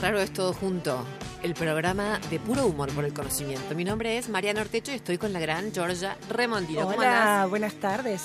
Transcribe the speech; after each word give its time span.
Raro 0.00 0.20
es 0.20 0.32
todo 0.32 0.52
junto, 0.52 1.04
el 1.42 1.54
programa 1.54 2.20
de 2.30 2.38
puro 2.38 2.66
humor 2.66 2.92
por 2.92 3.04
el 3.04 3.12
conocimiento. 3.12 3.74
Mi 3.74 3.82
nombre 3.84 4.16
es 4.16 4.28
Mariana 4.28 4.60
Ortecho 4.60 4.92
y 4.92 4.94
estoy 4.94 5.18
con 5.18 5.32
la 5.32 5.40
gran 5.40 5.72
Georgia 5.72 6.16
Remondino. 6.30 6.82
¿Cómo 6.82 6.96
Hola, 6.98 7.32
andás? 7.42 7.50
buenas 7.50 7.74
tardes. 7.74 8.22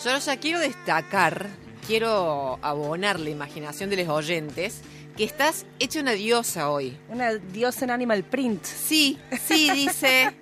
Georgia, 0.00 0.36
quiero 0.36 0.60
destacar, 0.60 1.48
quiero 1.84 2.60
abonar 2.62 3.18
la 3.18 3.30
imaginación 3.30 3.90
de 3.90 3.96
los 3.96 4.08
oyentes, 4.08 4.82
que 5.16 5.24
estás 5.24 5.66
hecha 5.80 5.98
una 6.00 6.12
diosa 6.12 6.70
hoy. 6.70 6.96
Una 7.08 7.34
diosa 7.34 7.86
en 7.86 7.90
Animal 7.90 8.22
Print. 8.22 8.62
Sí, 8.64 9.18
sí 9.48 9.68
dice, 9.72 10.32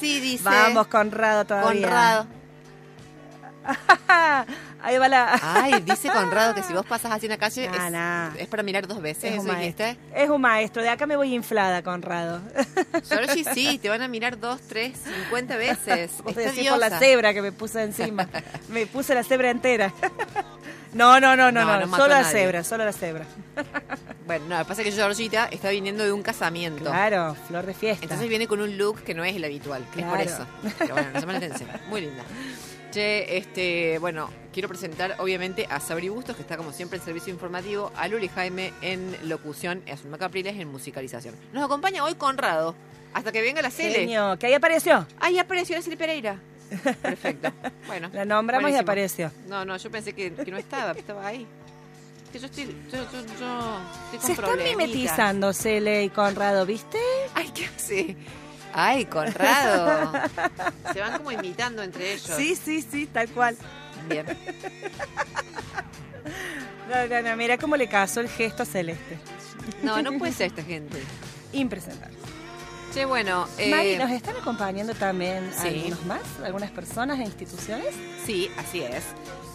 sí 0.00 0.18
dice. 0.18 0.42
Vamos, 0.42 0.88
Conrado 0.88 1.44
todavía. 1.44 1.82
Conrado. 1.82 2.26
Ahí 4.82 4.98
va 4.98 5.08
la... 5.08 5.38
Ay, 5.42 5.80
dice 5.82 6.08
Conrado 6.10 6.54
que 6.54 6.62
si 6.62 6.72
vos 6.72 6.84
pasas 6.88 7.12
así 7.12 7.26
en 7.26 7.30
la 7.30 7.38
calle 7.38 7.68
Nah, 7.68 7.86
es, 7.86 7.92
nah. 7.92 8.30
es 8.36 8.48
para 8.48 8.62
mirar 8.62 8.86
dos 8.86 9.00
veces. 9.00 9.24
es 9.24 9.32
¿Eso 9.32 9.40
un 9.42 9.46
maestro. 9.46 9.86
Es 10.14 10.28
un 10.30 10.40
maestro. 10.40 10.82
De 10.82 10.88
acá 10.88 11.06
me 11.06 11.16
voy 11.16 11.34
inflada, 11.34 11.82
Conrado. 11.82 12.40
Georgie, 13.08 13.44
sí, 13.54 13.78
te 13.78 13.88
van 13.88 14.02
a 14.02 14.08
mirar 14.08 14.38
dos, 14.38 14.60
tres, 14.68 14.98
cincuenta 15.04 15.56
veces. 15.56 16.10
Decís 16.36 16.68
por 16.68 16.78
la 16.78 16.98
cebra 16.98 17.32
que 17.32 17.42
me 17.42 17.52
puse 17.52 17.82
encima. 17.82 18.28
me 18.68 18.86
puse 18.86 19.14
la 19.14 19.22
cebra 19.22 19.50
entera. 19.50 19.92
no, 20.94 21.20
no, 21.20 21.36
no, 21.36 21.50
no, 21.52 21.64
No, 21.64 21.80
no. 21.80 21.86
no 21.86 21.96
solo 21.96 22.14
la 22.14 22.24
cebra, 22.24 22.64
solo 22.64 22.84
la 22.84 22.92
cebra. 22.92 23.24
Bueno, 24.26 24.46
no, 24.48 24.58
lo 24.58 24.64
que 24.64 24.68
pasa 24.68 24.82
es 24.82 24.88
que 24.88 24.92
Georgita 24.94 25.46
está 25.50 25.70
viniendo 25.70 26.04
de 26.04 26.12
un 26.12 26.22
casamiento. 26.22 26.84
Claro, 26.84 27.34
flor 27.48 27.66
de 27.66 27.74
fiesta. 27.74 28.04
Entonces 28.04 28.28
viene 28.28 28.46
con 28.46 28.60
un 28.60 28.76
look 28.78 29.02
que 29.02 29.14
no 29.14 29.24
es 29.24 29.34
el 29.36 29.44
habitual. 29.44 29.82
Es 29.96 30.04
por 30.04 30.14
Claro. 30.16 30.20
eso. 30.22 30.46
Pero 30.78 30.94
bueno, 30.94 31.10
la 31.32 31.36
atención. 31.38 31.68
Muy 31.88 32.02
linda. 32.02 32.22
Che, 32.92 33.38
este, 33.38 33.98
bueno, 34.00 34.28
quiero 34.52 34.68
presentar 34.68 35.16
obviamente 35.18 35.66
a 35.70 35.80
Sabri 35.80 36.10
Bustos, 36.10 36.36
que 36.36 36.42
está 36.42 36.58
como 36.58 36.72
siempre 36.72 36.98
en 36.98 37.04
servicio 37.04 37.32
informativo, 37.32 37.90
a 37.96 38.06
Luli 38.06 38.28
Jaime 38.28 38.74
en 38.82 39.16
locución, 39.30 39.82
y 39.86 39.92
a 39.92 39.96
Zulma 39.96 40.18
Capriles 40.18 40.58
en 40.58 40.68
musicalización. 40.68 41.34
Nos 41.54 41.64
acompaña 41.64 42.04
hoy 42.04 42.16
Conrado, 42.16 42.74
hasta 43.14 43.32
que 43.32 43.40
venga 43.40 43.62
la 43.62 43.70
Cele. 43.70 44.00
Genio, 44.00 44.36
que 44.38 44.48
ahí 44.48 44.52
apareció. 44.52 45.06
Ahí 45.20 45.38
apareció 45.38 45.74
la 45.74 45.80
Cele 45.80 45.96
Pereira. 45.96 46.38
Perfecto. 47.00 47.50
Bueno. 47.86 48.10
La 48.12 48.24
nombramos 48.24 48.70
y 48.70 48.76
apareció. 48.76 49.30
No, 49.48 49.64
no, 49.64 49.76
yo 49.76 49.90
pensé 49.90 50.12
que, 50.12 50.32
que 50.32 50.50
no 50.50 50.56
estaba, 50.56 50.94
que 50.94 51.00
estaba 51.00 51.26
ahí. 51.26 51.46
Que 52.30 52.38
yo 52.38 52.46
estoy, 52.46 52.64
yo, 52.64 52.98
yo, 52.98 53.04
yo 53.12 53.80
estoy 54.12 54.18
con 54.18 54.26
Se 54.26 54.32
están 54.32 54.62
mimetizando 54.62 55.52
Cele 55.52 56.04
y 56.04 56.08
Conrado, 56.10 56.64
¿viste? 56.64 56.98
Ay, 57.34 57.50
¿qué 57.54 57.66
hace? 57.66 58.16
Ay, 58.72 59.04
Conrado. 59.06 60.12
Se 60.92 61.00
van 61.00 61.18
como 61.18 61.32
imitando 61.32 61.82
entre 61.82 62.14
ellos. 62.14 62.30
Sí, 62.36 62.56
sí, 62.56 62.82
sí, 62.82 63.06
tal 63.06 63.28
cual. 63.28 63.56
Bien. 64.08 64.26
No, 66.88 67.06
no, 67.08 67.22
no, 67.28 67.36
mira 67.36 67.58
cómo 67.58 67.76
le 67.76 67.88
casó 67.88 68.20
el 68.20 68.28
gesto 68.28 68.64
celeste. 68.64 69.18
No, 69.82 70.02
no 70.02 70.18
puede 70.18 70.32
ser 70.32 70.48
esta 70.48 70.62
gente. 70.62 71.02
Impresentable. 71.52 72.16
Che, 72.92 73.04
bueno. 73.06 73.48
eh, 73.56 73.70
Mari, 73.70 73.96
¿nos 73.96 74.10
están 74.10 74.36
acompañando 74.36 74.92
también 74.94 75.50
sí. 75.58 75.68
algunos 75.68 76.04
más? 76.04 76.20
¿Algunas 76.44 76.70
personas 76.70 77.18
e 77.20 77.22
instituciones? 77.22 77.94
Sí, 78.26 78.50
así 78.58 78.82
es. 78.82 79.04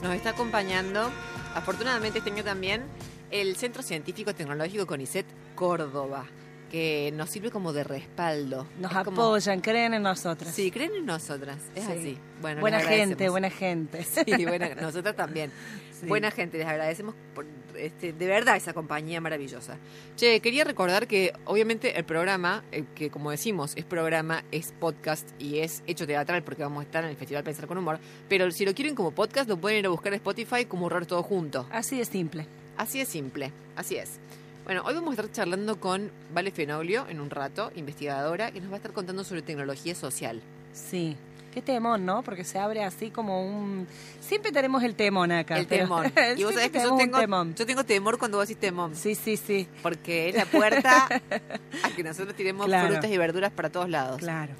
Nos 0.01 0.15
está 0.15 0.31
acompañando, 0.31 1.11
afortunadamente 1.53 2.19
este 2.19 2.31
año 2.31 2.43
también, 2.43 2.83
el 3.29 3.55
Centro 3.55 3.83
Científico 3.83 4.33
Tecnológico 4.33 4.87
CONICET 4.87 5.25
Córdoba, 5.55 6.25
que 6.71 7.11
nos 7.15 7.29
sirve 7.29 7.49
como 7.51 7.73
de 7.73 7.83
respaldo. 7.83 8.67
Nos 8.79 8.91
Es 8.91 8.97
como- 9.03 9.21
apoyan, 9.21 9.61
creen 9.61 9.93
en 9.93 10.03
nosotras. 10.03 10.53
Sí, 10.53 10.71
creen 10.71 10.91
en 10.95 11.05
nosotras. 11.05 11.57
Es 11.75 11.85
Sí. 11.85 11.91
así. 11.91 12.17
Bueno, 12.41 12.61
buena 12.61 12.79
gente, 12.81 13.29
buena 13.29 13.49
gente. 13.49 14.03
Sí, 14.25 14.45
buena, 14.45 14.75
nosotras 14.75 15.15
también. 15.15 15.51
Sí. 15.99 16.05
Buena 16.05 16.29
gente, 16.31 16.57
les 16.59 16.67
agradecemos 16.67 17.15
por 17.33 17.45
este, 17.75 18.11
de 18.13 18.25
verdad 18.27 18.55
esa 18.55 18.73
compañía 18.73 19.21
maravillosa. 19.21 19.77
Che, 20.15 20.39
quería 20.41 20.63
recordar 20.63 21.07
que 21.07 21.33
obviamente 21.45 21.97
el 21.97 22.05
programa, 22.05 22.63
eh, 22.71 22.83
que 22.95 23.09
como 23.11 23.29
decimos, 23.31 23.73
es 23.75 23.85
programa, 23.85 24.43
es 24.51 24.73
podcast 24.79 25.27
y 25.39 25.59
es 25.59 25.83
hecho 25.87 26.05
teatral 26.07 26.43
porque 26.43 26.63
vamos 26.63 26.81
a 26.81 26.83
estar 26.85 27.03
en 27.03 27.11
el 27.11 27.15
Festival 27.17 27.43
Pensar 27.43 27.67
con 27.67 27.77
Humor, 27.77 27.99
pero 28.29 28.49
si 28.51 28.65
lo 28.65 28.73
quieren 28.73 28.95
como 28.95 29.11
podcast 29.11 29.47
lo 29.49 29.57
pueden 29.57 29.79
ir 29.79 29.85
a 29.85 29.89
buscar 29.89 30.11
en 30.13 30.17
Spotify 30.17 30.65
como 30.65 30.87
Horror 30.87 31.05
Todo 31.05 31.21
Junto. 31.23 31.67
Así 31.71 31.97
de 31.99 32.05
simple. 32.05 32.47
Así 32.77 32.99
es 32.99 33.07
simple, 33.09 33.51
así 33.75 33.95
es. 33.95 34.19
Bueno, 34.67 34.81
hoy 34.85 34.93
vamos 34.95 35.11
a 35.11 35.21
estar 35.21 35.31
charlando 35.31 35.79
con 35.79 36.11
Vale 36.33 36.51
Fenoglio 36.51 37.05
en 37.07 37.21
un 37.21 37.29
rato, 37.29 37.71
investigadora, 37.77 38.51
que 38.51 38.59
nos 38.59 38.69
va 38.69 38.73
a 38.73 38.75
estar 38.75 38.91
contando 38.91 39.23
sobre 39.23 39.41
tecnología 39.41 39.95
social. 39.95 40.41
Sí. 40.73 41.15
Qué 41.53 41.61
temón, 41.61 42.05
¿no? 42.05 42.21
Porque 42.21 42.43
se 42.43 42.59
abre 42.59 42.83
así 42.83 43.09
como 43.09 43.47
un... 43.47 43.87
Siempre 44.19 44.51
tenemos 44.51 44.83
el 44.83 44.93
temón 44.95 45.31
acá. 45.31 45.57
El 45.57 45.67
pero- 45.67 45.83
temor. 45.85 46.11
Y 46.37 46.43
vos 46.43 46.53
sabés 46.53 46.69
que 46.71 46.81
yo 46.81 46.97
tengo, 46.97 47.17
temón. 47.17 47.55
yo 47.55 47.65
tengo 47.65 47.85
temor 47.85 48.17
cuando 48.19 48.39
vos 48.39 48.47
decís 48.49 48.59
temor. 48.59 48.91
Sí, 48.93 49.15
sí, 49.15 49.37
sí. 49.37 49.69
Porque 49.81 50.27
es 50.29 50.35
la 50.35 50.45
puerta 50.45 51.07
a 51.83 51.89
que 51.95 52.03
nosotros 52.03 52.35
tiremos 52.35 52.65
Claro. 52.65 52.89
frutas 52.91 53.09
y 53.09 53.17
verduras 53.17 53.53
para 53.53 53.69
todos 53.69 53.87
lados. 53.89 54.17
Claro. 54.17 54.51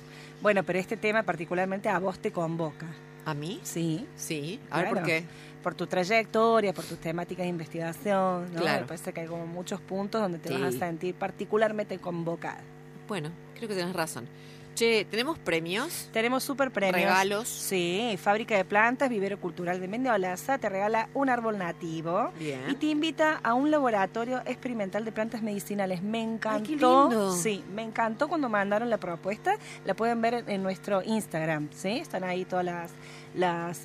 Bueno, 0.42 0.64
pero 0.64 0.80
este 0.80 0.96
tema 0.96 1.24
particularmente 1.24 1.90
a 1.90 2.00
vos 2.00 2.18
te 2.18 2.32
convoca. 2.32 2.86
¿A 3.28 3.34
mí? 3.34 3.60
Sí. 3.64 4.08
Sí. 4.16 4.58
A 4.72 4.78
ver 4.78 4.86
Claro. 4.86 4.96
por 5.02 5.06
qué. 5.06 5.26
por 5.62 5.76
tu 5.76 5.86
trayectoria, 5.86 6.74
por 6.74 6.86
tus 6.86 6.98
temáticas 6.98 7.44
de 7.44 7.50
investigación, 7.50 8.54
¿no? 8.54 8.62
Claro. 8.62 8.82
Me 8.84 8.88
parece 8.88 9.12
que 9.12 9.20
hay 9.20 9.28
como 9.28 9.46
muchos 9.46 9.82
puntos 9.82 10.22
donde 10.22 10.40
te 10.40 10.48
Sí. 10.48 10.62
vas 10.62 10.76
a 10.76 10.80
sentir 10.80 11.14
particularmente 11.14 11.98
convocada. 12.00 12.62
Bueno, 13.10 13.32
creo 13.54 13.68
que 13.68 13.76
tenés 13.76 13.94
razón. 13.94 14.30
Che, 14.78 15.06
¿tenemos 15.10 15.40
premios? 15.40 16.08
Tenemos 16.14 16.44
super 16.44 16.70
premios. 16.70 17.02
Regalos. 17.02 17.48
Sí, 17.48 18.16
Fábrica 18.22 18.56
de 18.56 18.64
Plantas, 18.64 19.10
Vivero 19.10 19.40
Cultural 19.40 19.82
de 19.82 19.88
Mendoza, 19.88 20.60
te 20.60 20.70
regala 20.70 21.10
un 21.16 21.32
árbol 21.32 21.58
nativo. 21.58 22.30
Y 22.40 22.76
te 22.76 22.86
invita 22.86 23.40
a 23.42 23.56
un 23.56 23.72
laboratorio 23.72 24.44
experimental 24.46 25.04
de 25.04 25.12
plantas 25.12 25.42
medicinales. 25.42 26.04
Me 26.04 26.22
encantó. 26.22 26.64
qué 26.64 26.70
lindo. 26.74 27.36
Sí, 27.36 27.64
me 27.74 27.82
encantó 27.82 28.28
cuando 28.28 28.50
mandaron 28.50 28.92
la 28.92 29.00
propuesta. 29.00 29.58
La 29.84 29.96
pueden 29.96 30.22
ver 30.22 30.44
en 30.46 30.62
nuestro 30.62 31.02
Instagram, 31.02 31.70
¿sí? 31.72 31.98
Están 31.98 32.24
ahí 32.24 32.46
todas 32.46 32.66
las, 32.66 32.92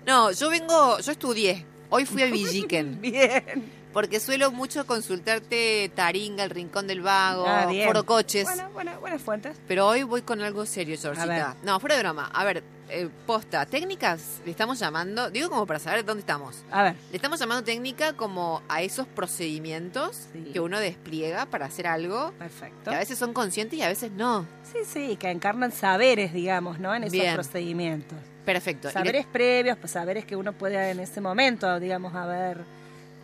No, 0.07 0.33
yo 0.33 0.51
vengo, 0.51 0.99
yo 0.99 1.13
estudié. 1.13 1.65
Hoy 1.91 2.07
fui 2.07 2.23
a 2.23 2.27
Villiquen. 2.27 3.01
Bien. 3.01 3.82
Porque 3.93 4.21
suelo 4.21 4.51
mucho 4.51 4.87
consultarte 4.87 5.91
Taringa, 5.95 6.45
El 6.45 6.51
Rincón 6.51 6.87
del 6.87 7.03
Vago, 7.03 7.45
Ah. 7.47 7.69
Foro 7.85 8.05
Coches. 8.07 8.45
Bueno, 8.45 8.71
bueno, 8.73 9.01
buenas 9.01 9.21
fuentes. 9.23 9.57
Pero 9.69 9.87
hoy 9.87 10.03
voy 10.03 10.23
con 10.23 10.41
algo 10.41 10.65
serio, 10.67 10.97
Georgita. 11.01 11.57
No, 11.63 11.79
fuera 11.79 11.97
de 11.97 12.03
broma. 12.03 12.31
A 12.33 12.45
ver, 12.45 12.63
eh, 12.89 13.09
posta, 13.27 13.65
técnicas 13.67 14.41
le 14.45 14.51
estamos 14.51 14.79
llamando, 14.79 15.31
digo 15.31 15.49
como 15.51 15.67
para 15.67 15.79
saber 15.79 16.05
dónde 16.05 16.21
estamos. 16.21 16.63
A 16.71 16.83
ver. 16.83 16.97
Le 17.11 17.17
estamos 17.17 17.39
llamando 17.41 17.65
técnica 17.65 18.15
como 18.15 18.63
a 18.69 18.83
esos 18.83 19.07
procedimientos 19.07 20.29
Sí. 20.33 20.51
que 20.53 20.61
uno 20.61 20.79
despliega 20.79 21.47
para 21.47 21.67
hacer 21.67 21.87
algo, 21.87 22.33
Perfecto. 22.39 22.91
que 22.91 22.97
a 22.97 22.99
veces 22.99 23.19
son 23.19 23.33
conscientes 23.33 23.79
y 23.79 23.83
a 23.83 23.89
veces 23.89 24.11
no. 24.13 24.47
Sí, 24.73 24.79
sí, 24.87 25.17
que 25.17 25.31
encarnan 25.31 25.73
saberes, 25.73 26.33
digamos, 26.33 26.79
¿no? 26.79 26.95
En 26.95 27.03
esos 27.05 27.13
Bien. 27.13 27.35
procedimientos. 27.35 28.19
Perfecto. 28.45 28.89
Le- 28.89 28.95
Saberes 28.95 29.27
previos, 29.27 29.77
pues 29.79 29.93
saberes 29.93 30.25
que 30.25 30.35
uno 30.37 30.53
puede 30.53 30.91
en 30.91 30.99
ese 31.01 31.21
momento, 31.21 31.79
digamos, 31.79 32.15
haber 32.15 32.59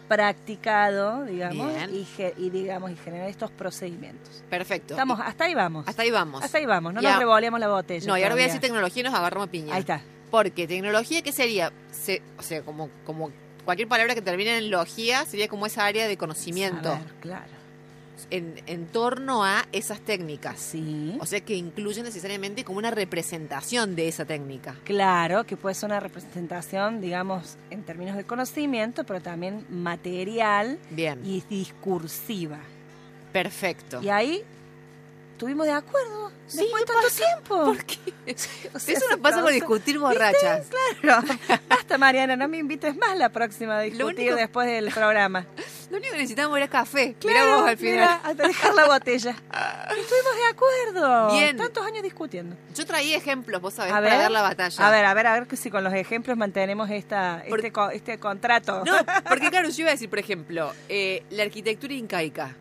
practicado, 0.08 1.24
digamos, 1.24 1.72
y, 1.92 2.06
y, 2.36 2.50
digamos, 2.50 2.90
y 2.90 2.96
generar 2.96 3.28
estos 3.28 3.50
procedimientos. 3.50 4.42
Perfecto. 4.50 4.94
Estamos, 4.94 5.20
hasta 5.20 5.44
ahí 5.44 5.54
vamos. 5.54 5.86
hasta 5.86 6.02
ahí 6.02 6.10
vamos. 6.10 6.42
Hasta 6.42 6.58
ahí 6.58 6.66
vamos, 6.66 6.94
no 6.94 7.00
Ya. 7.00 7.10
nos 7.10 7.18
revoleamos 7.20 7.60
la 7.60 7.68
botella. 7.68 8.06
No, 8.06 8.16
y 8.18 8.22
ahora 8.22 8.34
voy 8.34 8.42
a 8.42 8.46
decir 8.46 8.60
tecnología 8.60 9.00
y 9.00 9.04
nos 9.04 9.14
agarramos 9.14 9.48
piña. 9.48 9.74
Ahí 9.74 9.80
está. 9.80 10.00
Porque 10.30 10.66
tecnología, 10.66 11.22
¿qué 11.22 11.32
sería? 11.32 11.72
Se- 11.90 12.22
o 12.38 12.42
sea, 12.42 12.62
como, 12.62 12.90
como 13.06 13.30
cualquier 13.64 13.88
palabra 13.88 14.14
que 14.14 14.22
termine 14.22 14.58
en 14.58 14.70
logía, 14.70 15.24
sería 15.24 15.48
como 15.48 15.66
esa 15.66 15.84
área 15.86 16.06
de 16.08 16.16
conocimiento 16.16 16.90
Saber, 16.90 17.12
claro. 17.20 17.57
En, 18.30 18.60
en 18.66 18.86
torno 18.86 19.44
a 19.44 19.66
esas 19.72 20.00
técnicas. 20.00 20.58
Sí. 20.58 21.16
O 21.20 21.26
sea, 21.26 21.40
que 21.40 21.54
incluyen 21.54 22.04
necesariamente 22.04 22.64
como 22.64 22.78
una 22.78 22.90
representación 22.90 23.94
de 23.94 24.08
esa 24.08 24.24
técnica. 24.24 24.76
Claro, 24.84 25.44
que 25.44 25.56
puede 25.56 25.74
ser 25.74 25.86
una 25.90 26.00
representación, 26.00 27.00
digamos, 27.00 27.56
en 27.70 27.82
términos 27.84 28.16
de 28.16 28.24
conocimiento, 28.24 29.04
pero 29.04 29.20
también 29.20 29.64
material 29.68 30.78
Bien, 30.90 31.20
y 31.24 31.42
discursiva. 31.48 32.58
perfecto. 33.32 34.00
Y 34.02 34.08
ahí 34.08 34.42
estuvimos 35.32 35.66
de 35.66 35.72
acuerdo. 35.72 36.32
Sí, 36.46 36.58
después 36.58 36.82
de 36.82 36.86
¿qué 36.86 36.92
tanto 36.92 37.08
tiempo. 37.14 37.64
¿Por 37.64 37.84
qué? 37.84 37.98
O 38.74 38.78
sea, 38.78 38.94
Eso 38.94 39.04
nos 39.10 39.20
pasa 39.20 39.40
por 39.42 39.52
discutir 39.52 39.98
borrachas. 39.98 40.66
Claro. 41.00 41.26
Basta, 41.68 41.96
Mariana, 41.98 42.36
no 42.36 42.46
me 42.48 42.58
invites 42.58 42.94
más 42.96 43.16
la 43.16 43.28
próxima 43.30 43.78
a 43.78 43.80
discutir 43.82 44.04
único- 44.30 44.36
después 44.36 44.66
del 44.66 44.90
programa. 44.92 45.46
Lo 45.90 45.96
único 45.96 46.12
que 46.12 46.18
necesitamos 46.18 46.56
era 46.56 46.68
café. 46.68 47.14
Claro, 47.18 47.38
Mirá 47.40 47.56
vos 47.56 47.68
al 47.68 47.76
final. 47.78 48.20
mira, 48.26 48.46
dejar 48.46 48.74
la 48.74 48.86
botella. 48.86 49.30
Estuvimos 49.30 50.36
de 50.36 50.46
acuerdo. 50.50 51.32
Bien. 51.32 51.56
Tantos 51.56 51.86
años 51.86 52.02
discutiendo. 52.02 52.56
Yo 52.74 52.84
traía 52.84 53.16
ejemplos, 53.16 53.60
vos 53.62 53.72
sabés, 53.74 53.92
A 53.92 53.96
para 53.96 54.08
ver. 54.10 54.18
dar 54.18 54.30
la 54.30 54.42
batalla. 54.42 54.86
A 54.86 54.90
ver, 54.90 55.04
a 55.06 55.14
ver, 55.14 55.26
a 55.26 55.32
ver 55.34 55.46
que 55.46 55.56
si 55.56 55.70
con 55.70 55.82
los 55.82 55.94
ejemplos 55.94 56.36
mantenemos 56.36 56.90
esta, 56.90 57.42
Por- 57.48 57.64
este, 57.64 57.72
este 57.94 58.18
contrato. 58.18 58.82
No, 58.84 58.96
porque 59.28 59.48
claro, 59.50 59.70
yo 59.70 59.80
iba 59.80 59.88
a 59.88 59.92
decir, 59.92 60.10
por 60.10 60.18
ejemplo, 60.18 60.72
eh, 60.88 61.22
la 61.30 61.44
arquitectura 61.44 61.94
incaica. 61.94 62.54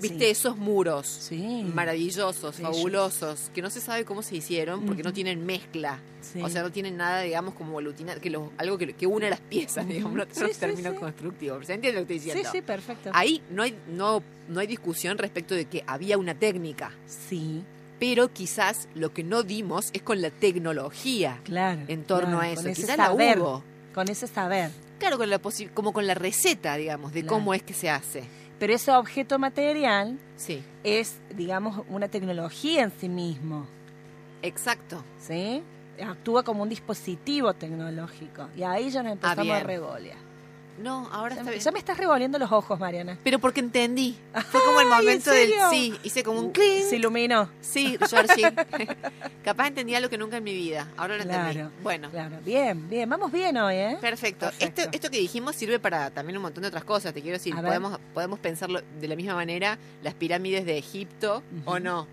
¿Viste 0.00 0.18
Sí. 0.24 0.30
esos 0.30 0.56
muros? 0.56 1.06
Sí. 1.06 1.64
Maravillosos, 1.74 2.56
Bellos. 2.58 2.76
fabulosos, 2.76 3.50
que 3.54 3.62
no 3.62 3.70
se 3.70 3.80
sabe 3.80 4.04
cómo 4.04 4.22
se 4.22 4.36
hicieron 4.36 4.84
porque 4.86 5.02
no 5.02 5.12
tienen 5.12 5.44
mezcla. 5.44 6.00
Sí. 6.22 6.40
O 6.42 6.48
sea, 6.48 6.62
no 6.62 6.70
tienen 6.70 6.96
nada, 6.96 7.22
digamos, 7.22 7.54
como 7.54 7.78
aglutinante, 7.78 8.20
que 8.20 8.30
lo- 8.30 8.52
algo 8.58 8.78
que, 8.78 8.92
que 8.94 9.06
une 9.06 9.28
las 9.30 9.40
piezas, 9.48 9.86
digamos, 9.88 10.12
no 10.14 10.24
Sí, 10.30 10.40
no 10.40 10.48
sí, 10.48 10.54
término 10.58 10.90
sí. 10.92 10.96
constructivo. 10.98 11.62
¿Se 11.64 11.74
entiende 11.74 12.00
lo 12.00 12.06
que 12.06 12.14
estoy 12.14 12.30
sí, 12.30 12.36
diciendo? 12.36 12.50
sí, 12.52 12.62
perfecto. 12.62 13.10
Ahí 13.12 13.42
no 13.50 13.62
hay, 13.62 13.76
no, 13.90 14.22
no 14.48 14.60
hay 14.60 14.66
discusión 14.66 15.18
respecto 15.18 15.54
de 15.54 15.64
que 15.66 15.84
había 15.86 16.18
una 16.18 16.34
técnica, 16.34 16.92
Sí, 17.06 17.62
pero 17.98 18.32
quizás 18.32 18.88
lo 18.94 19.12
que 19.12 19.22
no 19.24 19.42
dimos 19.42 19.90
es 19.92 20.00
con 20.02 20.22
la 20.22 20.30
tecnología 20.30 21.40
claro. 21.44 21.82
en 21.88 22.04
torno 22.04 22.38
claro, 22.38 22.40
a 22.40 22.50
eso. 22.50 22.62
Con 22.62 22.70
ese 22.70 22.80
Quizás 22.82 22.96
la 22.98 23.06
saber. 23.06 23.38
hubo. 23.38 23.62
Con 23.94 24.08
ese 24.08 24.26
saber. 24.26 24.70
Claro, 24.98 25.18
con 25.18 25.28
la 25.30 25.40
como 25.74 25.92
con 25.92 26.06
la 26.06 26.14
receta, 26.14 26.76
digamos, 26.76 27.12
de 27.12 27.20
Claro. 27.22 27.34
cómo 27.36 27.54
es 27.54 27.62
que 27.62 27.72
se 27.74 27.90
hace. 27.90 28.24
Pero 28.60 28.74
ese 28.74 28.92
objeto 28.92 29.38
material 29.40 30.16
Sí, 30.36 30.62
es, 30.84 31.18
digamos, 31.34 31.84
una 31.88 32.06
tecnología 32.08 32.82
en 32.84 32.92
sí 32.92 33.08
mismo. 33.08 33.66
exacto. 34.42 35.02
¿Sí? 35.18 35.62
Actúa 36.00 36.42
como 36.44 36.62
un 36.62 36.68
dispositivo 36.68 37.52
tecnológico. 37.54 38.48
Y 38.56 38.62
ahí 38.62 38.90
ya 38.90 39.02
nos 39.02 39.12
empezamos 39.12 39.38
a 39.38 39.40
Ah, 39.40 39.44
bien. 39.56 39.66
revolear. 39.66 40.16
No, 40.82 41.08
ahora 41.12 41.34
Ya, 41.34 41.40
está 41.42 41.50
bien. 41.50 41.62
ya 41.62 41.70
me 41.72 41.78
estás 41.78 41.98
revolviendo 41.98 42.38
los 42.38 42.50
ojos, 42.50 42.80
Mariana. 42.80 43.18
Pero 43.22 43.38
porque 43.38 43.60
entendí. 43.60 44.16
Fue 44.50 44.60
como 44.64 44.80
el 44.80 44.86
Ay, 44.86 44.92
¿en 44.92 45.04
momento 45.04 45.30
del 45.30 45.52
sí. 45.70 45.94
Hice 46.02 46.22
como 46.22 46.38
un 46.40 46.46
Uh, 46.46 46.52
clink. 46.52 46.84
Se 46.88 46.96
iluminó. 46.96 47.50
Sí, 47.60 47.98
Georgie. 48.08 48.50
Capaz 49.44 49.66
entendí 49.68 49.94
algo 49.94 50.08
que 50.08 50.16
nunca 50.18 50.38
en 50.38 50.44
mi 50.44 50.54
vida. 50.54 50.86
Ahora 50.96 51.16
lo 51.18 51.24
Claro. 51.24 51.48
entendí. 51.50 51.74
Bueno, 51.82 52.10
Claro, 52.10 52.36
bien, 52.44 52.88
bien. 52.88 53.08
Vamos 53.10 53.30
bien 53.30 53.56
hoy, 53.58 53.74
¿eh? 53.74 53.98
perfecto. 54.00 54.46
Perfecto. 54.46 54.80
Esto, 54.82 54.90
esto 54.92 55.10
que 55.10 55.18
dijimos 55.18 55.54
sirve 55.56 55.78
para 55.78 56.10
también 56.10 56.36
un 56.36 56.42
montón 56.42 56.62
de 56.62 56.68
otras 56.68 56.84
cosas. 56.84 57.12
Te 57.12 57.20
quiero 57.22 57.36
decir, 57.36 57.52
A 57.54 57.60
ver. 57.60 57.66
podemos, 57.70 58.00
podemos 58.14 58.38
pensarlo 58.38 58.80
de 59.00 59.08
la 59.08 59.16
misma 59.16 59.34
manera, 59.34 59.78
las 60.02 60.14
pirámides 60.14 60.64
de 60.64 60.78
Egipto 60.78 61.42
o 61.66 61.78
no. 61.78 62.06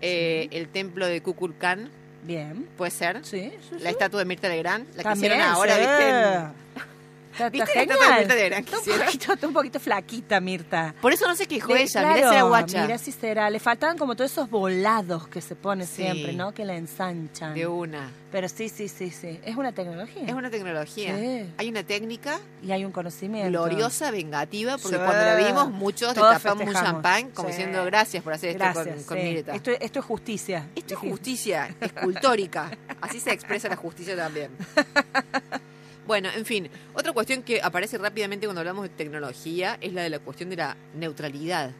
Eh, 0.00 0.48
El 0.50 0.68
templo 0.68 1.06
de 1.06 1.22
Kukulcán, 1.22 1.90
Bien. 2.24 2.68
puede 2.76 2.90
ser. 2.90 3.24
Sí, 3.24 3.50
sí, 3.70 3.76
La 3.78 3.80
sí. 3.80 3.86
estatua 3.88 4.18
de 4.20 4.26
Mirta 4.26 4.48
Legrand, 4.48 4.86
la 4.96 5.02
que 5.04 5.12
hicieron 5.18 5.40
ahora, 5.40 5.74
sí. 5.74 5.80
¿viste? 5.80 6.84
Está, 7.34 7.50
¿Viste 7.50 7.80
está 7.80 7.96
la 7.96 8.18
de 8.18 8.24
genial. 8.26 8.64
Mirta 8.64 8.78
un, 8.78 8.98
poquito, 9.04 9.32
está 9.32 9.46
un 9.48 9.52
poquito 9.52 9.80
flaquita, 9.80 10.40
Mirta. 10.40 10.94
Por 11.00 11.12
eso 11.12 11.26
no 11.26 11.34
se 11.34 11.46
quejó 11.46 11.74
Le- 11.74 11.82
ella, 11.82 12.00
claro, 12.00 12.14
mirá 12.14 12.28
si 12.28 12.34
era 12.34 12.42
guacha. 12.44 12.82
Mira 12.82 12.98
si 12.98 13.12
será. 13.12 13.50
Le 13.50 13.58
faltaban 13.58 13.98
como 13.98 14.14
todos 14.14 14.30
esos 14.30 14.48
volados 14.48 15.26
que 15.28 15.40
se 15.40 15.56
pone 15.56 15.84
Sí. 15.86 15.96
siempre, 16.02 16.32
¿no? 16.32 16.52
Que 16.54 16.64
la 16.64 16.76
ensanchan. 16.76 17.54
De 17.54 17.66
una. 17.66 18.10
Pero 18.30 18.48
sí, 18.48 18.68
sí, 18.68 18.88
sí, 18.88 19.10
sí. 19.10 19.40
Es 19.44 19.56
una 19.56 19.72
tecnología. 19.72 20.22
Es 20.26 20.32
una 20.32 20.50
tecnología. 20.50 21.16
Sí. 21.16 21.52
Hay 21.56 21.68
una 21.68 21.82
técnica 21.82 22.38
Y 22.62 22.72
hay 22.72 22.84
un 22.84 22.92
conocimiento. 22.92 23.48
gloriosa, 23.50 24.10
vengativa, 24.10 24.78
porque 24.78 24.96
Sí. 24.96 25.02
cuando 25.04 25.24
la 25.24 25.34
vimos 25.36 25.70
muchos 25.70 26.14
Todos 26.14 26.34
destapamos 26.34 26.66
un 26.68 26.72
champán 26.72 27.30
como 27.30 27.48
diciendo 27.48 27.84
gracias 27.84 28.22
por 28.22 28.32
hacer 28.32 28.50
esto 28.60 29.06
con. 29.06 29.18
Mirta. 29.18 29.54
Esto, 29.54 29.70
esto 29.80 29.98
es 29.98 30.04
justicia. 30.04 30.68
Esto 30.76 30.94
es 30.94 31.00
justicia 31.00 31.74
escultórica. 31.80 32.70
Así 33.00 33.18
se 33.20 33.32
expresa 33.32 33.68
la 33.68 33.76
justicia 33.76 34.16
también. 34.16 34.50
Bueno, 36.06 36.28
en 36.34 36.44
fin, 36.44 36.68
otra 36.94 37.12
cuestión 37.12 37.42
que 37.42 37.60
aparece 37.62 37.96
rápidamente 37.98 38.46
cuando 38.46 38.60
hablamos 38.60 38.82
de 38.84 38.90
tecnología 38.90 39.78
es 39.80 39.92
la 39.92 40.02
de 40.02 40.10
la 40.10 40.18
cuestión 40.18 40.50
de 40.50 40.56
la 40.56 40.76
neutralidad, 40.94 41.70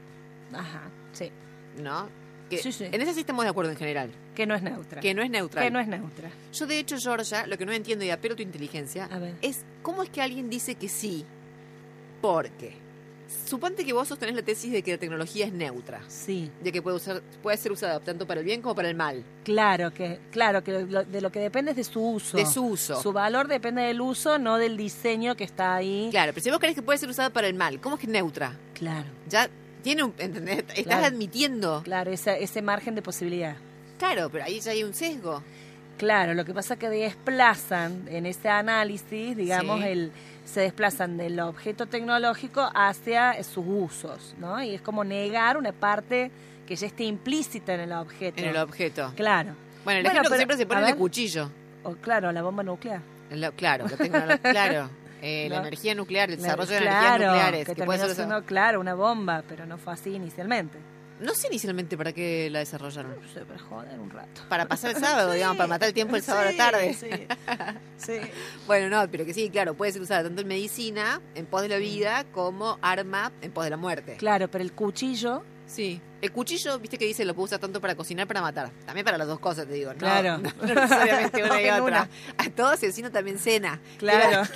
Ajá, 0.53 0.83
sí. 1.13 1.31
¿no? 1.83 2.09
Que 2.49 2.59
Sí, 2.59 2.73
sí. 2.73 2.85
En 2.91 3.01
esa 3.01 3.13
sí 3.15 3.21
estamos 3.21 3.45
de 3.45 3.51
acuerdo 3.51 3.71
en 3.71 3.77
general, 3.77 4.11
Que 4.35 4.47
no 4.47 4.55
es 4.55 4.63
neutra. 4.63 5.01
que 5.01 5.15
no 5.15 5.23
es 5.23 5.31
neutral. 5.31 5.65
Que 5.65 5.71
no 5.71 5.81
es 5.81 5.89
neutra. 5.89 6.31
Yo 6.53 6.67
de 6.67 6.79
hecho, 6.79 6.97
Georgia, 6.99 7.47
lo 7.47 7.57
que 7.59 7.67
no 7.67 7.73
entiendo 7.73 8.05
y 8.05 8.11
apelo 8.11 8.35
a 8.35 8.37
tu 8.37 8.43
inteligencia, 8.43 9.07
A 9.11 9.19
es 9.43 9.65
cómo 9.83 10.03
es 10.03 10.11
que 10.11 10.23
alguien 10.23 10.49
dice 10.51 10.75
que 10.75 10.89
sí, 10.89 11.25
porque 12.21 12.75
suponte 13.47 13.85
que 13.85 13.93
vos 13.93 14.07
sostenés 14.09 14.35
la 14.35 14.43
tesis 14.43 14.71
de 14.73 14.83
que 14.83 14.93
la 14.93 14.99
tecnología 14.99 15.47
es 15.47 15.53
neutra, 15.53 16.01
Sí. 16.09 16.51
de 16.63 16.73
que 16.73 16.83
puede, 16.83 16.97
usar, 16.97 17.23
puede 17.43 17.57
ser 17.57 17.73
usada 17.73 18.01
tanto 18.01 18.27
para 18.27 18.41
el 18.41 18.47
bien 18.47 18.61
como 18.63 18.75
para 18.75 18.89
el 18.89 18.95
mal, 18.95 19.25
Claro 19.45 19.93
que, 19.93 20.19
claro 20.31 20.63
que 20.65 20.73
lo- 20.85 21.05
de 21.05 21.21
lo 21.21 21.31
que 21.33 21.41
depende 21.41 21.71
es 21.73 21.77
de 21.77 21.85
su 21.85 22.01
uso. 22.03 22.37
de 22.37 22.47
su 22.47 22.65
uso. 22.65 23.01
Su 23.03 23.13
valor 23.13 23.49
depende 23.49 23.83
del 23.83 24.01
uso, 24.01 24.39
no 24.39 24.57
del 24.59 24.77
diseño 24.77 25.37
que 25.37 25.45
está 25.45 25.75
ahí. 25.75 26.09
Claro, 26.11 26.33
pero 26.33 26.45
si 26.45 26.51
vos 26.51 26.59
crees 26.59 26.75
que 26.75 26.83
puede 26.83 26.99
ser 26.99 27.09
usada 27.09 27.31
para 27.31 27.47
el 27.47 27.55
mal, 27.55 27.81
¿cómo 27.81 27.97
es 27.97 28.01
que 28.01 28.07
es 28.07 28.13
neutra? 28.13 28.57
Claro, 28.75 29.09
Ya 29.29 29.49
tiene 29.83 30.03
un, 30.03 30.15
¿entendés? 30.19 30.59
Estás 30.69 30.85
Claro. 30.85 31.05
admitiendo. 31.07 31.83
claro, 31.85 32.11
ese, 32.11 32.43
ese 32.43 32.63
margen 32.63 32.95
de 32.95 33.03
posibilidad. 33.03 33.57
Claro, 33.99 34.29
pero 34.31 34.45
ahí 34.45 34.61
ya 34.61 34.73
hay 34.73 34.83
un 34.85 34.95
sesgo. 34.95 35.43
Claro, 35.99 36.35
lo 36.35 36.45
que 36.45 36.53
pasa 36.53 36.75
es 36.75 36.81
que 36.81 36.89
desplazan 36.89 38.07
en 38.09 38.27
ese 38.27 38.49
análisis, 38.49 39.37
digamos, 39.37 39.81
Sí. 39.81 39.87
el 39.87 40.13
se 40.45 40.61
desplazan 40.61 41.17
del 41.17 41.41
objeto 41.41 41.87
tecnológico 41.87 42.71
hacia 42.75 43.43
sus 43.43 43.65
usos, 43.67 44.35
¿no? 44.39 44.63
Y 44.63 44.75
es 44.75 44.81
como 44.83 45.05
negar 45.05 45.57
una 45.57 45.73
parte 45.73 46.31
que 46.67 46.77
ya 46.77 46.87
esté 46.87 47.05
implícita 47.05 47.75
en 47.75 47.81
el 47.81 47.93
objeto. 47.93 48.41
En 48.41 48.49
el 48.49 48.57
objeto. 48.57 49.13
Claro. 49.17 49.51
Bueno, 49.85 49.99
el 49.99 50.05
Bueno, 50.05 50.09
ejemplo 50.11 50.31
que 50.31 50.37
siempre 50.37 50.57
se 50.57 50.67
pone 50.67 50.89
el 50.89 50.97
cuchillo. 50.97 51.51
O 51.83 51.95
claro, 51.97 52.33
la 52.33 52.43
bomba 52.43 52.63
nuclear. 52.63 53.01
La- 53.31 53.51
claro, 53.53 53.87
la 53.89 54.39
claro. 54.39 54.91
Eh, 55.27 55.49
La 55.49 55.57
energía 55.61 55.95
nuclear, 55.95 56.29
el 56.31 56.37
La- 56.37 56.43
desarrollo 56.43 56.71
de 56.75 56.81
claro, 56.81 56.97
energías 57.01 57.31
nucleares. 57.33 57.67
Que, 57.67 57.75
que 57.75 57.85
puede 57.85 57.99
ser 57.99 58.15
siendo, 58.15 58.43
claro, 58.45 58.79
una 58.79 58.93
bomba, 58.93 59.43
pero 59.49 59.65
no 59.65 59.79
fue 59.79 59.95
así 59.95 60.11
inicialmente. 60.15 60.77
No 61.21 61.35
sé 61.35 61.47
inicialmente 61.49 61.97
para 61.97 62.13
qué 62.13 62.49
la 62.51 62.59
desarrollaron. 62.59 63.15
No 63.21 63.29
sé, 63.29 63.45
para 63.45 63.59
joder 63.59 63.99
un 64.01 64.11
rato. 64.11 64.43
Para 64.49 64.67
pasar 64.67 64.91
el 64.91 64.97
sábado, 64.97 65.29
Sí, 65.31 65.37
digamos, 65.37 65.57
para 65.57 65.69
matar 65.69 65.89
el 65.89 65.95
tiempo 65.95 66.17
el 66.17 66.23
sábado 66.23 66.49
a 66.49 66.53
la 66.53 66.57
tarde. 66.57 66.95
Sí, 66.95 67.09
sí. 67.97 68.21
Bueno, 68.67 68.89
no, 68.89 69.11
pero 69.11 69.25
que 69.25 69.33
sí, 69.35 69.51
claro, 69.51 69.75
puede 69.75 69.93
ser 69.93 70.03
usada 70.03 70.25
tanto 70.25 70.41
en 70.43 70.49
medicina, 70.49 71.21
en 71.35 71.47
pos 71.47 71.63
de 71.63 71.69
la 71.69 71.77
vida, 71.77 72.25
como 72.33 72.79
arma 72.83 73.31
en 73.43 73.53
pos 73.53 73.65
de 73.65 73.71
la 73.71 73.77
muerte. 73.77 74.17
Claro, 74.17 74.49
pero 74.49 74.65
el 74.65 74.73
cuchillo, 74.73 75.45
Sí. 75.67 76.01
El 76.21 76.33
cuchillo, 76.33 76.79
viste 76.79 76.97
que 76.97 77.05
dice, 77.05 77.25
lo 77.25 77.35
puede 77.35 77.47
usar 77.47 77.59
tanto 77.59 77.81
para 77.81 77.95
cocinar, 77.95 78.27
para 78.27 78.41
matar. 78.41 78.71
También 78.87 79.05
para 79.05 79.19
las 79.19 79.27
dos 79.27 79.39
cosas, 79.39 79.67
te 79.67 79.75
digo. 79.75 79.93
¿no? 79.93 79.99
Claro. 79.99 80.39
No, 80.39 80.51
no 80.63 80.75
necesariamente 80.75 81.43
una 81.43 81.61
y 81.63 81.69
otra. 81.69 82.09
una. 82.39 82.51
todo 82.57 82.69
asesino 82.69 83.11
también 83.11 83.39
cena. 83.39 83.81
Claro. 83.99 84.49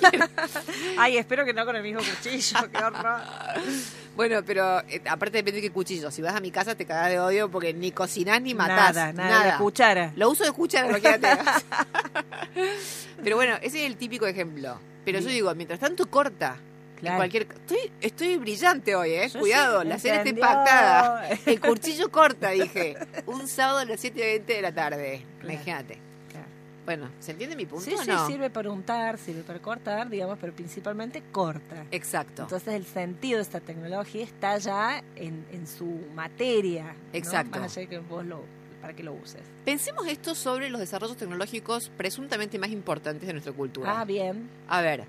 Ay, 0.97 1.17
espero 1.17 1.45
que 1.45 1.53
no 1.53 1.65
con 1.65 1.75
el 1.75 1.83
mismo 1.83 1.99
cuchillo, 1.99 2.71
qué 2.71 2.83
horror. 2.83 3.21
Bueno, 4.15 4.43
pero 4.43 4.79
eh, 4.89 5.01
aparte 5.07 5.37
depende 5.37 5.61
de 5.61 5.67
qué 5.67 5.71
cuchillo. 5.71 6.09
Si 6.11 6.21
vas 6.21 6.35
a 6.35 6.39
mi 6.39 6.51
casa 6.51 6.75
te 6.75 6.85
cagas 6.85 7.11
de 7.11 7.19
odio 7.19 7.49
porque 7.49 7.73
ni 7.73 7.91
cocinás 7.91 8.41
ni 8.41 8.53
matás. 8.53 8.95
Nada, 8.95 9.13
nada, 9.13 9.51
de 9.51 9.57
cuchara. 9.57 10.11
Lo 10.15 10.29
uso 10.29 10.43
de 10.43 10.51
cuchara, 10.51 10.89
lo 10.89 10.99
que. 10.99 11.19
Pero 13.23 13.35
bueno, 13.35 13.55
ese 13.61 13.81
es 13.81 13.85
el 13.85 13.95
típico 13.97 14.25
ejemplo. 14.25 14.79
Pero 15.05 15.19
yo 15.19 15.29
digo, 15.29 15.53
mientras 15.55 15.79
tanto 15.79 16.09
corta. 16.09 16.57
En 17.01 17.15
cualquier... 17.15 17.43
estoy, 17.43 17.91
estoy 18.01 18.37
brillante 18.37 18.95
hoy, 18.95 19.11
¿eh? 19.11 19.29
Yo 19.29 19.39
Cuidado, 19.39 19.81
sí, 19.81 19.87
la 19.87 19.99
cena 19.99 20.15
está 20.17 20.29
impactada. 20.29 21.29
El 21.45 21.59
cuchillo 21.59 22.11
corta, 22.11 22.49
dije. 22.49 22.97
Un 23.25 23.47
sábado 23.47 23.79
a 23.79 23.85
las 23.85 24.03
7.20 24.03 24.45
de 24.45 24.61
la 24.61 24.73
tarde. 24.73 25.25
Claro. 25.39 25.53
Imagínate. 25.53 25.97
Claro. 26.29 26.47
Bueno, 26.85 27.09
¿se 27.19 27.31
entiende 27.31 27.55
mi 27.55 27.65
punto 27.65 27.85
Sí, 27.85 27.93
o 27.93 28.03
sí, 28.03 28.11
sirve 28.27 28.49
para 28.49 28.69
untar, 28.69 29.17
sirve 29.17 29.43
para 29.43 29.59
cortar, 29.59 30.09
digamos, 30.09 30.37
pero 30.39 30.53
principalmente 30.53 31.23
corta. 31.31 31.85
Exacto. 31.91 32.43
Entonces 32.43 32.73
el 32.73 32.85
sentido 32.85 33.37
de 33.37 33.43
esta 33.43 33.59
tecnología 33.59 34.23
está 34.23 34.57
ya 34.57 35.03
en, 35.15 35.45
en 35.51 35.67
su 35.67 35.85
materia. 36.15 36.85
¿no? 36.85 36.93
Exacto. 37.13 37.59
Más 37.59 37.77
allá 37.77 37.87
de 37.87 37.95
que 37.95 37.99
vos 37.99 38.25
lo, 38.25 38.43
para 38.81 38.93
que 38.93 39.03
lo 39.03 39.13
uses. 39.13 39.41
Pensemos 39.65 40.07
esto 40.07 40.35
sobre 40.35 40.69
los 40.69 40.79
desarrollos 40.79 41.17
tecnológicos 41.17 41.91
presuntamente 41.97 42.57
más 42.59 42.71
importantes 42.71 43.25
de 43.27 43.33
nuestra 43.33 43.53
cultura. 43.53 43.99
Ah, 43.99 44.05
bien. 44.05 44.49
A 44.67 44.81
ver, 44.81 45.05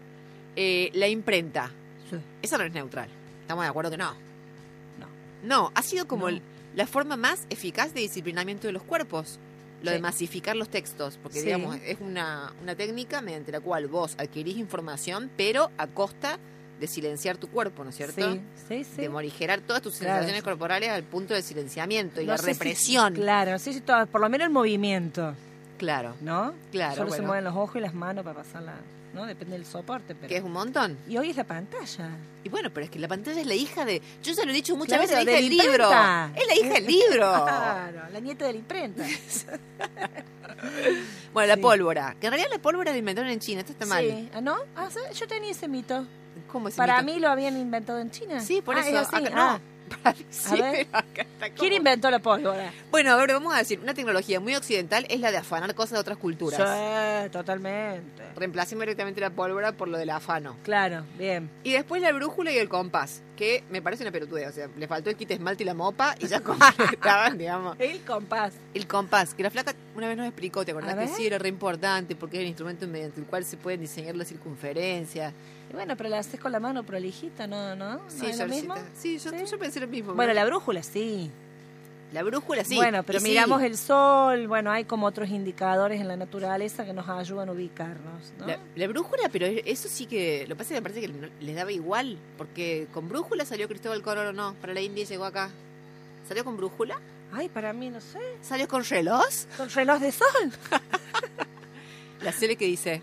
eh, 0.56 0.90
la 0.94 1.08
imprenta. 1.08 1.70
Sí. 2.10 2.16
Esa 2.42 2.58
no 2.58 2.64
es 2.64 2.72
neutral. 2.72 3.08
¿Estamos 3.42 3.64
de 3.64 3.68
acuerdo 3.70 3.90
que 3.90 3.96
no? 3.96 4.12
No. 4.98 5.06
No, 5.42 5.72
ha 5.74 5.82
sido 5.82 6.06
como 6.06 6.22
No. 6.30 6.36
el- 6.36 6.42
la 6.74 6.86
forma 6.86 7.16
más 7.16 7.46
eficaz 7.50 7.92
de 7.94 8.00
disciplinamiento 8.00 8.66
de 8.66 8.72
los 8.72 8.82
cuerpos. 8.82 9.38
Lo 9.82 9.90
de 9.90 9.98
masificar 9.98 10.56
los 10.56 10.68
textos, 10.68 11.18
porque 11.22 11.38
Sí. 11.40 11.46
digamos, 11.46 11.76
es 11.84 11.96
una, 12.00 12.52
una 12.62 12.74
técnica 12.74 13.22
mediante 13.22 13.50
la 13.50 13.60
cual 13.60 13.86
vos 13.88 14.14
adquirís 14.18 14.58
información, 14.58 15.30
pero 15.38 15.70
a 15.78 15.86
costa 15.86 16.38
de 16.78 16.86
silenciar 16.86 17.38
tu 17.38 17.48
cuerpo, 17.48 17.82
¿no 17.82 17.88
es 17.90 17.96
cierto? 17.96 18.30
Sí, 18.34 18.40
sí, 18.68 18.84
sí. 18.84 19.00
De 19.00 19.08
morigerar 19.08 19.60
todas 19.60 19.80
tus 19.80 19.96
Claro. 19.96 20.14
sensaciones 20.16 20.42
corporales 20.42 20.90
al 20.90 21.02
punto 21.04 21.32
de 21.32 21.40
silenciamiento 21.40 22.20
y 22.20 22.26
No 22.26 22.32
la 22.32 22.38
si- 22.38 22.46
represión. 22.46 23.14
claro, 23.14 23.52
no 23.52 23.58
sé 23.58 23.72
si 23.72 23.80
todo, 23.80 24.06
por 24.06 24.20
lo 24.20 24.28
menos 24.28 24.46
el 24.48 24.52
movimiento, 24.52 25.34
claro, 25.80 26.14
¿no? 26.20 26.52
Claro, 26.70 26.94
Solo 26.96 27.10
se 27.10 27.22
mueven 27.22 27.42
los 27.44 27.56
ojos 27.56 27.76
y 27.76 27.80
las 27.80 27.94
manos 27.94 28.22
para 28.22 28.36
pasarla, 28.36 28.74
¿no? 29.14 29.24
Depende 29.26 29.54
del 29.56 29.64
soporte, 29.66 30.14
pero... 30.14 30.28
que 30.28 30.36
es 30.36 30.42
un 30.44 30.52
montón. 30.52 30.98
Y 31.08 31.16
hoy 31.16 31.30
es 31.30 31.36
la 31.36 31.44
pantalla. 31.44 32.10
Y 32.44 32.48
bueno, 32.50 32.68
pero 32.72 32.84
es 32.84 32.90
que 32.90 32.98
la 32.98 33.08
pantalla 33.08 33.40
es 33.40 33.46
la 33.46 33.54
hija 33.54 33.84
de. 33.86 34.00
Yo 34.22 34.32
ya 34.34 34.44
lo 34.44 34.50
he 34.50 34.54
dicho 34.54 34.76
muchas 34.76 34.98
Claro, 34.98 35.02
veces, 35.02 35.16
la 35.16 35.22
hija 35.22 35.30
de 35.30 35.42
del 35.48 35.56
la 35.56 35.64
libro. 35.64 35.84
Es 36.40 36.46
la 36.46 36.54
hija 36.66 36.74
del 36.74 36.86
libro. 36.86 37.32
Claro, 37.44 38.00
la 38.12 38.20
nieta 38.20 38.44
de 38.46 38.52
la 38.52 38.58
imprenta. 38.58 39.04
Bueno, 41.32 41.54
la 41.54 41.56
pólvora. 41.60 42.16
Que 42.20 42.26
en 42.26 42.32
realidad 42.32 42.50
la 42.52 42.58
pólvora 42.60 42.92
la 42.92 42.98
inventaron 42.98 43.30
en 43.30 43.38
China. 43.40 43.60
Esto 43.60 43.72
está 43.72 43.86
mal. 43.86 44.04
Sí. 44.04 44.28
¿Ah, 44.34 44.40
no? 44.42 44.56
Ah, 44.76 44.88
yo 45.14 45.26
tenía 45.26 45.50
ese 45.50 45.68
mito. 45.68 46.04
¿Cómo 46.52 46.68
es 46.68 46.74
ese 46.74 46.78
Para 46.82 47.00
mito? 47.00 47.14
mí 47.14 47.20
lo 47.20 47.28
habían 47.28 47.56
inventado 47.56 47.98
en 47.98 48.10
China. 48.10 48.40
Sí, 48.40 48.60
por 48.60 48.76
Ah, 48.76 48.80
eso. 48.80 48.90
es 48.90 48.96
así. 49.08 49.16
Acá 49.26 49.30
Ah, 49.34 49.58
no. 49.58 49.60
Para 50.02 50.14
como- 50.14 51.54
¿Quién 51.58 51.72
inventó 51.74 52.10
la 52.10 52.18
pólvora? 52.20 52.72
Bueno, 52.90 53.12
a 53.12 53.16
ver, 53.16 53.32
vamos 53.32 53.54
a 53.54 53.58
decir, 53.58 53.80
una 53.80 53.94
tecnología 53.94 54.40
muy 54.40 54.54
occidental 54.54 55.06
es 55.08 55.20
la 55.20 55.30
de 55.30 55.38
afanar 55.38 55.74
cosas 55.74 55.92
de 55.92 55.98
otras 55.98 56.18
culturas. 56.18 56.58
Sí, 56.58 57.30
totalmente. 57.30 58.22
Reemplacemos 58.36 58.82
directamente 58.82 59.20
la 59.20 59.30
pólvora 59.30 59.72
por 59.72 59.88
lo 59.88 59.98
del 59.98 60.10
afano. 60.10 60.56
Claro, 60.62 61.04
bien. 61.18 61.50
Y 61.64 61.72
después 61.72 62.00
la 62.00 62.12
brújula 62.12 62.52
y 62.52 62.58
el 62.58 62.68
compás, 62.68 63.22
que 63.36 63.64
me 63.70 63.82
parece 63.82 64.02
una 64.04 64.12
pelotudez. 64.12 64.48
O 64.48 64.52
sea, 64.52 64.68
le 64.76 64.86
faltó 64.88 65.10
el 65.10 65.16
kit 65.16 65.30
esmalte 65.32 65.62
y 65.62 65.66
la 65.66 65.74
mopa 65.74 66.14
y 66.18 66.26
ya 66.26 66.36
estaban, 66.92 67.36
digamos. 67.38 67.76
El 67.78 68.00
compás. 68.02 68.54
El 68.74 68.86
compás, 68.86 69.34
que 69.34 69.42
la 69.42 69.50
flaca 69.50 69.74
una 69.96 70.08
vez 70.08 70.16
nos 70.16 70.26
explicó, 70.26 70.64
¿te 70.64 70.70
acordás 70.72 70.94
que 70.96 71.08
sí 71.08 71.26
era 71.26 71.38
re 71.38 71.48
importante 71.48 72.14
porque 72.16 72.36
es 72.38 72.42
el 72.42 72.48
instrumento 72.48 72.86
mediante 72.86 73.20
el 73.20 73.26
cual 73.26 73.44
se 73.44 73.56
pueden 73.56 73.80
diseñar 73.80 74.16
las 74.16 74.28
circunferencias? 74.28 75.32
Bueno, 75.72 75.96
pero 75.96 76.08
la 76.08 76.18
haces 76.18 76.40
con 76.40 76.52
la 76.52 76.60
mano 76.60 76.82
prolijita, 76.82 77.46
¿no? 77.46 77.74
¿No, 77.76 77.94
¿No 77.94 78.00
Sí, 78.08 78.26
es 78.26 78.38
lo 78.38 78.46
mismo? 78.48 78.74
Sí, 78.96 79.18
yo, 79.18 79.30
¿Sí? 79.30 79.36
yo 79.50 79.58
pensé 79.58 79.80
lo 79.80 79.88
mismo. 79.88 80.14
Bueno, 80.14 80.30
¿no? 80.32 80.34
la 80.34 80.44
brújula 80.44 80.82
sí. 80.82 81.30
La 82.12 82.24
brújula 82.24 82.64
sí. 82.64 82.74
Bueno, 82.74 83.04
pero 83.04 83.18
Y 83.18 83.22
sí, 83.22 83.28
miramos 83.28 83.62
el 83.62 83.76
sol, 83.76 84.48
bueno, 84.48 84.72
hay 84.72 84.84
como 84.84 85.06
otros 85.06 85.28
indicadores 85.30 86.00
en 86.00 86.08
la 86.08 86.16
naturaleza 86.16 86.84
que 86.84 86.92
nos 86.92 87.08
ayudan 87.08 87.48
a 87.48 87.52
ubicarnos, 87.52 88.32
¿no? 88.36 88.48
La, 88.48 88.58
la 88.74 88.88
brújula, 88.88 89.28
pero 89.30 89.46
eso 89.46 89.88
sí 89.88 90.06
que. 90.06 90.44
Lo 90.48 90.56
que 90.56 90.58
pasa 90.58 90.62
es 90.62 90.68
que 90.68 90.74
me 90.74 90.82
parece 90.82 91.00
que 91.02 91.08
no- 91.08 91.28
les 91.40 91.54
daba 91.54 91.70
igual. 91.70 92.18
Porque 92.36 92.88
con 92.92 93.08
brújula 93.08 93.44
salió 93.44 93.68
Cristóbal 93.68 94.02
Colón, 94.02 94.34
no. 94.34 94.54
Para 94.54 94.74
la 94.74 94.80
India 94.80 95.04
llegó 95.04 95.24
acá. 95.24 95.50
¿Salió 96.26 96.44
con 96.44 96.56
brújula? 96.56 96.98
Ay, 97.32 97.48
para 97.48 97.72
mí, 97.72 97.90
no 97.90 98.00
sé. 98.00 98.18
¿Salió 98.42 98.66
con 98.66 98.82
reloj? 98.84 99.24
¿Con 99.56 99.70
reloj 99.70 100.00
de 100.00 100.10
sol? 100.10 100.26
La 102.22 102.32
Cele 102.32 102.56
que 102.56 102.66
dice. 102.66 103.02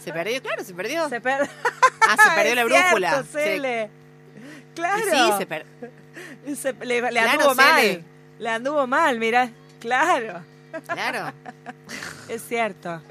¿Se 0.00 0.12
perdió? 0.12 0.42
Claro, 0.42 0.64
se 0.64 0.74
perdió. 0.74 1.08
Se 1.08 1.20
per- 1.20 1.48
Ah, 2.00 2.16
se 2.16 2.34
perdió 2.34 2.54
la 2.54 2.62
Es 2.64 2.68
cierto, 2.68 2.86
brújula. 2.88 3.24
Se-. 3.32 3.90
Claro. 4.74 5.02
sí, 5.10 5.32
se 5.38 5.46
perdió. 5.46 6.84
Le, 6.84 7.00
le 7.02 7.10
Claro, 7.10 7.30
anduvo 7.30 7.54
mal. 7.54 7.80
Cele. 7.80 8.04
Le 8.38 8.48
anduvo 8.48 8.86
mal, 8.86 9.18
mira. 9.18 9.50
Claro. 9.80 10.42
Claro. 10.88 11.32
Es 12.28 12.42
cierto. 12.48 13.02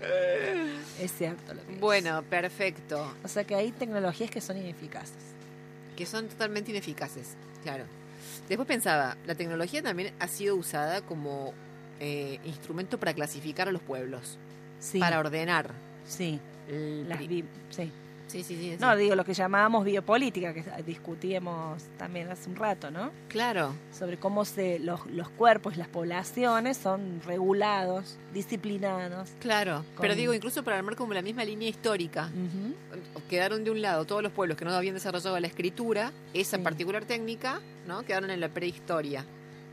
Es 1.00 1.12
cierto 1.12 1.54
lo 1.54 1.62
que. 1.68 1.76
Bueno, 1.76 2.24
perfecto. 2.24 3.14
O 3.24 3.28
sea 3.28 3.44
que 3.44 3.54
hay 3.54 3.72
tecnologías 3.72 4.32
que 4.32 4.42
son 4.42 4.58
ineficaces. 4.58 5.14
Que 5.96 6.06
son 6.08 6.28
totalmente 6.28 6.72
ineficaces. 6.72 7.36
Claro. 7.62 7.84
Después 8.48 8.68
pensaba, 8.68 9.16
la 9.28 9.36
tecnología 9.36 9.84
también 9.84 10.14
ha 10.20 10.28
sido 10.28 10.56
usada 10.56 11.02
como 11.02 11.54
eh, 12.00 12.40
instrumento 12.46 13.00
para 13.00 13.14
clasificar 13.14 13.68
a 13.68 13.72
los 13.72 13.82
pueblos. 13.82 14.40
Sí. 14.80 14.98
Para 15.00 15.20
ordenar. 15.20 15.72
Sí. 16.08 16.40
el 16.70 17.08
Las 17.10 17.20
vi- 17.20 17.44
sí. 17.70 17.92
Sí, 18.28 18.44
sí, 18.44 18.56
sí. 18.56 18.78
No, 18.80 18.96
digo 18.96 19.14
lo 19.14 19.26
que 19.26 19.34
llamábamos 19.34 19.84
biopolítica, 19.84 20.54
que 20.54 20.64
discutíamos 20.86 21.84
también 21.98 22.30
hace 22.30 22.50
un 22.50 22.56
rato, 22.56 22.90
¿no? 22.90 23.12
Claro. 23.28 23.74
Sobre 23.92 24.16
cómo 24.16 24.46
se 24.46 24.80
los, 24.80 25.06
los 25.08 25.28
cuerpos, 25.28 25.76
las 25.76 25.90
poblaciones 25.90 26.78
son 26.78 27.22
regulados, 27.26 28.16
disciplinados. 28.34 29.32
Claro, 29.42 29.84
pero 30.00 30.16
digo, 30.16 30.34
incluso 30.34 30.64
para 30.64 30.78
armar 30.78 30.96
como 30.96 31.14
la 31.14 31.22
misma 31.22 31.44
línea 31.44 31.68
histórica, 31.68 32.30
quedaron 33.30 33.66
de 33.66 33.72
un 33.72 33.82
lado 33.82 34.06
todos 34.06 34.24
los 34.24 34.32
pueblos 34.32 34.56
que 34.58 34.64
no 34.64 34.72
habían 34.72 34.94
desarrollado 34.94 35.38
la 35.38 35.48
escritura, 35.48 36.14
esa 36.34 36.58
particular 36.60 37.04
técnica, 37.04 37.60
¿no? 37.86 38.04
Quedaron 38.04 38.30
en 38.30 38.40
la 38.40 38.48
prehistoria. 38.48 39.26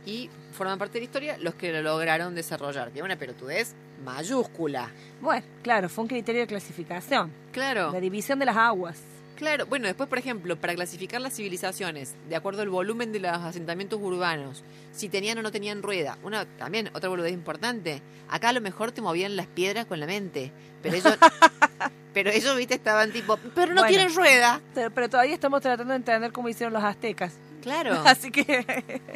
Y 0.07 0.31
forman 0.52 0.78
parte 0.78 0.95
de 0.95 1.00
la 1.00 1.05
historia 1.05 1.37
los 1.38 1.55
que 1.55 1.73
lo 1.73 1.83
lograron 1.83 2.35
desarrollar, 2.35 2.90
es 2.95 3.02
una 3.02 3.17
pelotudez 3.17 3.75
mayúscula. 4.05 4.90
Bueno, 5.21 5.45
claro, 5.62 5.88
fue 5.88 6.02
un 6.02 6.09
criterio 6.09 6.40
de 6.43 6.47
clasificación, 6.47 7.31
Claro, 7.52 7.93
la 7.93 8.00
división 8.00 8.38
de 8.38 8.47
las 8.47 8.57
aguas. 8.57 8.97
claro. 9.37 9.67
Bueno, 9.67 9.87
después, 9.87 10.09
por 10.09 10.19
ejemplo, 10.19 10.57
para 10.57 10.75
clasificar 10.75 11.21
las 11.21 11.35
civilizaciones, 11.35 12.14
de 12.28 12.37
acuerdo 12.37 12.62
al 12.62 12.69
volumen 12.71 13.12
de 13.12 13.21
los 13.21 13.31
asentamientos 13.33 14.00
urbanos, 14.02 14.62
si 14.93 15.09
tenían 15.09 15.38
o 15.38 15.43
no 15.43 15.52
tenían 15.52 15.83
rueda, 15.83 16.17
una 16.23 16.45
también 16.45 16.90
otra 16.95 17.09
boludez 17.09 17.33
importante. 17.33 18.00
Acá 18.31 18.49
a 18.49 18.52
lo 18.52 18.61
mejor 18.61 18.93
te 18.93 19.00
movían 19.02 19.37
las 19.37 19.47
piedras 19.47 19.87
con 19.87 20.00
la 20.00 20.07
mente, 20.07 20.50
pero 20.83 20.97
ellos, 20.97 21.17
pero 22.14 22.31
ellos, 22.31 22.57
viste, 22.57 22.75
estaban 22.75 23.12
tipo, 23.12 23.37
pero 23.55 23.75
no 23.75 23.83
Bueno. 23.83 23.88
tienen 23.97 24.14
rueda. 24.14 24.61
Pero 24.75 25.09
todavía 25.09 25.35
estamos 25.35 25.61
tratando 25.61 25.93
de 25.93 25.97
entender 25.99 26.33
cómo 26.33 26.49
hicieron 26.49 26.73
los 26.73 26.83
aztecas. 26.83 27.35
Claro. 27.62 27.93
Así 28.07 28.31
que 28.31 28.65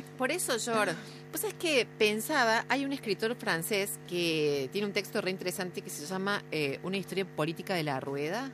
Por 0.18 0.30
eso, 0.30 0.58
George, 0.58 0.94
pues 1.30 1.44
es 1.44 1.54
que 1.54 1.86
pensaba, 1.98 2.64
hay 2.68 2.84
un 2.84 2.92
escritor 2.92 3.34
francés 3.36 3.98
que 4.08 4.68
tiene 4.72 4.86
un 4.86 4.92
texto 4.92 5.20
re 5.20 5.30
interesante 5.30 5.82
que 5.82 5.90
se 5.90 6.06
llama 6.06 6.42
eh, 6.50 6.78
Una 6.82 6.96
historia 6.96 7.24
política 7.24 7.74
de 7.74 7.82
la 7.82 8.00
rueda, 8.00 8.50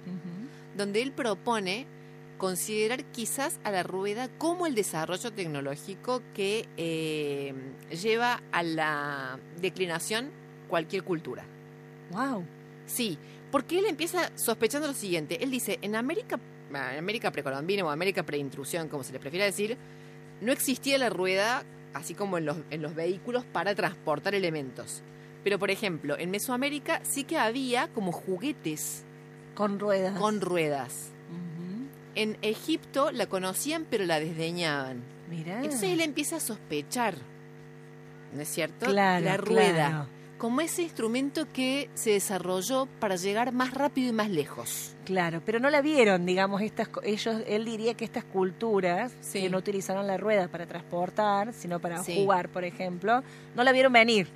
donde 0.77 1.03
él 1.03 1.13
propone 1.13 1.87
considerar 2.39 3.05
quizás 3.07 3.59
a 3.65 3.73
la 3.73 3.83
rueda 3.83 4.29
como 4.39 4.67
el 4.67 4.77
desarrollo 4.77 5.33
tecnológico 5.33 6.23
que 6.35 6.69
eh, 6.77 7.53
lleva 8.01 8.41
a 8.53 8.63
la 8.63 9.41
declinación 9.61 10.31
cualquier 10.69 11.03
cultura. 11.03 11.45
wow. 12.13 12.45
Sí, 12.87 13.19
porque 13.51 13.79
él 13.79 13.87
empieza 13.87 14.31
sospechando 14.35 14.87
lo 14.87 14.95
siguiente. 14.95 15.43
Él 15.45 15.51
dice, 15.51 15.79
en 15.83 15.95
América, 15.95 16.39
América 16.73 17.31
precolombina 17.33 17.85
o 17.85 17.91
América 17.91 18.23
preintrusión, 18.25 18.89
como 18.89 19.05
se 19.05 19.13
le 19.13 19.19
prefiera 19.19 19.45
decir, 19.45 19.77
no 20.41 20.53
existía 20.53 20.99
la 20.99 21.11
rueda, 21.11 21.65
así 21.95 22.15
como 22.15 22.39
en 22.39 22.47
los, 22.47 22.57
en 22.71 22.83
los 22.83 22.95
vehículos, 22.95 23.45
para 23.45 23.75
transportar 23.75 24.35
elementos. 24.35 25.03
Pero, 25.45 25.59
por 25.59 25.71
ejemplo, 25.71 26.19
en 26.19 26.31
Mesoamérica 26.31 27.01
sí 27.05 27.25
que 27.25 27.39
había 27.39 27.89
como 27.89 28.13
juguetes 28.13 29.05
Con 29.55 29.79
ruedas. 29.79 30.19
con 30.19 30.41
ruedas. 30.41 31.11
En 32.15 32.37
Egipto 32.43 33.13
la 33.13 33.27
conocían, 33.27 33.87
pero 33.89 34.05
la 34.05 34.19
desdeñaban. 34.19 35.03
Mirá. 35.31 35.63
Entonces 35.63 35.91
él 35.91 36.01
empieza 36.01 36.37
a 36.37 36.41
sospechar, 36.41 37.15
¿no 38.35 38.43
es 38.43 38.49
cierto? 38.49 38.87
Claro, 38.87 39.25
la 39.25 39.37
rueda 39.37 39.89
claro. 39.89 40.07
Como 40.39 40.61
ese 40.61 40.83
instrumento 40.83 41.47
que 41.53 41.91
se 41.95 42.11
desarrolló 42.13 42.87
para 43.01 43.17
llegar 43.17 43.53
más 43.53 43.75
rápido 43.75 44.09
y 44.11 44.13
más 44.13 44.31
lejos. 44.31 44.95
Claro, 45.05 45.43
pero 45.45 45.59
no 45.59 45.69
la 45.69 45.83
vieron, 45.83 46.25
digamos, 46.27 46.63
estas 46.63 46.89
ellos 47.03 47.43
él 47.47 47.65
diría 47.65 47.95
que 47.95 48.05
estas 48.05 48.23
culturas 48.25 49.13
Sí. 49.21 49.41
que 49.43 49.51
no 49.51 49.59
utilizaron 49.59 50.07
la 50.07 50.17
rueda 50.17 50.47
para 50.49 50.67
transportar, 50.67 51.53
sino 51.53 51.81
para 51.81 52.03
Sí. 52.05 52.15
jugar, 52.15 52.49
por 52.51 52.65
ejemplo, 52.65 53.23
no 53.57 53.65
la 53.65 53.73
vieron 53.73 53.93
venir. 53.93 54.29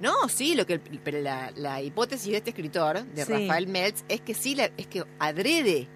No, 0.00 0.28
sí, 0.28 0.54
lo 0.56 0.66
que 0.66 0.78
pero 0.78 1.20
la, 1.20 1.52
la 1.54 1.80
hipótesis 1.82 2.30
de 2.32 2.38
este 2.38 2.50
escritor, 2.50 3.04
de 3.04 3.24
Sí. 3.24 3.32
Rafael 3.32 3.68
Meltz, 3.68 4.04
es 4.08 4.20
que 4.20 4.34
sí, 4.34 4.54
la- 4.54 4.70
es 4.76 4.86
que 4.86 5.04
adrede 5.18 5.86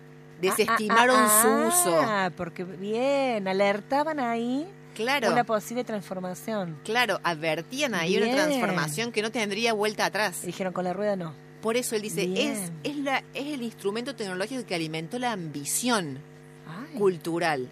desestimaron 0.41 1.17
Ah, 1.19 1.29
ah, 1.31 1.43
su 1.43 1.49
uso. 1.89 2.01
Ah, 2.03 2.31
porque 2.37 2.63
bien, 2.65 3.49
alertaban 3.49 4.21
ahí 4.21 4.67
Claro, 4.97 5.31
una 5.33 5.45
posible 5.45 5.85
transformación. 5.85 6.79
claro, 6.85 7.21
advertían 7.23 7.95
ahí 7.95 8.17
una 8.17 8.31
transformación 8.33 9.13
que 9.13 9.23
no 9.23 9.31
tendría 9.31 9.73
vuelta 9.73 10.07
atrás. 10.07 10.43
Y 10.43 10.47
dijeron 10.47 10.73
con 10.73 10.85
la 10.85 10.93
rueda 10.93 11.17
no. 11.17 11.35
Por 11.61 11.77
eso 11.77 11.97
él 11.97 12.03
dice, 12.03 12.23
es, 12.23 12.29
Bien. 12.31 12.73
es, 12.85 12.97
la, 12.99 13.19
es 13.35 13.47
el 13.55 13.63
instrumento 13.63 14.15
tecnológico 14.15 14.65
que 14.67 14.75
alimentó 14.75 15.19
la 15.19 15.33
ambición 15.33 16.19
Ay, 16.67 16.99
cultural. 16.99 17.69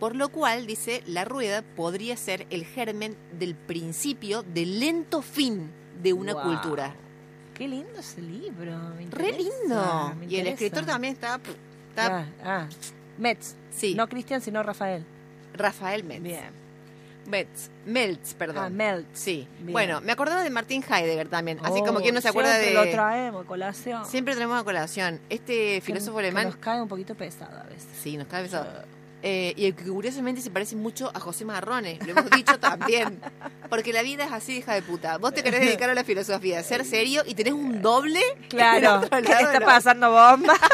Por 0.00 0.16
lo 0.16 0.28
cual, 0.30 0.66
dice, 0.66 1.02
la 1.06 1.24
rueda 1.24 1.62
podría 1.62 2.16
ser 2.16 2.46
el 2.50 2.64
germen 2.64 3.16
del 3.38 3.54
principio 3.54 4.42
del 4.42 4.80
lento 4.80 5.22
fin 5.22 5.70
de 6.02 6.12
una 6.12 6.32
Wow. 6.34 6.42
cultura. 6.42 6.94
Qué 7.54 7.68
lindo 7.68 8.00
ese 8.00 8.20
libro. 8.20 8.72
me 8.96 9.06
Re 9.10 9.32
lindo. 9.32 10.12
me 10.18 10.26
Y 10.26 10.36
el 10.40 10.48
escritor 10.48 10.84
también 10.84 11.14
está... 11.14 11.40
está 11.90 12.18
Ah, 12.18 12.26
ah. 12.42 12.68
Metz. 13.18 13.54
sí, 13.70 13.94
No 13.94 14.08
Cristian, 14.08 14.40
sino 14.40 14.62
Rafael. 14.62 15.04
Rafael 15.54 16.02
Metz. 16.02 16.22
Bien. 16.22 16.63
Metz, 17.26 17.70
Meltz, 17.86 18.34
perdón. 18.34 18.64
Ah, 18.64 18.70
Meltz. 18.70 19.08
Sí. 19.18 19.48
Bien. 19.60 19.72
Bueno, 19.72 20.00
me 20.00 20.12
acordaba 20.12 20.42
de 20.42 20.50
Martín 20.50 20.84
Heidegger 20.88 21.28
también. 21.28 21.58
Así 21.62 21.80
como 21.80 21.98
Oh, 21.98 22.02
quien 22.02 22.14
no 22.14 22.20
se 22.20 22.28
acuerda 22.28 22.52
siempre 22.58 22.80
de... 22.80 22.86
lo 22.86 22.90
traemos, 22.92 23.46
colación. 23.46 24.04
Siempre 24.06 24.34
tenemos 24.34 24.60
a 24.60 24.64
colación. 24.64 25.20
Este 25.30 25.80
filósofo 25.80 26.18
que 26.18 26.24
alemán... 26.24 26.46
nos 26.46 26.56
cae 26.56 26.80
un 26.82 26.88
poquito 26.88 27.14
pesado 27.14 27.58
a 27.58 27.64
veces. 27.64 27.88
Sí, 28.02 28.16
nos 28.16 28.26
cae 28.26 28.42
pesado. 28.42 28.66
Eh, 29.26 29.54
y 29.56 29.72
que 29.72 29.84
curiosamente 29.84 30.42
se 30.42 30.50
parece 30.50 30.76
mucho 30.76 31.10
a 31.14 31.18
José 31.18 31.46
Marrone, 31.46 31.98
lo 32.04 32.10
hemos 32.10 32.28
dicho 32.30 32.58
también. 32.60 33.20
Porque 33.70 33.90
la 33.94 34.02
vida 34.02 34.24
es 34.26 34.32
así, 34.32 34.58
hija 34.58 34.74
de 34.74 34.82
puta. 34.82 35.16
Vos 35.16 35.32
te 35.32 35.42
querés 35.42 35.62
dedicar 35.62 35.88
a 35.88 35.94
la 35.94 36.04
filosofía, 36.04 36.62
ser 36.62 36.84
serio 36.84 37.22
y 37.26 37.34
tenés 37.34 37.54
un 37.54 37.80
doble. 37.80 38.20
Claro, 38.50 39.08
que 39.08 39.18
está 39.32 39.60
pasando 39.60 40.10
bomba. 40.10 40.54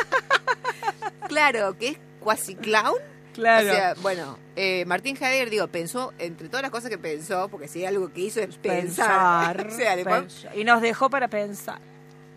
Claro, 1.29 1.79
que 1.79 1.89
es 1.91 1.99
cuasi 2.19 2.57
clown. 2.57 2.97
Claro. 3.35 3.71
O 3.71 3.75
sea, 3.75 3.95
bueno, 4.03 4.39
eh, 4.57 4.85
Martín 4.87 5.17
Heidegger, 5.17 5.51
digo, 5.51 5.67
pensó, 5.69 6.13
entre 6.19 6.49
todas 6.49 6.63
las 6.63 6.71
cosas 6.71 6.91
que 6.91 6.99
pensó, 6.99 7.49
porque 7.49 7.69
si 7.69 7.85
algo 7.85 8.13
que 8.13 8.21
hizo 8.23 8.41
es 8.41 8.57
pensar. 8.57 9.67
o 9.69 9.71
sea, 9.71 9.97
después- 9.97 10.23
pensar. 10.35 10.57
Y 10.59 10.65
nos 10.65 10.83
dejó 10.83 11.09
para 11.11 11.29
pensar. 11.29 11.79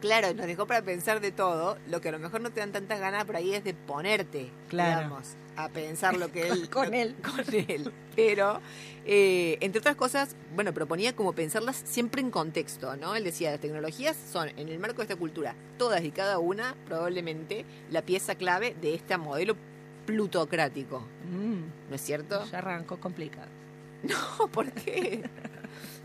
claro, 0.01 0.33
nos 0.33 0.45
dejó 0.47 0.67
para 0.67 0.81
pensar 0.81 1.21
de 1.21 1.31
todo. 1.31 1.77
Lo 1.89 2.01
que 2.01 2.09
a 2.09 2.11
lo 2.11 2.19
mejor 2.19 2.41
no 2.41 2.51
te 2.51 2.59
dan 2.59 2.71
tantas 2.71 2.99
ganas 2.99 3.25
por 3.25 3.35
ahí 3.37 3.53
es 3.53 3.63
de 3.63 3.73
ponerte, 3.73 4.51
Claro. 4.69 4.97
digamos, 5.01 5.29
a 5.55 5.69
pensar 5.69 6.17
lo 6.17 6.31
que 6.31 6.41
él. 6.49 6.69
Con 6.69 6.93
él. 6.93 7.15
Con 7.23 7.53
él. 7.53 7.91
Pero, 8.15 8.59
eh, 9.05 9.57
entre 9.61 9.79
otras 9.79 9.95
cosas, 9.95 10.35
bueno, 10.55 10.73
proponía 10.73 11.15
como 11.15 11.33
pensarlas 11.33 11.81
siempre 11.85 12.21
en 12.21 12.31
contexto, 12.31 12.95
¿no? 12.97 13.15
Él 13.15 13.23
decía, 13.23 13.51
las 13.51 13.59
tecnologías 13.61 14.15
son, 14.31 14.49
en 14.57 14.67
el 14.69 14.77
marco 14.79 14.97
de 14.97 15.03
esta 15.03 15.15
cultura, 15.15 15.55
todas 15.77 16.03
y 16.03 16.11
cada 16.11 16.37
una, 16.37 16.75
probablemente, 16.85 17.65
la 17.89 18.01
pieza 18.01 18.35
clave 18.35 18.75
de 18.81 18.93
este 18.95 19.15
modelo 19.17 19.55
plutocrático. 20.05 20.99
Mm, 21.31 21.89
¿No 21.89 21.95
es 21.95 22.01
cierto? 22.01 22.45
ya 22.51 22.57
arrancó 22.59 22.97
complicado. 22.99 23.47
No, 24.03 24.47
¿por 24.49 24.69
qué? 24.73 25.23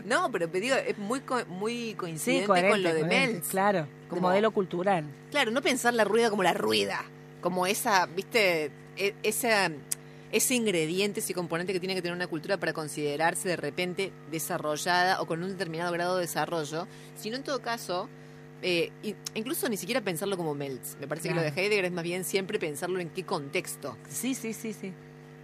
No, 0.05 0.31
pero 0.31 0.47
te 0.49 0.61
digo, 0.61 0.75
es 0.75 0.97
muy 0.97 1.19
co- 1.19 1.45
muy 1.47 1.89
Sí, 1.89 1.95
coincidente 1.95 2.47
coherente. 2.47 2.71
con 2.71 2.83
lo 2.83 2.93
de 2.93 3.03
Meltz. 3.03 3.49
Claro, 3.49 3.87
Como- 4.07 4.09
como 4.09 4.21
modelo 4.29 4.51
cultural. 4.51 5.03
Claro, 5.31 5.51
no 5.51 5.61
pensar 5.61 5.93
la 5.93 6.05
rueda 6.05 6.29
como 6.29 6.41
la 6.43 6.53
rueda, 6.53 7.03
como 7.41 7.67
esa, 7.67 8.05
viste, 8.05 8.71
E- 8.95 9.15
esa, 9.23 9.69
ese 10.31 10.55
ingrediente, 10.55 11.19
ese 11.19 11.33
componente 11.33 11.73
que 11.73 11.79
tiene 11.81 11.93
que 11.95 12.01
tener 12.01 12.15
una 12.15 12.27
cultura 12.27 12.57
para 12.57 12.71
considerarse 12.73 13.49
de 13.49 13.55
repente 13.57 14.11
desarrollada 14.31 15.21
o 15.21 15.25
con 15.27 15.43
un 15.43 15.49
determinado 15.49 15.91
grado 15.91 16.15
de 16.15 16.21
desarrollo, 16.21 16.87
sino 17.17 17.35
en 17.35 17.43
todo 17.43 17.61
caso, 17.61 18.07
eh, 18.61 18.91
incluso 19.35 19.67
ni 19.69 19.77
siquiera 19.77 20.01
pensarlo 20.01 20.37
como 20.37 20.53
Meltz. 20.55 20.97
Me 20.99 21.07
parece 21.07 21.29
que 21.29 21.35
lo 21.35 21.41
de. 21.41 21.49
Heidegger 21.49 21.85
es 21.85 21.91
más 21.91 22.03
bien 22.03 22.23
siempre 22.23 22.59
pensarlo 22.59 22.99
en 22.99 23.09
qué 23.09 23.23
contexto. 23.25 23.97
Sí, 24.09 24.33
sí, 24.35 24.53
sí, 24.53 24.73
sí. 24.73 24.91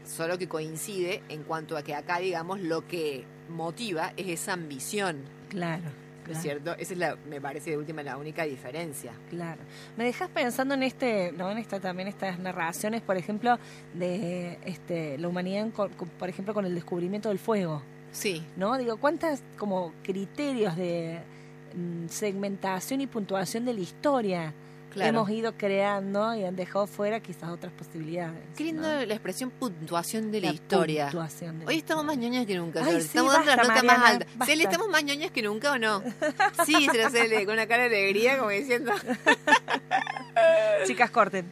solo 0.05 0.38
que 0.38 0.48
coincide 0.48 1.24
en 1.29 1.43
cuanto 1.43 1.77
a 1.77 1.81
que 1.84 1.95
acá, 1.95 2.19
digamos, 2.19 2.60
lo 2.60 2.88
que 2.88 3.24
motiva 3.50 4.13
es 4.17 4.27
esa 4.27 4.53
ambición, 4.53 5.17
Claro. 5.50 5.84
¿no 5.84 6.24
claro. 6.25 6.38
es 6.38 6.41
cierto? 6.41 6.72
Esa 6.77 6.93
es 6.93 7.00
la, 7.00 7.15
me 7.29 7.39
parece 7.41 7.69
de 7.72 7.77
última 7.77 8.01
la 8.03 8.17
única 8.17 8.43
diferencia. 8.43 9.13
Claro. 9.29 9.62
Me 9.98 10.03
dejas 10.03 10.29
pensando 10.29 10.74
en 10.75 10.84
este, 10.84 11.31
¿no? 11.31 11.50
En 11.51 11.57
esta 11.57 11.79
también 11.79 12.07
estas 12.07 12.37
narraciones, 12.40 13.01
por 13.01 13.16
ejemplo, 13.18 13.57
de 13.94 14.57
este 14.66 15.18
la 15.18 15.27
humanidad, 15.27 15.63
en 15.66 15.72
co- 15.72 15.90
co- 15.98 16.05
por 16.20 16.29
ejemplo, 16.29 16.53
con 16.53 16.66
el 16.66 16.75
descubrimiento 16.75 17.29
del 17.29 17.40
fuego, 17.40 17.81
Sí, 18.11 18.44
¿no? 18.57 18.77
Digo, 18.77 18.98
¿cuántas 18.98 19.42
como 19.57 19.92
criterios 20.03 20.75
de 20.77 21.20
segmentación 22.09 23.01
y 23.01 23.07
puntuación 23.07 23.66
de 23.66 23.74
la 23.74 23.79
historia 23.81 24.53
claro. 24.96 25.09
hemos 25.09 25.29
ido 25.29 25.53
creando 25.57 26.33
y 26.35 26.44
han 26.44 26.55
dejado 26.55 26.88
fuera 26.88 27.20
quizás 27.20 27.50
otras 27.50 27.72
posibilidades? 27.74 28.42
Qué 28.55 28.64
lindo 28.64 28.81
¿no? 28.81 29.05
la 29.05 29.14
expresión 29.14 29.51
puntuación 29.51 30.31
de 30.31 30.42
la, 30.42 30.48
La 30.48 30.53
historia. 30.53 31.05
puntuación 31.05 31.59
de 31.59 31.66
Hoy 31.68 31.77
estamos 31.77 32.05
más 32.05 32.18
ñoñas 32.18 32.46
que 32.46 32.55
nunca. 32.55 32.83
Ay, 32.83 33.01
sí, 33.01 33.07
estamos 33.07 33.33
dando 33.33 33.51
la 33.51 33.55
basta, 33.57 33.74
nota 33.74 33.83
más 33.83 34.11
alta. 34.11 34.25
basta. 34.25 34.46
¿Cele, 34.46 34.64
estamos 34.64 34.90
más 34.90 35.03
ñoñas 35.03 35.31
que 35.31 35.42
nunca 35.42 35.72
o 35.74 35.77
no? 35.77 36.01
Sí, 36.66 36.88
se 36.92 37.09
Cele, 37.09 37.46
con 37.46 37.53
una 37.53 37.68
cara 37.68 37.90
de 37.90 37.98
alegría, 37.98 38.38
como 38.38 38.50
diciendo. 38.50 38.92
Chicas, 40.88 41.09
corten. 41.11 41.46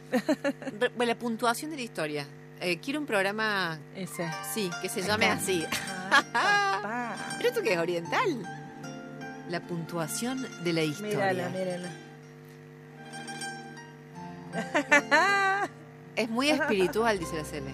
La 0.98 1.14
puntuación 1.14 1.70
de 1.70 1.76
la 1.76 1.82
historia. 1.82 2.26
Eh, 2.60 2.78
quiero 2.78 3.00
un 3.00 3.06
programa, 3.06 3.78
Ese. 3.94 4.26
sí, 4.54 4.70
que 4.80 4.88
se 4.88 5.02
llame 5.02 5.26
así. 5.26 5.66
Papá. 6.08 7.16
¿Pero 7.36 7.48
esto 7.50 7.62
qué 7.62 7.74
es 7.74 7.78
oriental? 7.78 8.63
La 9.50 9.60
puntuación 9.60 10.46
de 10.64 10.72
la 10.72 10.82
historia. 10.82 11.32
Mírala, 11.32 11.48
mírala. 11.50 11.90
Es 16.16 16.30
muy 16.30 16.48
espiritual, 16.48 17.18
dice 17.18 17.36
la 17.36 17.44
Cele. 17.44 17.72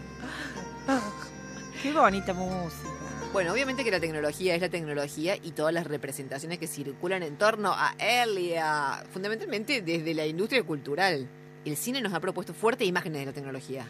Qué 1.82 1.92
bonita 1.92 2.32
música. 2.32 2.88
Bueno, 3.34 3.52
obviamente 3.52 3.84
que 3.84 3.90
la 3.90 4.00
tecnología 4.00 4.54
es 4.54 4.60
la 4.62 4.70
tecnología 4.70 5.36
y 5.36 5.52
todas 5.52 5.72
las 5.74 5.86
representaciones 5.86 6.58
que 6.58 6.66
circulan 6.66 7.22
en 7.22 7.36
torno 7.36 7.72
a 7.72 7.94
él 7.98 8.38
y 8.38 8.54
a, 8.54 9.04
fundamentalmente 9.12 9.82
desde 9.82 10.14
la 10.14 10.26
industria 10.26 10.62
cultural. 10.62 11.28
El 11.64 11.76
cine 11.76 12.00
nos 12.00 12.14
ha 12.14 12.20
propuesto 12.20 12.54
fuertes 12.54 12.88
imágenes 12.88 13.20
de 13.20 13.26
la 13.26 13.32
tecnología. 13.32 13.86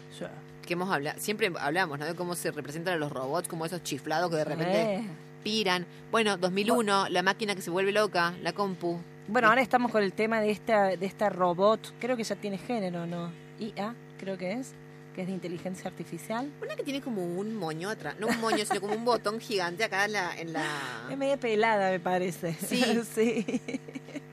Que 0.67 0.73
hemos 0.73 0.91
hablado, 0.91 1.19
siempre 1.19 1.51
hablamos, 1.57 1.97
¿no? 1.97 2.05
De 2.05 2.13
cómo 2.13 2.35
se 2.35 2.51
representan 2.51 2.95
a 2.95 2.97
los 2.97 3.11
robots, 3.11 3.47
como 3.47 3.65
esos 3.65 3.81
chiflados 3.83 4.29
que 4.29 4.35
de 4.35 4.43
repente 4.43 4.95
Eh. 4.95 5.03
Piran. 5.43 5.85
Bueno, 6.11 6.37
2001, 6.37 7.09
la 7.09 7.23
máquina 7.23 7.55
que 7.55 7.61
se 7.61 7.69
vuelve 7.69 7.91
loca, 7.91 8.33
la 8.41 8.53
compu. 8.53 8.99
Bueno, 9.27 9.47
ahora 9.49 9.61
estamos 9.61 9.91
con 9.91 10.03
el 10.03 10.13
tema 10.13 10.41
de 10.41 10.51
esta, 10.51 10.95
de 10.97 11.05
esta 11.05 11.29
robot. 11.29 11.93
Creo 11.99 12.17
que 12.17 12.23
ya 12.23 12.35
tiene 12.35 12.57
género, 12.57 13.05
¿no? 13.05 13.31
IA, 13.59 13.95
creo 14.19 14.37
que 14.37 14.53
es. 14.53 14.73
Que 15.15 15.21
es 15.21 15.27
de 15.27 15.33
inteligencia 15.33 15.89
artificial. 15.89 16.49
Una 16.61 16.75
que 16.75 16.83
tiene 16.83 17.01
como 17.01 17.23
un 17.23 17.55
moño 17.55 17.89
atrás, 17.89 18.15
no 18.19 18.27
un 18.27 18.39
moño, 18.39 18.65
sino 18.65 18.79
como 18.79 18.95
un 18.95 19.03
botón 19.03 19.39
gigante 19.39 19.83
acá 19.83 20.05
en 20.05 20.13
la... 20.13 20.39
En 20.39 20.53
la... 20.53 20.65
Es 21.09 21.17
media 21.17 21.37
pelada, 21.37 21.91
me 21.91 21.99
parece. 21.99 22.53
Sí. 22.53 23.01
sí. 23.13 23.61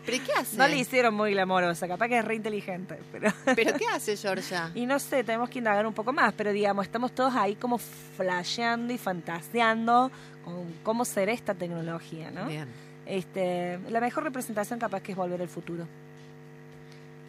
¿Pero 0.06 0.24
qué 0.24 0.32
hace? 0.32 0.56
No 0.56 0.66
le 0.68 0.78
hicieron 0.78 1.14
muy 1.14 1.32
glamorosa, 1.32 1.86
capaz 1.86 2.08
que 2.08 2.18
es 2.18 2.24
re 2.24 2.36
inteligente. 2.36 2.98
Pero... 3.12 3.32
¿Pero 3.56 3.76
qué 3.76 3.86
hace, 3.88 4.16
Georgia? 4.16 4.70
Y 4.74 4.86
no 4.86 4.98
sé, 4.98 5.24
tenemos 5.24 5.50
que 5.50 5.58
indagar 5.58 5.86
un 5.86 5.94
poco 5.94 6.12
más, 6.12 6.32
pero 6.34 6.52
digamos, 6.52 6.86
estamos 6.86 7.12
todos 7.12 7.34
ahí 7.34 7.56
como 7.56 7.78
flasheando 7.78 8.92
y 8.92 8.98
fantaseando 8.98 10.10
con 10.44 10.72
cómo 10.82 11.04
será 11.04 11.32
esta 11.32 11.54
tecnología, 11.54 12.30
¿no? 12.30 12.46
Bien. 12.46 12.68
Este, 13.04 13.78
la 13.88 14.00
mejor 14.00 14.24
representación 14.24 14.78
capaz 14.78 15.00
que 15.02 15.12
es 15.12 15.18
Volver 15.18 15.40
al 15.42 15.48
Futuro. 15.48 15.86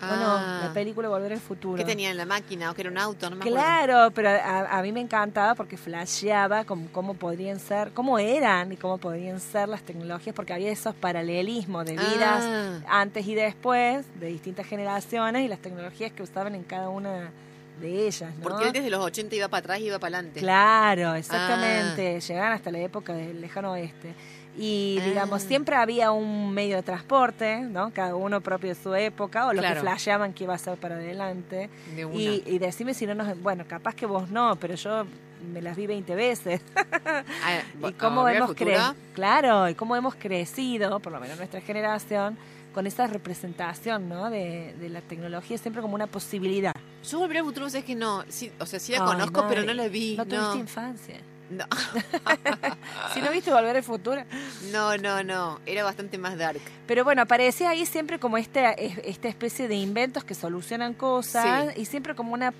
Ah. 0.01 0.07
Bueno, 0.07 0.67
la 0.67 0.73
película 0.73 1.09
Volver 1.09 1.33
al 1.33 1.39
Futuro. 1.39 1.75
¿Qué 1.77 1.83
tenía 1.85 2.09
en 2.11 2.17
la 2.17 2.25
máquina? 2.25 2.71
¿O 2.71 2.73
que 2.73 2.81
era 2.81 2.89
un 2.89 2.97
auto? 2.97 3.29
No 3.29 3.35
me 3.35 3.41
acuerdo. 3.43 3.57
Claro, 3.59 4.11
pero 4.11 4.29
a, 4.29 4.77
a 4.77 4.81
mí 4.81 4.91
me 4.91 5.01
encantaba 5.01 5.55
porque 5.55 5.77
flasheaba 5.77 6.63
con 6.65 6.87
cómo 6.87 7.13
podrían 7.15 7.59
ser, 7.59 7.91
cómo 7.91 8.17
eran 8.19 8.71
y 8.71 8.77
cómo 8.77 8.97
podrían 8.97 9.39
ser 9.39 9.67
las 9.69 9.81
tecnologías, 9.83 10.35
porque 10.35 10.53
había 10.53 10.71
esos 10.71 10.95
paralelismos 10.95 11.85
de 11.85 11.93
vidas 11.93 12.43
Ah. 12.45 12.79
antes 13.01 13.27
y 13.27 13.35
después, 13.35 14.05
de 14.19 14.27
distintas 14.27 14.65
generaciones 14.67 15.43
y 15.43 15.47
las 15.47 15.59
tecnologías 15.59 16.11
que 16.11 16.23
usaban 16.23 16.55
en 16.55 16.63
cada 16.63 16.89
una 16.89 17.31
de 17.81 18.07
ellas, 18.07 18.33
¿no? 18.37 18.43
Porque 18.43 18.65
él 18.67 18.73
desde 18.73 18.89
los 18.89 18.99
80 19.03 19.35
iba 19.35 19.47
para 19.47 19.59
atrás 19.59 19.79
y 19.79 19.85
iba 19.85 19.99
para 19.99 20.17
adelante. 20.17 20.39
Claro, 20.41 21.11
Ah. 21.11 21.17
exactamente. 21.19 22.19
Llegaban 22.19 22.51
hasta 22.53 22.71
la 22.71 22.79
época 22.79 23.13
del 23.13 23.39
lejano 23.39 23.71
oeste. 23.71 24.13
Y 24.57 24.99
digamos, 25.05 25.43
Ah. 25.43 25.47
siempre 25.47 25.75
había 25.75 26.11
un 26.11 26.51
medio 26.53 26.75
de 26.75 26.83
transporte, 26.83 27.61
¿no? 27.61 27.91
Cada 27.93 28.15
uno 28.15 28.41
propio 28.41 28.69
de 28.69 28.75
su 28.75 28.93
época, 28.93 29.47
o 29.47 29.53
los 29.53 29.61
Claro. 29.61 29.75
que 29.75 29.81
flasheaban 29.81 30.33
que 30.33 30.43
iba 30.43 30.53
a 30.53 30.57
ser 30.57 30.77
para 30.77 30.95
adelante. 30.95 31.69
De 31.95 32.05
una. 32.05 32.15
Y, 32.15 32.43
y 32.45 32.59
decime 32.59 32.93
si 32.93 33.05
no 33.05 33.15
nos... 33.15 33.39
Bueno, 33.41 33.63
capaz 33.67 33.95
que 33.95 34.05
vos 34.05 34.29
no, 34.29 34.57
pero 34.57 34.75
yo 34.75 35.05
me 35.53 35.61
las 35.61 35.77
vi 35.77 35.87
20 35.87 36.13
veces. 36.15 36.61
Ah, 37.05 37.61
y 37.87 37.93
cómo 37.93 38.27
hemos 38.27 38.53
crecido, 38.53 38.95
claro, 39.13 39.69
y 39.69 39.75
cómo 39.75 39.95
hemos 39.95 40.15
crecido, 40.15 40.99
por 40.99 41.11
lo 41.13 41.19
menos 41.19 41.37
nuestra 41.37 41.61
generación, 41.61 42.37
con 42.73 42.85
esa 42.87 43.07
representación, 43.07 44.09
¿no? 44.09 44.29
De, 44.29 44.73
de 44.79 44.89
la 44.89 45.01
tecnología 45.01 45.57
siempre 45.57 45.81
como 45.81 45.95
una 45.95 46.07
posibilidad. 46.07 46.73
Yo 47.09 47.19
Volver 47.19 47.37
al 47.37 47.43
Futuro, 47.45 47.67
es 47.67 47.83
que 47.83 47.95
no. 47.95 48.23
Sí, 48.29 48.51
o 48.59 48.65
sea, 48.65 48.79
sí 48.79 48.91
la 48.91 48.99
Ay, 48.99 49.05
conozco, 49.07 49.45
pero 49.49 49.63
no 49.63 49.73
la 49.73 49.87
vi. 49.87 50.15
No 50.17 50.25
No, 50.25 50.29
tuviste 50.29 50.57
infancia. 50.59 51.15
No, 51.49 51.65
Si 53.13 53.21
no 53.21 53.31
viste 53.31 53.51
Volver 53.51 53.75
al 53.75 53.83
Futuro. 53.83 54.23
no, 54.71 54.97
no, 54.97 55.23
no. 55.23 55.59
Era 55.65 55.83
bastante 55.83 56.17
más 56.17 56.37
dark. 56.37 56.59
Pero 56.87 57.03
bueno, 57.03 57.21
aparecía 57.23 57.71
ahí 57.71 57.85
siempre 57.85 58.19
como 58.19 58.37
esta, 58.37 58.71
es- 58.73 58.99
esta 59.03 59.27
especie 59.27 59.67
de 59.67 59.75
inventos 59.75 60.23
que 60.23 60.35
solucionan 60.35 60.93
cosas 60.93 61.75
y 61.77 61.85
siempre 61.85 62.13
como 62.15 62.33
una 62.33 62.53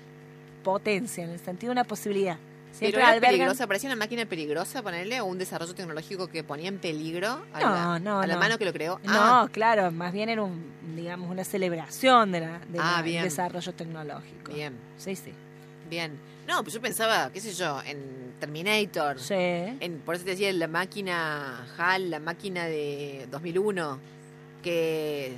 potencia, 0.64 1.24
en 1.24 1.30
el 1.30 1.38
sentido 1.40 1.70
de 1.70 1.72
una 1.72 1.84
posibilidad. 1.84 2.36
Pero 2.36 2.78
Siempre 2.78 3.00
era 3.02 3.10
albergan- 3.14 3.20
peligrosa, 3.32 3.66
parecía 3.66 3.88
una 3.90 3.96
máquina 3.96 4.24
peligrosa 4.26 4.82
ponerle 4.82 5.20
o 5.20 5.24
un 5.26 5.38
desarrollo 5.38 5.74
tecnológico 5.74 6.28
que 6.28 6.42
ponía 6.44 6.68
en 6.68 6.78
peligro 6.78 7.42
a, 7.52 7.60
No, 7.60 7.70
la, 7.70 7.98
no, 7.98 8.20
a 8.20 8.26
la 8.26 8.34
no. 8.34 8.40
mano 8.40 8.58
que 8.58 8.64
lo 8.64 8.72
creó. 8.72 9.00
No, 9.04 9.12
Ah, 9.12 9.48
claro, 9.52 9.90
más 9.90 10.12
bien 10.12 10.28
era 10.28 10.42
un, 10.42 10.62
digamos, 10.96 11.30
una 11.30 11.44
celebración 11.44 12.32
de 12.32 12.40
la, 12.40 12.58
de 12.68 12.78
Ah, 12.80 13.02
del 13.02 13.22
desarrollo 13.24 13.72
tecnológico. 13.72 14.52
bien, 14.52 14.74
Sí, 14.98 15.14
sí. 15.16 15.32
bien. 15.90 16.12
No, 16.50 16.62
pues 16.64 16.74
yo 16.74 16.80
pensaba, 16.80 17.30
qué 17.32 17.40
sé 17.40 17.52
yo, 17.54 17.80
en 17.86 18.34
Terminator. 18.40 19.20
Sí. 19.20 19.34
En, 19.34 20.00
por 20.04 20.16
eso 20.16 20.24
te 20.24 20.32
decía, 20.32 20.52
la 20.52 20.66
máquina 20.66 21.64
HAL, 21.78 22.10
la 22.10 22.18
máquina 22.18 22.64
de 22.66 23.28
2001, 23.30 23.98
que 24.62 25.32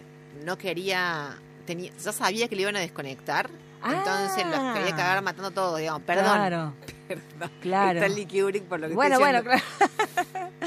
no 0.44 0.56
quería, 0.56 1.36
tenía, 1.66 1.92
ya 2.02 2.12
sabía 2.12 2.48
que 2.48 2.56
le 2.56 2.62
iban 2.62 2.76
a 2.76 2.80
desconectar, 2.80 3.50
entonces 3.84 4.46
los 4.46 4.56
Ah. 4.58 4.74
quería 4.76 4.96
cagar 4.96 5.22
matando 5.22 5.48
a 5.48 5.50
todos, 5.50 5.78
digamos, 5.80 6.02
perdón. 6.02 6.24
Claro, 6.24 6.72
perdón. 7.08 7.50
claro. 7.60 7.98
Stanley 8.00 8.26
Kubrick 8.26 8.62
por 8.64 8.80
lo 8.80 8.88
que 8.88 8.94
Bueno, 8.94 9.18
bueno, 9.18 9.42
claro. 9.42 9.62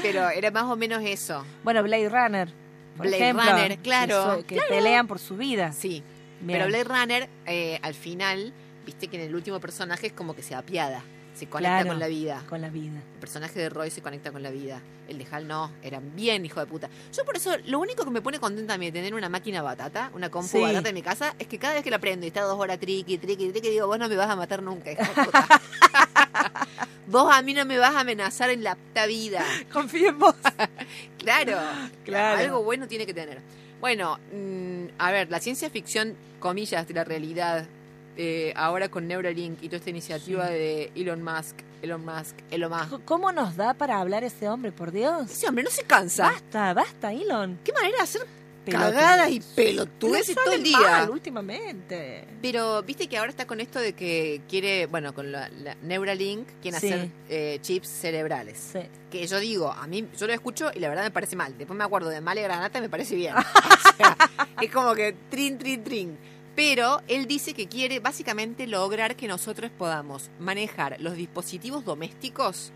pero 0.00 0.28
era 0.30 0.50
más 0.52 0.64
o 0.64 0.76
menos 0.76 1.02
eso. 1.04 1.44
Bueno, 1.64 1.82
Blade 1.82 2.08
Runner. 2.08 2.48
Por 2.96 3.06
Blade 3.08 3.22
ejemplo, 3.24 3.50
Runner, 3.50 3.78
claro, 3.78 4.44
Que, 4.46 4.60
pelean 4.68 5.06
por 5.06 5.18
su 5.18 5.36
vida. 5.36 5.72
Sí, 5.72 6.02
Bien. 6.40 6.58
pero 6.60 6.66
Blade 6.68 6.84
Runner, 6.84 7.28
eh, 7.46 7.78
al 7.82 7.94
final, 7.94 8.52
viste 8.86 9.08
que 9.08 9.16
en 9.20 9.28
el 9.28 9.34
último 9.34 9.60
personaje 9.60 10.06
es 10.06 10.12
como 10.14 10.34
que 10.34 10.42
se 10.42 10.54
apiada, 10.54 11.02
se 11.34 11.46
conecta 11.48 11.74
Claro. 11.82 11.88
con 11.90 11.98
la 11.98 12.06
vida. 12.06 12.42
Con 12.48 12.60
la 12.62 12.70
vida. 12.70 12.92
El 13.14 13.20
personaje 13.20 13.58
de 13.58 13.68
Roy 13.68 13.90
se 13.90 14.00
conecta 14.00 14.32
con 14.32 14.42
la 14.42 14.50
vida. 14.50 14.80
El 15.08 15.18
de 15.18 15.26
Hal 15.30 15.46
no, 15.46 15.70
eran 15.82 16.14
bien 16.16 16.46
hijo 16.46 16.60
de 16.60 16.66
puta. 16.66 16.88
Yo 17.14 17.24
por 17.24 17.36
eso, 17.36 17.50
lo 17.66 17.78
único 17.78 18.04
que 18.04 18.10
me 18.10 18.22
pone 18.22 18.38
contenta 18.38 18.74
a 18.74 18.78
mí 18.78 18.86
de 18.86 18.92
tener 18.92 19.12
una 19.14 19.28
máquina 19.28 19.60
batata, 19.60 20.10
una 20.14 20.30
compu 20.30 20.48
Sí. 20.48 20.60
batata 20.62 20.88
en 20.88 20.94
mi 20.94 21.02
casa, 21.02 21.34
es 21.38 21.46
que 21.46 21.58
cada 21.58 21.74
vez 21.74 21.82
que 21.84 21.90
la 21.90 21.98
prendo 21.98 22.24
y 22.24 22.28
está 22.28 22.40
dos 22.42 22.58
horas 22.58 22.78
triqui, 22.78 23.18
triqui, 23.18 23.50
triqui, 23.50 23.68
digo, 23.70 23.86
vos 23.86 23.98
no 23.98 24.08
me 24.08 24.16
vas 24.16 24.30
a 24.30 24.36
matar 24.36 24.62
nunca, 24.62 24.90
hijo 24.92 25.02
de 25.02 25.24
puta. 25.24 25.46
vos 27.06 27.32
a 27.32 27.42
mí 27.42 27.54
no 27.54 27.64
me 27.64 27.78
vas 27.78 27.94
a 27.94 28.00
amenazar 28.00 28.50
en 28.50 28.64
la 28.64 28.76
vida. 29.06 29.44
Confío 29.72 30.08
en 30.10 30.18
vos. 30.18 30.34
Claro, 31.18 31.58
Claro. 32.04 32.38
algo 32.40 32.62
bueno 32.62 32.86
tiene 32.86 33.04
que 33.04 33.12
tener. 33.12 33.40
Bueno, 33.80 34.16
mm, 34.32 34.84
a 34.98 35.10
ver, 35.10 35.28
la 35.28 35.40
ciencia 35.40 35.68
ficción, 35.70 36.16
comillas, 36.38 36.86
de 36.86 36.94
la 36.94 37.02
realidad, 37.02 37.66
eh, 38.16 38.52
ahora 38.56 38.88
con 38.88 39.06
Neuralink 39.08 39.62
y 39.62 39.66
toda 39.68 39.78
esta 39.78 39.90
iniciativa 39.90 40.46
Sí. 40.48 40.52
de 40.54 40.92
Elon 40.96 41.22
Musk, 41.22 41.56
Elon 41.82 42.04
Musk, 42.04 42.34
Elon 42.50 42.70
Musk. 42.70 43.04
¿Cómo 43.04 43.32
nos 43.32 43.56
da 43.56 43.74
para 43.74 44.00
hablar 44.00 44.24
ese 44.24 44.48
hombre, 44.48 44.72
por 44.72 44.90
Dios? 44.92 45.30
Ese 45.30 45.46
hombre 45.48 45.64
no 45.64 45.70
se 45.70 45.82
cansa. 45.84 46.30
Basta, 46.30 46.74
basta, 46.74 47.12
Elon. 47.12 47.58
¿Qué 47.64 47.72
manera 47.72 47.96
de 47.98 48.02
hacer 48.02 48.26
cagadas 48.68 49.30
y 49.30 49.38
pelotudeces 49.54 50.30
Le 50.30 50.34
todo 50.42 50.52
el 50.54 50.62
día? 50.64 50.78
mal 50.80 51.10
últimamente. 51.10 52.26
Pero 52.42 52.82
viste 52.82 53.06
que 53.08 53.16
ahora 53.18 53.30
está 53.30 53.46
con 53.46 53.60
esto 53.60 53.78
de 53.78 53.92
que 53.92 54.40
quiere, 54.48 54.86
bueno, 54.86 55.14
con 55.14 55.30
la, 55.30 55.48
la 55.50 55.76
Neuralink, 55.82 56.48
quiere 56.62 56.80
Sí. 56.80 56.86
hacer 56.92 57.08
eh, 57.28 57.58
chips 57.62 57.88
cerebrales. 57.88 58.58
Sí. 58.72 58.80
Que 59.10 59.26
yo 59.26 59.38
digo, 59.38 59.70
a 59.70 59.86
mí, 59.86 60.08
yo 60.18 60.26
lo 60.26 60.32
escucho 60.32 60.70
y 60.74 60.80
la 60.80 60.88
verdad 60.88 61.04
me 61.04 61.10
parece 61.12 61.36
mal. 61.36 61.56
Después 61.56 61.76
me 61.76 61.84
acuerdo 61.84 62.08
de 62.08 62.20
Male 62.20 62.42
Granata 62.42 62.78
y 62.78 62.82
me 62.82 62.88
parece 62.88 63.14
bien. 63.14 63.34
O 63.96 63.96
sea, 63.98 64.16
es 64.60 64.70
como 64.70 64.94
que 64.94 65.14
trin, 65.30 65.56
trin, 65.58 65.82
trin. 65.82 66.18
Pero 66.56 67.02
él 67.06 67.26
dice 67.26 67.52
que 67.54 67.68
quiere 67.68 68.00
básicamente 68.00 68.66
lograr 68.66 69.14
que 69.14 69.28
nosotros 69.28 69.70
podamos 69.76 70.30
manejar 70.40 70.96
los 71.00 71.14
dispositivos 71.14 71.84
domésticos 71.84 72.72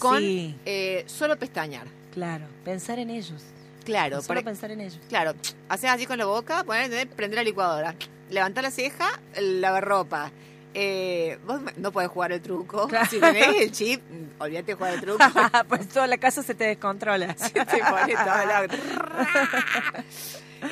con 0.00 0.18
Sí, 0.18 0.54
eh, 0.66 1.04
solo 1.06 1.38
pestañear. 1.38 1.86
claro. 2.12 2.44
Pensar 2.64 2.98
en 2.98 3.10
ellos. 3.10 3.40
Claro, 3.84 4.16
Solo 4.22 4.26
para- 4.40 4.42
pensar 4.42 4.70
en 4.72 4.80
ellos. 4.80 4.98
Claro, 5.08 5.34
haces 5.68 5.90
así 5.90 6.06
con 6.06 6.18
la 6.18 6.24
boca, 6.26 6.64
poner, 6.64 7.06
prender 7.10 7.36
la 7.36 7.44
licuadora, 7.44 7.94
levantar 8.30 8.64
la 8.64 8.70
ceja, 8.70 9.20
lavar 9.40 9.84
ropa. 9.84 10.32
Eh, 10.76 11.38
vos 11.46 11.60
no 11.76 11.92
podés 11.92 12.08
jugar 12.08 12.32
el 12.32 12.40
truco. 12.40 12.88
Claro. 12.88 13.06
Si 13.08 13.20
tenés 13.20 13.60
el 13.60 13.70
chip, 13.70 14.00
olvídate 14.40 14.72
de 14.72 14.74
jugar 14.74 14.94
el 14.94 15.00
truco. 15.02 15.22
pues 15.68 15.88
toda 15.88 16.06
la 16.08 16.16
casa 16.18 16.42
se 16.42 16.54
te 16.56 16.64
descontrola. 16.64 17.32
Se 17.38 17.50
te 17.50 17.64
pone 17.64 18.14
todo 18.14 18.62
loco. 18.62 18.74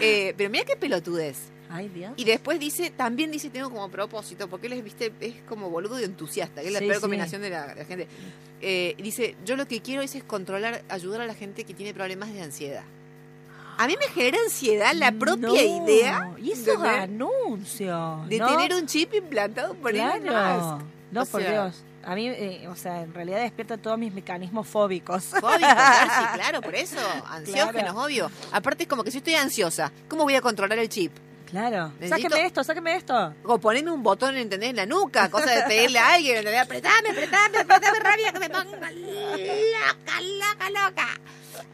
Eh, 0.00 0.34
pero 0.36 0.50
mira 0.50 0.64
qué 0.64 0.74
pelotudez. 0.76 1.36
Ay, 1.72 1.88
Dios. 1.88 2.12
Y 2.16 2.24
después 2.24 2.60
dice, 2.60 2.90
también 2.90 3.30
dice, 3.30 3.48
tengo 3.48 3.70
como 3.70 3.88
propósito, 3.88 4.46
porque 4.48 4.66
él 4.66 4.74
es, 4.74 4.84
viste, 4.84 5.10
es 5.20 5.34
como 5.48 5.70
boludo 5.70 5.98
y 5.98 6.04
entusiasta, 6.04 6.60
que 6.60 6.66
es 6.66 6.72
la 6.72 6.80
Sí, 6.80 6.84
peor 6.84 6.96
sí. 6.96 7.00
combinación 7.00 7.40
de 7.42 7.50
la, 7.50 7.66
de 7.68 7.74
la 7.76 7.84
gente. 7.86 8.06
Eh, 8.60 8.94
dice, 8.98 9.34
yo 9.44 9.56
lo 9.56 9.66
que 9.66 9.80
quiero 9.80 10.02
es, 10.02 10.14
es 10.14 10.22
controlar, 10.22 10.82
ayudar 10.88 11.22
a 11.22 11.26
la 11.26 11.34
gente 11.34 11.64
que 11.64 11.72
tiene 11.74 11.94
problemas 11.94 12.32
de 12.32 12.42
ansiedad. 12.42 12.84
A 13.78 13.86
mí 13.86 13.96
me 13.98 14.06
genera 14.08 14.36
ansiedad 14.44 14.92
la 14.94 15.12
propia 15.12 15.48
No, 15.48 15.54
idea 15.54 16.34
Y 16.38 16.52
esos 16.52 16.68
¿entendés? 16.68 16.98
anuncios. 16.98 18.28
de 18.28 18.38
¿no? 18.38 18.46
tener 18.48 18.74
un 18.74 18.86
chip 18.86 19.14
implantado 19.14 19.74
por 19.74 19.90
Claro. 19.92 20.78
No, 21.10 21.22
O 21.22 21.26
por 21.26 21.40
sea- 21.42 21.50
Dios. 21.50 21.82
A 22.04 22.14
mí, 22.16 22.26
eh, 22.28 22.66
o 22.68 22.74
sea, 22.74 23.02
en 23.02 23.14
realidad 23.14 23.40
despierta 23.40 23.76
todos 23.78 23.96
mis 23.96 24.12
mecanismos 24.12 24.66
fóbicos. 24.66 25.22
Fóbico, 25.24 25.60
Darcy, 25.60 26.24
claro, 26.34 26.60
por 26.60 26.74
eso. 26.74 26.96
Ansiógenos, 27.28 27.72
Claro. 27.92 28.02
obvio. 28.02 28.30
Aparte 28.50 28.82
es 28.84 28.88
como 28.88 29.04
que 29.04 29.10
si 29.12 29.18
estoy 29.18 29.34
ansiosa, 29.36 29.92
¿cómo 30.08 30.24
voy 30.24 30.34
a 30.34 30.40
controlar 30.40 30.78
el 30.80 30.88
chip? 30.88 31.12
Claro. 31.52 31.92
Necesito- 32.00 32.30
Sáqueme 32.30 32.46
esto, 32.46 32.64
sáqueme 32.64 32.96
esto. 32.96 33.34
O 33.44 33.58
ponerme 33.58 33.90
un 33.92 34.02
botón, 34.02 34.36
¿entendés? 34.36 34.70
En 34.70 34.76
la 34.76 34.86
nuca, 34.86 35.30
cosa 35.30 35.50
de 35.50 35.62
pedirle 35.64 35.98
a 35.98 36.14
alguien, 36.14 36.38
¿entendés? 36.38 36.62
Apretame, 36.62 37.10
apretame, 37.10 37.58
apretame 37.58 37.98
rabia 38.00 38.32
que 38.32 38.38
me 38.40 38.48
ponga 38.50 38.90
loca, 38.90 40.20
loca, 40.20 40.70
loca. 40.70 41.08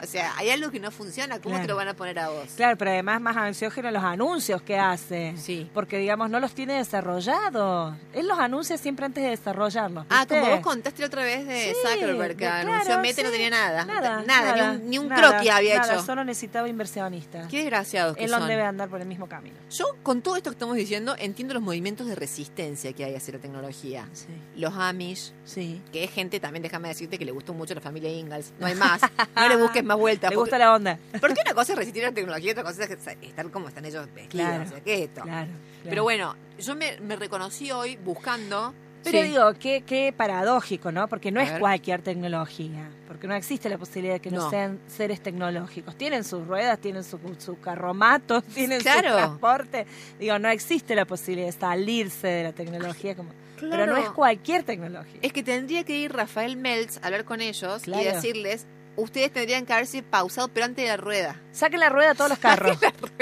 O 0.02 0.06
sea, 0.06 0.32
hay 0.36 0.50
algo 0.50 0.70
que 0.70 0.80
no 0.80 0.90
funciona, 0.90 1.36
¿cómo 1.40 1.54
Claro. 1.54 1.62
te 1.62 1.68
lo 1.68 1.76
van 1.76 1.88
a 1.88 1.94
poner 1.94 2.18
a 2.18 2.28
vos? 2.28 2.48
Claro, 2.56 2.76
pero 2.76 2.90
además 2.92 3.20
más 3.20 3.36
ansiógeno 3.36 3.90
los 3.90 4.02
anuncios 4.02 4.62
que 4.62 4.78
hace. 4.78 5.34
Sí. 5.36 5.70
Porque, 5.74 5.98
digamos, 5.98 6.30
no 6.30 6.40
los 6.40 6.52
tiene 6.54 6.74
desarrollados. 6.74 7.94
Él 8.12 8.26
los 8.28 8.38
anuncia 8.38 8.76
siempre 8.78 9.06
antes 9.06 9.22
de 9.24 9.30
desarrollarlos. 9.30 10.06
Ah, 10.10 10.26
como 10.28 10.46
vos 10.46 10.60
contaste 10.60 11.04
otra 11.04 11.22
vez 11.24 11.46
de 11.46 11.74
Sí, 11.74 11.76
Zuckerberg, 11.82 12.36
que 12.36 12.44
de- 12.44 12.50
anunció 12.50 12.84
claro, 12.84 13.02
Meta 13.02 13.20
y 13.20 13.24
no 13.24 13.30
sí. 13.30 13.36
tenía 13.36 13.50
nada. 13.50 13.84
Nada, 13.84 14.54
ni 14.54 14.60
un, 14.84 14.90
ni 14.90 14.98
un 14.98 15.08
nada, 15.08 15.30
croquis 15.30 15.50
había 15.50 15.78
nada, 15.78 15.94
hecho. 15.94 16.02
Solo 16.04 16.24
necesitaba 16.24 16.68
inversionistas. 16.68 17.48
Qué 17.48 17.58
desgraciados 17.58 18.16
que 18.16 18.24
Él 18.24 18.30
son. 18.30 18.46
debe 18.48 18.62
andar 18.62 18.88
por 18.88 19.00
el 19.00 19.06
mismo 19.06 19.28
camino. 19.28 19.56
Yo, 19.70 19.84
con 20.02 20.22
todo 20.22 20.36
esto 20.36 20.50
que 20.50 20.54
estamos 20.54 20.76
diciendo, 20.76 21.14
entiendo 21.18 21.54
los 21.54 21.62
movimientos 21.62 22.06
de 22.06 22.14
resistencia 22.14 22.92
que 22.92 23.04
hay 23.04 23.14
hacia 23.14 23.34
la 23.34 23.40
tecnología. 23.40 24.08
Sí, 24.12 24.26
Los 24.56 24.74
Amish, 24.74 25.32
sí. 25.44 25.82
que 25.92 26.04
es 26.04 26.10
gente, 26.10 26.40
también 26.40 26.62
déjame 26.62 26.88
decirte 26.88 27.18
que 27.18 27.24
le 27.24 27.32
gustó 27.32 27.52
mucho 27.54 27.74
la 27.74 27.80
familia 27.80 28.10
Ingalls. 28.10 28.52
No 28.58 28.66
hay 28.66 28.74
más. 28.76 29.00
No 29.36 29.48
le 29.48 29.56
busques 29.56 29.77
más 29.84 29.96
vueltas. 29.98 30.30
Le 30.30 30.36
porque- 30.36 30.50
gusta 30.50 30.58
la 30.58 30.74
onda. 30.74 30.98
Porque 31.20 31.40
una 31.44 31.54
cosa 31.54 31.72
es 31.72 31.78
resistir 31.78 32.04
a 32.04 32.08
la 32.08 32.14
tecnología 32.14 32.52
otra 32.52 32.64
cosa 32.64 32.84
es 32.84 32.90
estar 33.22 33.50
como 33.50 33.68
están 33.68 33.84
ellos 33.84 34.06
vestidos. 34.14 34.28
Claro, 34.30 34.64
o 34.64 34.68
sea, 34.68 34.80
¿qué 34.80 34.94
es 34.94 35.00
esto? 35.02 35.22
Claro. 35.22 35.46
claro. 35.46 35.58
Pero 35.88 36.02
bueno, 36.02 36.36
yo 36.58 36.74
me, 36.74 36.98
me 37.00 37.16
reconocí 37.16 37.70
hoy 37.70 37.96
buscando. 37.96 38.74
Pero 39.04 39.22
Sí. 39.22 39.28
digo, 39.28 39.52
qué, 39.60 39.84
qué 39.86 40.12
paradójico, 40.14 40.90
¿no? 40.90 41.08
Porque 41.08 41.30
no 41.30 41.38
A 41.40 41.44
es 41.44 41.50
ver. 41.52 41.60
cualquier 41.60 42.02
tecnología. 42.02 42.90
Porque 43.06 43.26
no 43.28 43.34
existe 43.34 43.68
la 43.68 43.78
posibilidad 43.78 44.14
de 44.14 44.20
que 44.20 44.30
no, 44.30 44.42
No. 44.44 44.50
sean 44.50 44.80
seres 44.88 45.20
tecnológicos. 45.22 45.96
Tienen 45.96 46.24
sus 46.24 46.46
ruedas, 46.46 46.78
tienen 46.80 47.04
su, 47.04 47.18
su 47.38 47.58
carromato, 47.60 48.42
tienen 48.54 48.80
Claro. 48.80 49.10
su 49.10 49.16
transporte. 49.16 49.86
Digo, 50.18 50.38
no 50.40 50.48
existe 50.48 50.94
la 50.96 51.04
posibilidad 51.04 51.46
de 51.46 51.52
salirse 51.58 52.26
de 52.26 52.42
la 52.42 52.52
tecnología. 52.52 53.14
como 53.14 53.30
Pero 53.60 53.86
no 53.86 53.96
es 53.96 54.10
cualquier 54.10 54.64
tecnología. 54.64 55.18
Es 55.22 55.32
que 55.32 55.42
tendría 55.44 55.84
que 55.84 55.96
ir 55.96 56.12
Rafael 56.12 56.56
Meltz 56.56 56.98
a 57.02 57.06
hablar 57.06 57.24
con 57.24 57.40
ellos 57.40 57.82
Claro. 57.82 58.02
y 58.02 58.04
decirles, 58.06 58.66
ustedes 58.98 59.32
tendrían 59.32 59.64
que 59.64 59.72
haberse 59.72 60.02
pausado 60.02 60.48
pero 60.48 60.66
antes 60.66 60.84
de 60.84 60.88
la 60.90 60.96
rueda. 60.96 61.36
Saquen 61.52 61.80
la 61.80 61.88
rueda 61.88 62.10
a 62.10 62.14
todos 62.14 62.30
los 62.30 62.38
carros. 62.38 62.78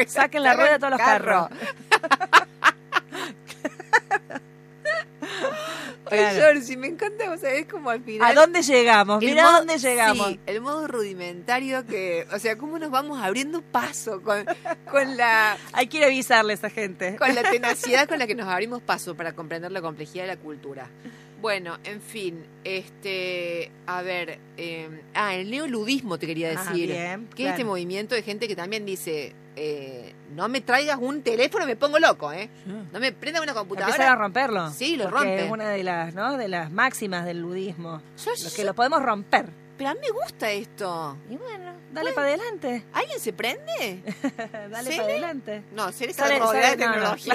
Saquen 0.07 0.43
la 0.43 0.55
rueda 0.55 0.75
a 0.75 0.79
todos 0.79 0.91
los 0.93 1.01
Carro. 1.01 1.49
carros. 1.49 2.47
Claro. 6.09 6.37
Georgie, 6.37 6.77
me 6.77 6.87
encanta, 6.87 7.29
o 7.33 7.37
sea, 7.37 7.51
es 7.55 7.67
como 7.67 7.91
al 7.91 8.01
final... 8.01 8.31
¿A 8.31 8.41
dónde 8.41 8.62
llegamos? 8.62 9.19
Mira 9.19 9.49
a 9.49 9.59
dónde 9.59 9.77
llegamos. 9.77 10.29
sí, 10.29 10.41
el 10.47 10.61
modo 10.61 10.87
rudimentario 10.87 11.85
que, 11.85 12.29
o 12.33 12.39
sea, 12.39 12.57
cómo 12.57 12.79
nos 12.79 12.93
vamos 12.93 13.21
abriendo 13.21 13.61
paso 13.61 14.23
con, 14.23 14.47
con 14.89 15.17
la 15.17 15.57
Hay 15.73 15.89
que 15.89 15.97
ir 15.99 16.05
a 16.05 16.07
avisarle 16.07 16.53
a 16.53 16.55
esa 16.55 16.71
gente. 16.71 17.17
con 17.17 17.35
la 17.35 17.43
tenacidad 17.51 18.07
con 18.09 18.21
la 18.21 18.29
que 18.29 18.37
nos 18.37 18.47
abrimos 18.47 18.83
paso 18.83 19.17
para 19.17 19.33
comprender 19.33 19.73
la 19.73 19.83
complejidad 19.83 20.25
de 20.25 20.29
la 20.29 20.37
cultura. 20.37 20.89
Bueno, 21.40 21.79
en 21.85 22.01
fin, 22.01 22.44
este, 22.64 23.70
a 23.87 24.03
ver, 24.03 24.38
eh, 24.57 24.88
ah, 25.14 25.35
el 25.35 25.51
neoludismo 25.51 26.18
te 26.18 26.27
quería 26.27 26.49
Ah, 26.57 26.64
decir, 26.64 26.88
bien, 26.88 27.29
que 27.35 27.44
es 27.44 27.51
este 27.51 27.64
movimiento 27.64 28.14
de 28.14 28.22
gente 28.22 28.49
que 28.49 28.57
también 28.57 28.87
dice, 28.87 29.35
eh, 29.55 30.14
no 30.35 30.49
me 30.49 30.61
traigas 30.62 30.99
un 31.01 31.22
teléfono, 31.22 31.66
me 31.66 31.77
pongo 31.77 31.99
loco, 31.99 32.33
¿eh? 32.33 32.49
No 32.92 32.99
me 33.01 33.12
prenda 33.12 33.40
una 33.42 33.53
Empiezan 33.53 33.57
a 33.57 33.59
computadora. 33.68 34.14
romperlo. 34.16 34.70
Sí, 34.70 34.96
lo 34.96 35.11
rompen. 35.11 35.38
Es 35.40 35.51
una 35.51 35.68
de 35.70 35.83
las, 35.83 36.14
¿no? 36.14 36.37
de 36.38 36.49
las 36.49 36.70
máximas 36.72 37.25
del 37.27 37.40
ludismo. 37.40 38.01
Yo- 38.25 38.33
Lo 38.44 38.51
que 38.55 38.64
lo 38.64 38.75
podemos 38.75 39.03
romper. 39.03 39.46
Pero 39.77 39.90
a 39.90 39.94
mí 39.94 40.01
me 40.01 40.11
gusta 40.11 40.51
esto. 40.51 41.18
Y 41.29 41.37
bueno, 41.37 41.72
dale 41.92 42.12
para 42.12 42.29
adelante. 42.29 42.83
¿Alguien 42.94 43.20
se 43.20 43.35
prende? 43.35 44.01
dale 44.70 44.90
para 44.96 45.03
adelante. 45.05 45.62
No, 45.75 45.92
de 45.92 46.07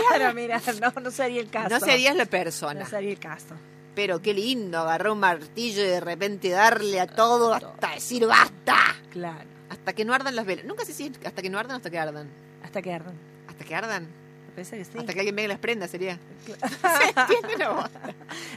claro, 0.09 0.33
mira, 0.33 0.61
no, 0.81 1.01
no 1.01 1.11
sería 1.11 1.39
el 1.39 1.49
caso. 1.51 1.69
No 1.69 1.79
serías 1.79 2.15
la 2.15 2.25
persona. 2.25 2.79
No 2.79 2.89
sería 2.89 3.11
el 3.11 3.19
caso. 3.19 3.55
Pero 3.95 4.21
qué 4.21 4.33
lindo 4.33 4.79
agarrar 4.79 5.11
un 5.11 5.19
martillo 5.19 5.83
y 5.83 5.87
de 5.87 5.99
repente 5.99 6.49
darle 6.49 6.99
a 6.99 7.07
todo 7.07 7.53
hasta 7.53 7.95
decir 7.95 8.25
basta. 8.25 8.77
Claro. 9.11 9.49
Hasta 9.69 9.93
que 9.93 10.05
no 10.05 10.13
ardan 10.13 10.35
las 10.35 10.45
velas. 10.45 10.65
Nunca 10.65 10.85
sé 10.85 10.93
si 10.93 11.11
hasta 11.25 11.41
que 11.41 11.49
no 11.49 11.57
ardan 11.59 11.75
o 11.75 11.77
hasta 11.77 11.89
que 11.89 11.99
ardan. 11.99 12.29
Hasta 12.63 12.81
que 12.81 12.93
ardan. 12.93 13.15
Hasta 13.47 13.65
que 13.65 13.75
ardan. 13.75 14.21
Me 14.55 14.63
que 14.63 14.83
sí. 14.83 14.97
Hasta 14.97 15.13
que 15.13 15.19
alguien 15.19 15.35
venga 15.35 15.45
y 15.45 15.47
las 15.47 15.59
prenda 15.59 15.87
sería. 15.87 16.19
¿Se 16.45 17.67
voz? 17.67 17.89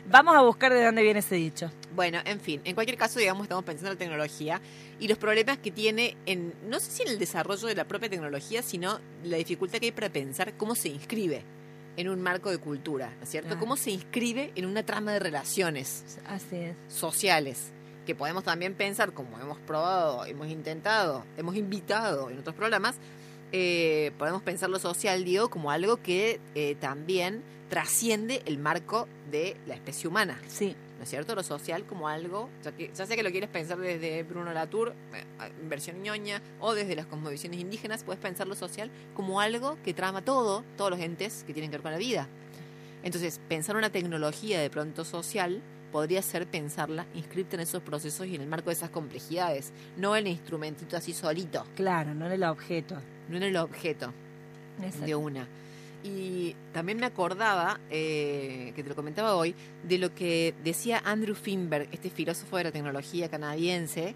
Vamos 0.09 0.35
a 0.35 0.43
buscar 0.43 0.73
de 0.73 0.85
dónde 0.85 1.03
viene 1.03 1.21
ese 1.21 1.37
dicho. 1.37 1.71
Bueno, 1.95 2.19
en 2.25 2.41
fin, 2.41 2.61
en 2.65 2.75
cualquier 2.75 2.99
caso, 2.99 3.21
digamos, 3.21 3.45
estamos 3.45 3.65
pensando 3.65 3.93
en 3.93 3.95
la 3.95 3.99
tecnología 3.99 4.61
y 4.99 5.07
los 5.07 5.19
problemas 5.19 5.59
que 5.59 5.71
tiene 5.71 6.17
en, 6.27 6.53
no 6.69 6.81
sé 6.81 6.91
si 6.91 7.03
en 7.03 7.09
el 7.11 7.19
desarrollo 7.21 7.69
de 7.69 7.77
la 7.77 7.85
propia 7.85 8.11
tecnología, 8.11 8.63
sino 8.63 8.99
la 9.23 9.37
dificultad 9.37 9.79
que 9.79 9.87
hay 9.87 9.93
para 9.93 10.09
pensar 10.09 10.55
cómo 10.57 10.75
se 10.75 10.89
inscribe 10.89 11.45
en 11.97 12.09
un 12.09 12.21
marco 12.21 12.51
de 12.51 12.59
cultura, 12.59 13.13
¿no 13.19 13.25
es 13.25 13.31
cierto? 13.31 13.49
Claro. 13.49 13.61
Cómo 13.61 13.77
se 13.77 13.91
inscribe 13.91 14.53
en 14.55 14.67
una 14.67 14.83
trama 14.85 15.13
de 15.13 15.19
relaciones 15.21 16.19
Así 16.27 16.57
es. 16.57 16.77
sociales, 16.89 17.71
que 18.07 18.15
podemos 18.15 18.45
también 18.45 18.75
pensar, 18.75 19.13
como 19.13 19.39
hemos 19.41 19.59
probado, 19.61 20.25
hemos 20.27 20.49
intentado, 20.49 21.25
hemos 21.37 21.57
invitado 21.57 22.31
en 22.31 22.39
otros 22.39 22.55
programas, 22.55 22.97
eh, 23.53 24.13
podemos 24.19 24.43
pensar 24.43 24.69
lo 24.71 24.79
social, 24.79 25.25
digo, 25.25 25.49
como 25.49 25.71
algo 25.71 25.99
que 26.03 26.41
eh, 26.55 26.77
también 26.81 27.43
trasciende 27.69 28.43
el 28.47 28.59
marco 28.59 29.09
de 29.31 29.57
la 29.67 29.75
especie 29.75 30.09
humana. 30.09 30.39
Sí. 30.49 30.77
¿No 31.05 31.07
es 31.07 31.11
cierto? 31.11 31.35
Lo 31.35 31.43
social 31.43 31.85
como 31.85 32.09
algo, 32.09 32.49
ya, 32.63 32.73
que, 32.73 32.91
ya 32.95 33.05
sea 33.05 33.15
que 33.15 33.23
lo 33.23 33.31
quieres 33.31 33.51
pensar 33.51 33.77
desde 33.77 34.23
Bruno 34.23 34.55
Latour, 34.55 34.95
eh, 35.13 35.23
en 35.61 35.69
versión 35.69 36.03
ñoña, 36.03 36.41
o 36.61 36.73
desde 36.73 36.97
las 36.97 37.05
cosmovisiones 37.05 37.61
indígenas, 37.61 38.05
puedes 38.05 38.23
pensar 38.23 38.47
lo 38.47 38.55
social 38.55 38.91
como 39.15 39.39
algo 39.39 39.77
que 39.85 39.93
trama 39.93 40.23
todo, 40.25 40.65
todos 40.79 40.91
los 40.91 41.01
entes 41.01 41.45
que 41.47 41.53
tienen 41.53 41.71
que 41.71 41.77
ver 41.77 41.83
con 41.83 41.93
la 41.93 41.99
vida. 41.99 42.27
Entonces, 43.03 43.39
pensar 43.51 43.77
una 43.77 43.91
tecnología 43.91 44.59
de 44.63 44.71
pronto 44.71 45.05
social 45.05 45.61
podría 45.93 46.23
ser 46.23 46.47
pensarla 46.47 47.05
inscripta 47.15 47.57
en 47.57 47.61
esos 47.61 47.83
procesos 47.83 48.27
y 48.27 48.37
en 48.37 48.41
el 48.41 48.49
marco 48.49 48.71
de 48.71 48.73
esas 48.77 48.89
complejidades, 48.89 49.73
no 49.99 50.17
el 50.17 50.27
instrumentito 50.27 50.97
así 50.97 51.13
solito, 51.13 51.67
Claro, 51.77 52.15
no 52.15 52.25
en 52.25 52.33
el 52.33 52.45
objeto. 52.45 52.97
no 53.29 53.37
en 53.37 53.43
el 53.43 53.59
objeto 53.59 54.11
Exacto. 54.81 55.05
de 55.05 55.15
una. 55.15 55.47
Y 56.05 56.55
también 56.75 56.99
me 56.99 57.07
acordaba, 57.07 57.81
eh, 57.91 58.73
que 58.77 58.83
te 58.83 58.91
lo 58.91 58.95
comentaba 58.95 59.37
hoy, 59.37 59.55
de 59.83 59.97
lo 59.97 60.15
que 60.15 60.55
decía 60.63 61.01
Andrew 61.03 61.35
Finberg, 61.35 61.89
este 61.93 62.11
filósofo 62.11 62.59
de 62.59 62.65
la 62.65 62.73
tecnología 62.73 63.31
canadiense, 63.31 64.15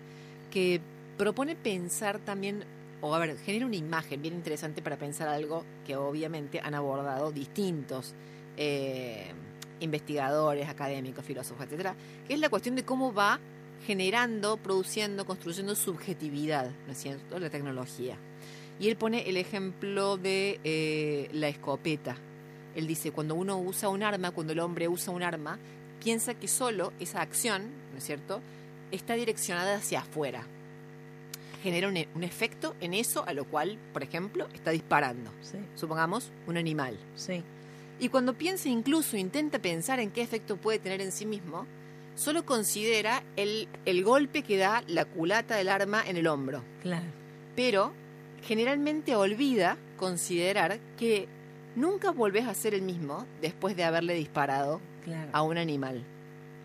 que 0.51 0.83
propone 1.16 1.57
pensar 1.57 2.18
también, 2.18 2.64
o 3.01 3.14
a 3.14 3.18
ver, 3.18 3.38
genera 3.38 3.64
una 3.64 3.77
imagen 3.77 4.20
bien 4.20 4.35
interesante 4.35 4.83
para 4.83 4.98
pensar 4.98 5.29
algo 5.29 5.64
que 5.87 5.96
obviamente 5.96 6.61
han 6.62 6.74
abordado 6.74 7.33
distintos 7.33 8.14
eh, 8.59 9.33
investigadores, 9.81 10.68
académicos, 10.68 11.24
filósofos, 11.24 11.64
etcétera, 11.64 11.94
que 12.27 12.35
es 12.35 12.40
la 12.40 12.51
cuestión 12.51 12.77
de 12.77 12.85
cómo 12.85 13.14
va 13.14 13.40
generando, 13.87 14.59
produciendo, 14.59 15.24
construyendo 15.24 15.74
subjetividad, 15.74 16.70
¿no 16.87 16.92
es 16.92 16.98
cierto?, 16.98 17.38
la 17.38 17.48
tecnología. 17.48 18.18
Y 18.80 18.88
él 18.88 18.96
pone 18.96 19.28
el 19.28 19.36
ejemplo 19.36 20.16
de 20.16 20.60
eh, 20.64 21.28
la 21.32 21.48
escopeta. 21.48 22.16
Él 22.74 22.86
dice, 22.86 23.10
cuando 23.10 23.34
uno 23.34 23.58
usa 23.58 23.88
un 23.88 24.02
arma, 24.02 24.30
cuando 24.30 24.52
el 24.52 24.60
hombre 24.60 24.86
usa 24.88 25.12
un 25.12 25.22
arma, 25.22 25.58
piensa 26.02 26.34
que 26.34 26.46
solo 26.46 26.92
esa 27.00 27.20
acción, 27.22 27.62
¿no 27.92 27.98
es 27.98 28.04
cierto?, 28.04 28.40
está 28.92 29.14
direccionada 29.14 29.76
hacia 29.76 30.00
afuera. 30.00 30.46
Genera 31.62 31.88
un, 31.88 31.96
e- 31.96 32.08
un 32.14 32.22
efecto 32.22 32.76
en 32.80 32.94
eso 32.94 33.24
a 33.26 33.32
lo 33.32 33.44
cual, 33.44 33.78
por 33.92 34.02
ejemplo, 34.04 34.46
está 34.54 34.70
disparando. 34.70 35.30
Sí, 35.42 35.58
Supongamos 35.74 36.30
un 36.46 36.56
animal. 36.56 36.96
sí. 37.16 37.42
Y 38.00 38.10
cuando 38.10 38.34
piensa 38.34 38.68
incluso, 38.68 39.16
intenta 39.16 39.58
pensar 39.58 39.98
en 39.98 40.12
qué 40.12 40.22
efecto 40.22 40.56
puede 40.56 40.78
tener 40.78 41.00
en 41.00 41.10
sí 41.10 41.26
mismo, 41.26 41.66
solo 42.14 42.46
considera 42.46 43.24
el, 43.34 43.66
el 43.86 44.04
golpe 44.04 44.44
que 44.44 44.56
da 44.56 44.84
la 44.86 45.04
culata 45.04 45.56
del 45.56 45.68
arma 45.68 46.04
en 46.06 46.16
el 46.16 46.28
hombro. 46.28 46.62
Claro. 46.80 47.06
Pero 47.56 47.92
generalmente 48.42 49.14
olvida 49.16 49.77
considerar 49.96 50.79
que 50.98 51.29
nunca 51.77 52.11
volvés 52.11 52.46
a 52.46 52.55
ser 52.55 52.74
el 52.74 52.83
mismo 52.83 53.27
después 53.40 53.77
de 53.77 53.85
haberle 53.85 54.14
disparado 54.14 54.81
Claro. 55.05 55.31
a 55.33 55.42
un 55.42 55.57
animal. 55.59 56.03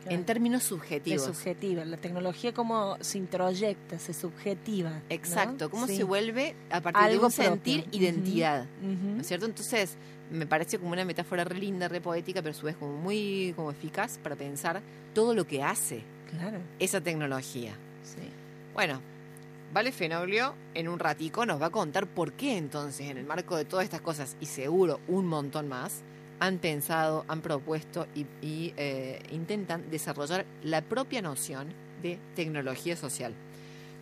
claro. 0.02 0.18
En 0.18 0.26
términos 0.26 0.64
Es 0.64 0.68
subjetivos. 0.68 1.22
subjetiva. 1.24 1.86
La 1.86 1.96
tecnología 1.96 2.54
como 2.54 2.98
se 3.00 3.18
introyecta, 3.20 3.98
se 4.00 4.14
subjetiva. 4.14 4.90
¿no? 4.90 5.02
Exacto, 5.10 5.70
cómo 5.70 5.88
Sí. 5.88 5.96
se 5.96 6.04
vuelve 6.04 6.56
a 6.70 6.82
partir 6.82 7.12
de 7.12 7.20
un 7.26 7.32
sentir 7.32 7.84
propio. 7.84 8.00
identidad. 8.02 8.66
¿No 8.82 9.22
es 9.22 9.28
cierto? 9.28 9.46
Entonces, 9.46 9.96
me 10.30 10.46
parece 10.46 10.78
como 10.78 10.92
una 10.92 11.06
metáfora 11.06 11.46
re 11.46 11.58
linda, 11.58 11.88
re 11.88 12.02
poética, 12.02 12.42
pero 12.42 12.52
a 12.52 12.58
su 12.58 12.66
vez 12.66 12.76
como 12.76 12.98
muy 12.98 13.54
como 13.56 13.72
eficaz 13.72 14.18
para 14.22 14.36
pensar 14.36 14.82
todo 15.14 15.34
lo 15.34 15.48
que 15.48 15.64
hace 15.64 16.02
Claro. 16.32 16.58
esa 16.80 17.00
tecnología. 17.00 17.72
Sí. 18.04 18.24
Bueno, 18.74 19.00
Vale 19.74 19.92
Fenoglio 19.92 20.54
en 20.76 20.88
un 20.88 21.00
ratico 21.00 21.48
nos 21.48 21.60
va 21.60 21.66
a 21.66 21.70
contar 21.72 22.06
por 22.06 22.34
qué 22.34 22.58
entonces 22.58 23.10
en 23.10 23.18
el 23.18 23.26
marco 23.26 23.58
de 23.58 23.66
todas 23.66 23.86
estas 23.86 24.02
cosas 24.02 24.38
y 24.40 24.46
seguro 24.46 25.00
un 25.08 25.26
montón 25.26 25.68
más 25.68 26.04
han 26.40 26.60
pensado, 26.60 27.26
han 27.28 27.42
propuesto 27.42 28.06
y, 28.14 28.28
eh, 28.78 29.20
intentan 29.32 29.90
desarrollar 29.90 30.46
la 30.62 30.82
propia 30.84 31.24
noción 31.24 31.74
de 32.04 32.20
tecnología 32.36 32.96
social. 32.96 33.34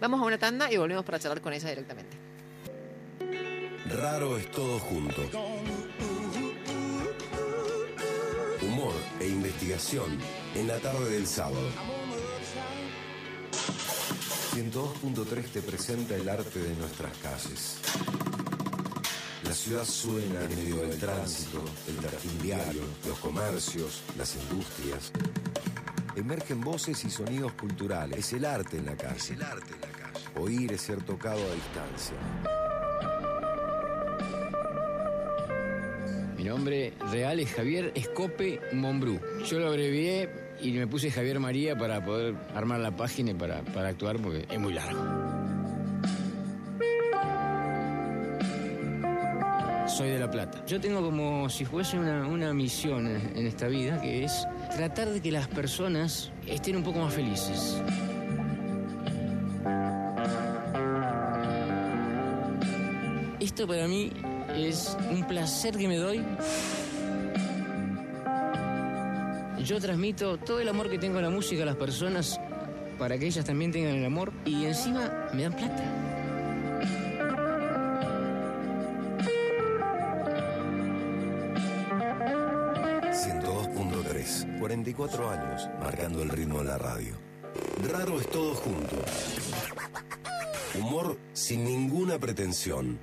Vamos 0.02 0.20
a 0.20 0.26
una 0.26 0.38
tanda 0.38 0.70
y 0.70 0.76
volvemos 0.76 1.06
para 1.06 1.20
charlar 1.20 1.40
con 1.40 1.54
ella 1.54 1.70
directamente. 1.70 2.18
Raro 3.98 4.38
es 4.38 4.52
todo 4.52 4.78
junto. 4.78 5.22
Humor 8.62 8.94
e 9.22 9.28
investigación 9.28 10.18
en 10.54 10.68
la 10.68 10.80
tarde 10.80 11.12
del 11.12 11.26
sábado. 11.26 12.01
102.3 13.52 15.44
te 15.46 15.62
presenta 15.62 16.16
el 16.16 16.28
arte 16.28 16.60
de 16.60 16.76
nuestras 16.76 17.18
calles. 17.18 17.78
La 19.44 19.54
ciudad 19.54 19.86
suena 19.86 20.42
en 20.44 20.56
medio 20.56 20.78
del 20.78 20.98
tránsito, 20.98 21.64
el 21.88 21.96
trajín 21.98 22.42
diario, 22.42 22.82
los 23.08 23.20
comercios, 23.20 24.02
las 24.18 24.36
industrias. 24.36 25.12
Emergen 26.16 26.62
voces 26.62 27.04
y 27.06 27.10
sonidos 27.10 27.54
culturales. 27.54 28.20
Es 28.20 28.34
el 28.34 28.46
arte 28.46 28.78
en 28.78 28.86
la 28.86 28.96
calle. 28.96 29.34
el 29.34 29.42
arte 29.42 29.74
en 29.74 29.82
la 29.82 29.88
calle. 29.88 30.26
Oír 30.40 30.72
es 30.74 30.82
ser 30.82 31.02
tocado 31.04 31.40
a 31.40 31.54
distancia. 31.54 32.18
Mi 36.38 36.44
nombre 36.44 36.94
real 37.12 37.40
es 37.40 37.52
Javier 37.54 37.92
Escope 37.96 38.60
Monbrú. 38.74 39.20
Yo 39.46 39.60
lo 39.60 39.68
abrevié 39.68 40.41
y 40.62 40.72
me 40.74 40.88
puse 40.88 41.10
Javier 41.12 41.40
María 41.40 41.78
para 41.78 42.04
poder 42.04 42.36
armar 42.54 42.80
la 42.80 42.92
página 42.92 43.34
para, 43.38 43.62
para 43.62 43.90
actuar 43.90 44.18
porque 44.18 44.46
es 44.50 44.60
muy 44.60 44.74
largo. 44.74 45.00
Soy 49.88 50.10
de 50.10 50.20
La 50.20 50.32
Plata. 50.32 50.64
Yo 50.66 50.80
tengo 50.80 51.02
como 51.02 51.50
si 51.50 51.66
fuese 51.66 51.98
una, 51.98 52.26
una 52.26 52.54
misión 52.54 53.08
en 53.08 53.46
esta 53.46 53.68
vida 53.68 54.02
que 54.02 54.24
es 54.24 54.48
tratar 54.76 55.10
de 55.10 55.22
que 55.22 55.32
las 55.32 55.48
personas 55.48 56.32
estén 56.48 56.78
un 56.78 56.84
poco 56.84 57.00
más 57.00 57.14
felices. 57.14 57.82
Esto 63.40 63.68
para 63.68 63.88
mí 63.88 64.12
es 64.56 64.98
un 65.10 65.28
placer 65.28 65.76
que 65.76 65.88
me 65.88 65.98
doy. 65.98 66.24
Yo 69.72 69.80
transmito 69.80 70.38
todo 70.38 70.60
el 70.60 70.68
amor 70.68 70.90
que 70.90 71.00
tengo 71.00 71.20
a 71.20 71.22
la 71.22 71.30
música 71.30 71.64
a 71.64 71.66
las 71.66 71.78
personas 71.78 72.38
para 73.00 73.18
que 73.18 73.26
ellas 73.26 73.46
también 73.46 73.72
tengan 73.72 73.96
el 73.96 74.04
amor 74.04 74.34
y 74.44 74.66
encima 74.66 75.30
me 75.34 75.44
dan 75.44 75.54
plata. 75.54 75.84
...102.3... 83.14 84.60
44 84.60 85.30
años 85.30 85.70
marcando 85.80 86.22
el 86.22 86.28
ritmo 86.28 86.58
de 86.58 86.66
la 86.66 86.78
radio. 86.78 87.16
Raro 87.90 88.20
es 88.20 88.30
todo 88.30 88.54
junto. 88.56 88.98
Humor 90.78 91.18
sin 91.32 91.64
ninguna 91.64 92.20
pretensión. 92.20 93.00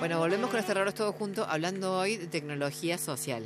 Bueno, 0.00 0.18
volvemos 0.18 0.48
con 0.50 0.58
este 0.58 0.72
raro 0.72 0.92
todo 0.94 1.12
junto, 1.12 1.44
hablando 1.44 1.98
hoy 1.98 2.16
de 2.16 2.26
tecnología 2.26 2.96
social. 2.96 3.42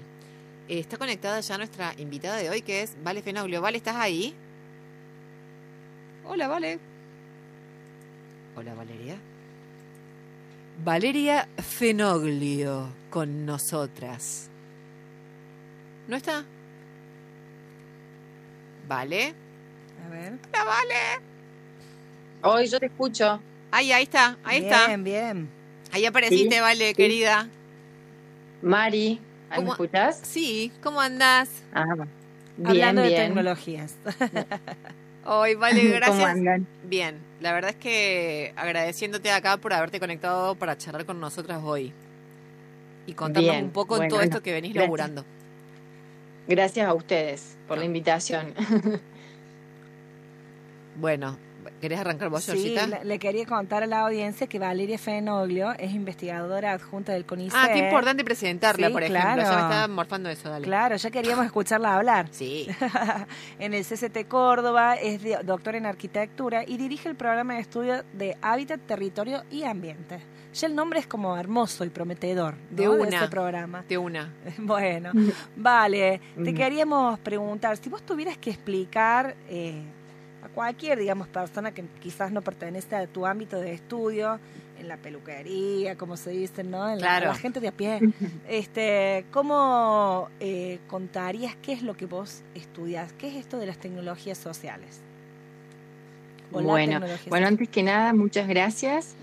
Eh, 0.68 0.78
Está 0.78 0.96
conectada 0.96 1.40
ya 1.40 1.58
nuestra 1.58 1.92
invitada 1.98 2.36
de 2.36 2.48
hoy, 2.48 2.62
que 2.62 2.82
es 2.82 2.96
Vale 3.02 3.22
Fenoglio. 3.22 3.60
Vale, 3.60 3.78
¿estás 3.78 3.96
ahí? 3.96 4.34
Hola, 6.24 6.46
Vale. 6.48 6.78
Hola, 8.56 8.74
Valeria. 8.74 9.16
Valeria 10.84 11.48
Fenoglio 11.58 12.88
con 13.10 13.44
nosotras. 13.44 14.48
¿No 16.06 16.16
está? 16.16 16.44
¿Vale? 18.86 19.34
A 20.06 20.08
ver. 20.08 20.38
Hola, 20.52 20.64
Vale. 20.64 20.94
Hoy 22.42 22.66
yo 22.68 22.78
te 22.78 22.86
escucho. 22.86 23.40
Ahí, 23.72 23.90
ahí 23.90 24.04
está, 24.04 24.38
ahí 24.44 24.60
bien, 24.60 24.72
está. 24.72 24.96
bien. 24.96 25.63
Ahí 25.94 26.06
apareciste, 26.06 26.60
vale, 26.60 26.92
querida. 26.92 27.48
Mari, 28.62 29.20
¿me 29.56 29.68
escuchás? 29.68 30.18
Sí, 30.24 30.72
¿cómo 30.82 31.00
andás? 31.00 31.48
Ah, 31.72 31.84
bien, 32.56 32.66
Hablando 32.66 33.02
de 33.02 33.10
tecnologías. 33.12 33.94
Hoy, 35.24 35.54
vale, 35.54 35.84
gracias. 35.90 36.16
¿Cómo 36.16 36.26
andan? 36.26 36.66
Bien, 36.82 37.20
la 37.40 37.52
verdad 37.52 37.70
es 37.70 37.76
que 37.76 38.52
agradeciéndote 38.56 39.30
acá 39.30 39.56
por 39.56 39.72
haberte 39.72 40.00
conectado 40.00 40.56
para 40.56 40.76
charlar 40.76 41.06
con 41.06 41.20
nosotras 41.20 41.60
hoy 41.62 41.92
y 43.06 43.12
contarnos 43.12 43.62
un 43.62 43.70
poco 43.70 44.04
todo 44.08 44.20
esto 44.20 44.42
que 44.42 44.52
venís 44.52 44.74
laburando. 44.74 45.24
Gracias 46.48 46.88
a 46.88 46.92
ustedes 46.92 47.56
por 47.68 47.78
la 47.78 47.84
invitación. 47.84 48.52
bueno, 50.96 51.38
¿Querés 51.80 52.00
arrancar 52.00 52.28
vos, 52.28 52.44
Sí, 52.44 52.76
le, 53.02 53.18
quería 53.18 53.46
contar 53.46 53.82
a 53.82 53.86
la 53.86 54.00
audiencia 54.00 54.46
que 54.46 54.58
Valeria 54.58 54.98
Fenoglio 54.98 55.72
es 55.78 55.92
investigadora 55.92 56.72
adjunta 56.72 57.12
del 57.12 57.24
CONICET. 57.24 57.58
Ah, 57.58 57.68
qué 57.72 57.78
importante 57.78 58.24
presentarla, 58.24 58.90
por 58.90 59.02
ejemplo. 59.02 59.22
Ya 59.22 59.36
me 59.36 59.42
estaba 59.42 59.88
morfando 59.88 60.28
eso, 60.28 60.48
dale. 60.48 60.64
Claro, 60.64 60.96
ya 60.96 61.10
queríamos 61.10 61.46
escucharla 61.46 61.96
hablar. 61.96 62.28
Sí. 62.30 62.68
en 63.58 63.74
el 63.74 63.84
CCT 63.84 64.28
Córdoba, 64.28 64.94
es 64.94 65.20
doctor 65.44 65.76
en 65.76 65.86
arquitectura 65.86 66.64
y 66.66 66.76
dirige 66.76 67.08
el 67.08 67.16
programa 67.16 67.54
de 67.54 67.60
estudio 67.60 68.04
de 68.12 68.36
Hábitat, 68.40 68.80
Territorio 68.86 69.42
y 69.50 69.64
Ambiente. 69.64 70.20
Ya 70.54 70.68
el 70.68 70.74
nombre 70.76 71.00
es 71.00 71.06
como 71.06 71.36
hermoso 71.36 71.84
y 71.84 71.90
prometedor 71.90 72.54
de, 72.70 72.88
una, 72.88 73.04
de 73.04 73.16
este 73.16 73.28
programa. 73.28 73.84
De 73.88 73.98
una. 73.98 74.32
Bueno, 74.58 75.10
vale. 75.56 76.20
Te 76.42 76.54
queríamos 76.54 77.18
preguntar, 77.18 77.76
si 77.76 77.88
vos 77.88 78.02
tuvieras 78.02 78.38
que 78.38 78.50
explicar... 78.50 79.34
Eh, 79.48 79.82
cualquier, 80.48 80.98
digamos, 80.98 81.28
persona 81.28 81.72
que 81.72 81.84
quizás 82.00 82.32
no 82.32 82.42
pertenece 82.42 82.96
a 82.96 83.06
tu 83.06 83.26
ámbito 83.26 83.60
de 83.60 83.72
estudio, 83.72 84.38
en 84.78 84.88
la 84.88 84.96
peluquería, 84.96 85.96
como 85.96 86.16
se 86.16 86.30
dice, 86.30 86.64
¿no? 86.64 86.90
En 86.90 87.00
la, 87.00 87.34
gente 87.34 87.60
de 87.60 87.68
a 87.68 87.72
pie. 87.72 88.00
Este, 88.48 89.24
¿Cómo 89.32 90.28
eh, 90.40 90.78
contarías 90.88 91.56
qué 91.62 91.72
es 91.72 91.82
lo 91.82 91.96
que 91.96 92.06
vos 92.06 92.42
estudias? 92.54 93.12
¿Qué 93.14 93.28
es 93.28 93.36
esto 93.36 93.58
de 93.58 93.66
las 93.66 93.78
tecnologías 93.78 94.38
sociales? 94.38 95.00
bueno, 96.50 97.00
bueno, 97.28 97.46
antes 97.48 97.68
que 97.68 97.82
nada, 97.82 98.12
muchas 98.12 98.46
gracias. 98.46 99.16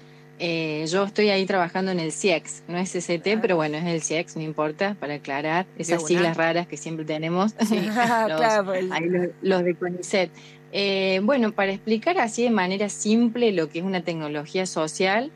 Eh, 0.44 0.86
yo 0.88 1.04
estoy 1.04 1.30
ahí 1.30 1.46
trabajando 1.46 1.92
en 1.92 2.00
el 2.00 2.12
CIEX, 2.12 2.64
no 2.68 2.78
es 2.78 2.92
CCT, 2.92 3.28
ah. 3.28 3.40
pero 3.42 3.56
bueno, 3.56 3.78
es 3.78 3.86
el 3.86 4.02
CIEX, 4.02 4.36
no 4.36 4.42
importa, 4.42 4.96
para 5.00 5.14
aclarar 5.14 5.68
esas 5.78 6.06
siglas 6.06 6.36
raras 6.36 6.66
que 6.66 6.78
siempre 6.78 7.06
tenemos, 7.06 7.54
sí. 7.70 7.80
los, 8.28 8.66
pues. 8.66 8.86
los, 9.44 9.64
de 9.64 9.76
CONICET. 9.76 10.32
Eh, 10.72 11.20
bueno, 11.24 11.52
para 11.52 11.72
explicar 11.72 12.18
así 12.18 12.44
de 12.44 12.50
manera 12.52 12.90
simple 12.90 13.52
lo 13.52 13.70
que 13.70 13.80
es 13.80 13.86
una 13.86 14.04
tecnología 14.04 14.66
social, 14.66 15.32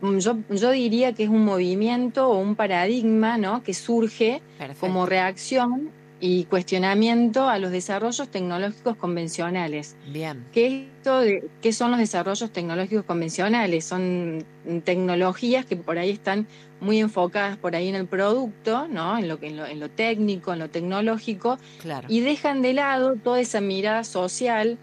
mm, 0.00 0.18
yo, 0.18 0.38
yo 0.50 0.70
diría 0.70 1.12
que 1.12 1.24
es 1.24 1.28
un 1.28 1.44
movimiento 1.44 2.28
o 2.28 2.38
un 2.38 2.56
paradigma 2.56 3.36
¿no? 3.36 3.62
que 3.62 3.74
surge 3.74 4.40
como 4.80 5.06
reacción 5.06 5.90
y 6.26 6.44
cuestionamiento 6.44 7.50
a 7.50 7.58
los 7.58 7.70
desarrollos 7.70 8.28
tecnológicos 8.28 8.96
convencionales. 8.96 9.94
Bien. 10.10 10.42
¿Qué, 10.54 10.86
esto 10.96 11.20
de, 11.20 11.50
¿Qué 11.60 11.70
son 11.74 11.90
los 11.90 12.00
desarrollos 12.00 12.50
tecnológicos 12.50 13.04
convencionales? 13.04 13.84
Son 13.84 14.42
tecnologías 14.84 15.66
que 15.66 15.76
por 15.76 15.98
ahí 15.98 16.08
están 16.08 16.46
muy 16.80 16.98
enfocadas 16.98 17.58
por 17.58 17.76
ahí 17.76 17.88
en 17.88 17.94
el 17.94 18.06
producto, 18.06 18.88
¿no? 18.88 19.18
en, 19.18 19.28
lo, 19.28 19.38
en, 19.42 19.58
lo, 19.58 19.66
en 19.66 19.80
lo 19.80 19.90
técnico, 19.90 20.54
en 20.54 20.60
lo 20.60 20.70
tecnológico, 20.70 21.58
claro. 21.82 22.08
y 22.08 22.20
dejan 22.20 22.62
de 22.62 22.72
lado 22.72 23.16
toda 23.16 23.40
esa 23.40 23.60
mirada 23.60 24.02
social, 24.02 24.78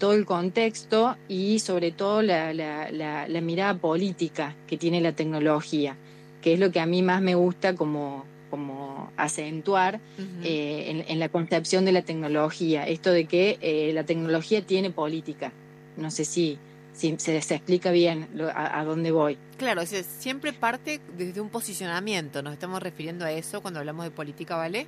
todo 0.00 0.14
el 0.14 0.24
contexto 0.24 1.16
y 1.28 1.60
sobre 1.60 1.92
todo 1.92 2.20
la, 2.20 2.52
la, 2.52 2.90
la, 2.90 3.40
mirada 3.40 3.74
política 3.74 4.56
que 4.66 4.76
tiene 4.76 5.00
la 5.00 5.12
tecnología, 5.12 5.96
que 6.42 6.54
es 6.54 6.58
lo 6.58 6.72
que 6.72 6.80
a 6.80 6.86
mí 6.86 7.00
más 7.02 7.22
me 7.22 7.36
gusta 7.36 7.76
como, 7.76 8.24
como 8.50 9.10
acentuar 9.16 10.00
eh, 10.42 11.04
en, 11.06 11.18
la 11.18 11.28
concepción 11.28 11.84
de 11.84 11.92
la 11.92 12.02
tecnología, 12.02 12.86
esto 12.86 13.12
de 13.12 13.24
que 13.26 13.58
eh, 13.60 13.92
la 13.94 14.04
tecnología 14.04 14.62
tiene 14.62 14.90
política. 14.90 15.52
No 15.96 16.10
sé 16.10 16.24
si 16.24 16.58
si 16.92 17.16
se, 17.18 17.36
explica 17.36 17.90
bien 17.92 18.28
a, 18.54 18.84
dónde 18.84 19.10
voy. 19.10 19.38
Claro, 19.56 19.82
siempre 19.86 20.52
parte 20.52 21.00
desde 21.16 21.40
un 21.40 21.48
posicionamiento, 21.48 22.42
nos 22.42 22.52
estamos 22.52 22.82
refiriendo 22.82 23.24
a 23.24 23.32
eso 23.32 23.62
cuando 23.62 23.80
hablamos 23.80 24.04
de 24.04 24.10
política, 24.10 24.56
¿vale? 24.56 24.86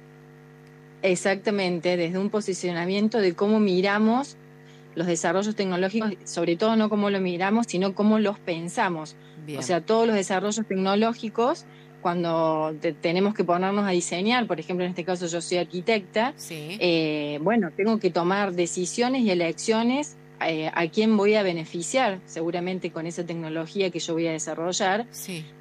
Exactamente, 1.02 1.96
desde 1.96 2.18
un 2.18 2.30
posicionamiento 2.30 3.18
de 3.18 3.34
cómo 3.34 3.60
miramos 3.60 4.36
los 4.94 5.06
desarrollos 5.06 5.56
tecnológicos, 5.56 6.12
sobre 6.24 6.56
todo 6.56 6.76
no 6.76 6.90
cómo 6.90 7.10
lo 7.10 7.20
miramos, 7.20 7.66
sino 7.66 7.94
cómo 7.94 8.18
los 8.18 8.38
pensamos. 8.38 9.16
O 9.56 9.62
sea, 9.62 9.80
todos 9.80 10.06
los 10.06 10.14
desarrollos 10.14 10.66
tecnológicos, 10.66 11.64
cuando 12.02 12.74
tenemos 13.00 13.32
que 13.32 13.44
ponernos 13.44 13.86
a 13.86 13.90
diseñar, 13.90 14.46
por 14.46 14.60
ejemplo, 14.60 14.84
en 14.84 14.90
este 14.90 15.04
caso 15.04 15.26
yo 15.26 15.40
soy 15.40 15.58
arquitecta, 15.58 16.34
eh, 16.50 17.38
bueno, 17.40 17.70
tengo 17.74 17.98
que 17.98 18.10
tomar 18.10 18.52
decisiones 18.52 19.22
y 19.22 19.30
elecciones 19.30 20.16
eh, 20.44 20.70
a 20.74 20.88
quién 20.88 21.16
voy 21.16 21.36
a 21.36 21.44
beneficiar 21.44 22.18
seguramente 22.26 22.90
con 22.90 23.06
esa 23.06 23.24
tecnología 23.24 23.90
que 23.90 24.00
yo 24.00 24.14
voy 24.14 24.26
a 24.26 24.32
desarrollar. 24.32 25.06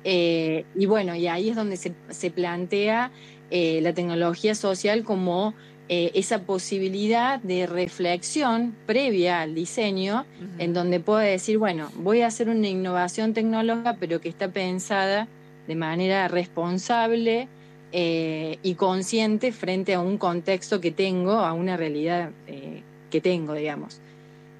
Eh, 0.03 0.65
y 0.75 0.85
bueno, 0.87 1.15
y 1.15 1.27
ahí 1.27 1.49
es 1.49 1.55
donde 1.55 1.77
se, 1.77 2.31
plantea 2.31 3.11
la 3.51 3.93
tecnología 3.93 4.55
social 4.55 5.03
como 5.03 5.53
esa 5.89 6.43
posibilidad 6.43 7.41
de 7.41 7.67
reflexión 7.67 8.73
previa 8.85 9.41
al 9.41 9.53
diseño, 9.53 10.25
en 10.57 10.73
donde 10.73 11.01
puedo 11.01 11.19
decir, 11.19 11.57
bueno, 11.57 11.91
voy 11.95 12.21
a 12.21 12.27
hacer 12.27 12.47
una 12.47 12.69
innovación 12.69 13.33
tecnológica, 13.33 13.97
pero 13.99 14.21
que 14.21 14.29
está 14.29 14.47
pensada 14.47 15.27
de 15.67 15.75
manera 15.75 16.27
responsable 16.27 17.47
y 17.93 18.75
consciente 18.75 19.51
frente 19.51 19.93
a 19.93 19.99
un 19.99 20.17
contexto 20.17 20.79
que 20.79 20.91
tengo, 20.91 21.33
a 21.33 21.53
una 21.53 21.75
realidad 21.75 22.31
que 23.09 23.21
tengo, 23.21 23.53
digamos. 23.53 24.01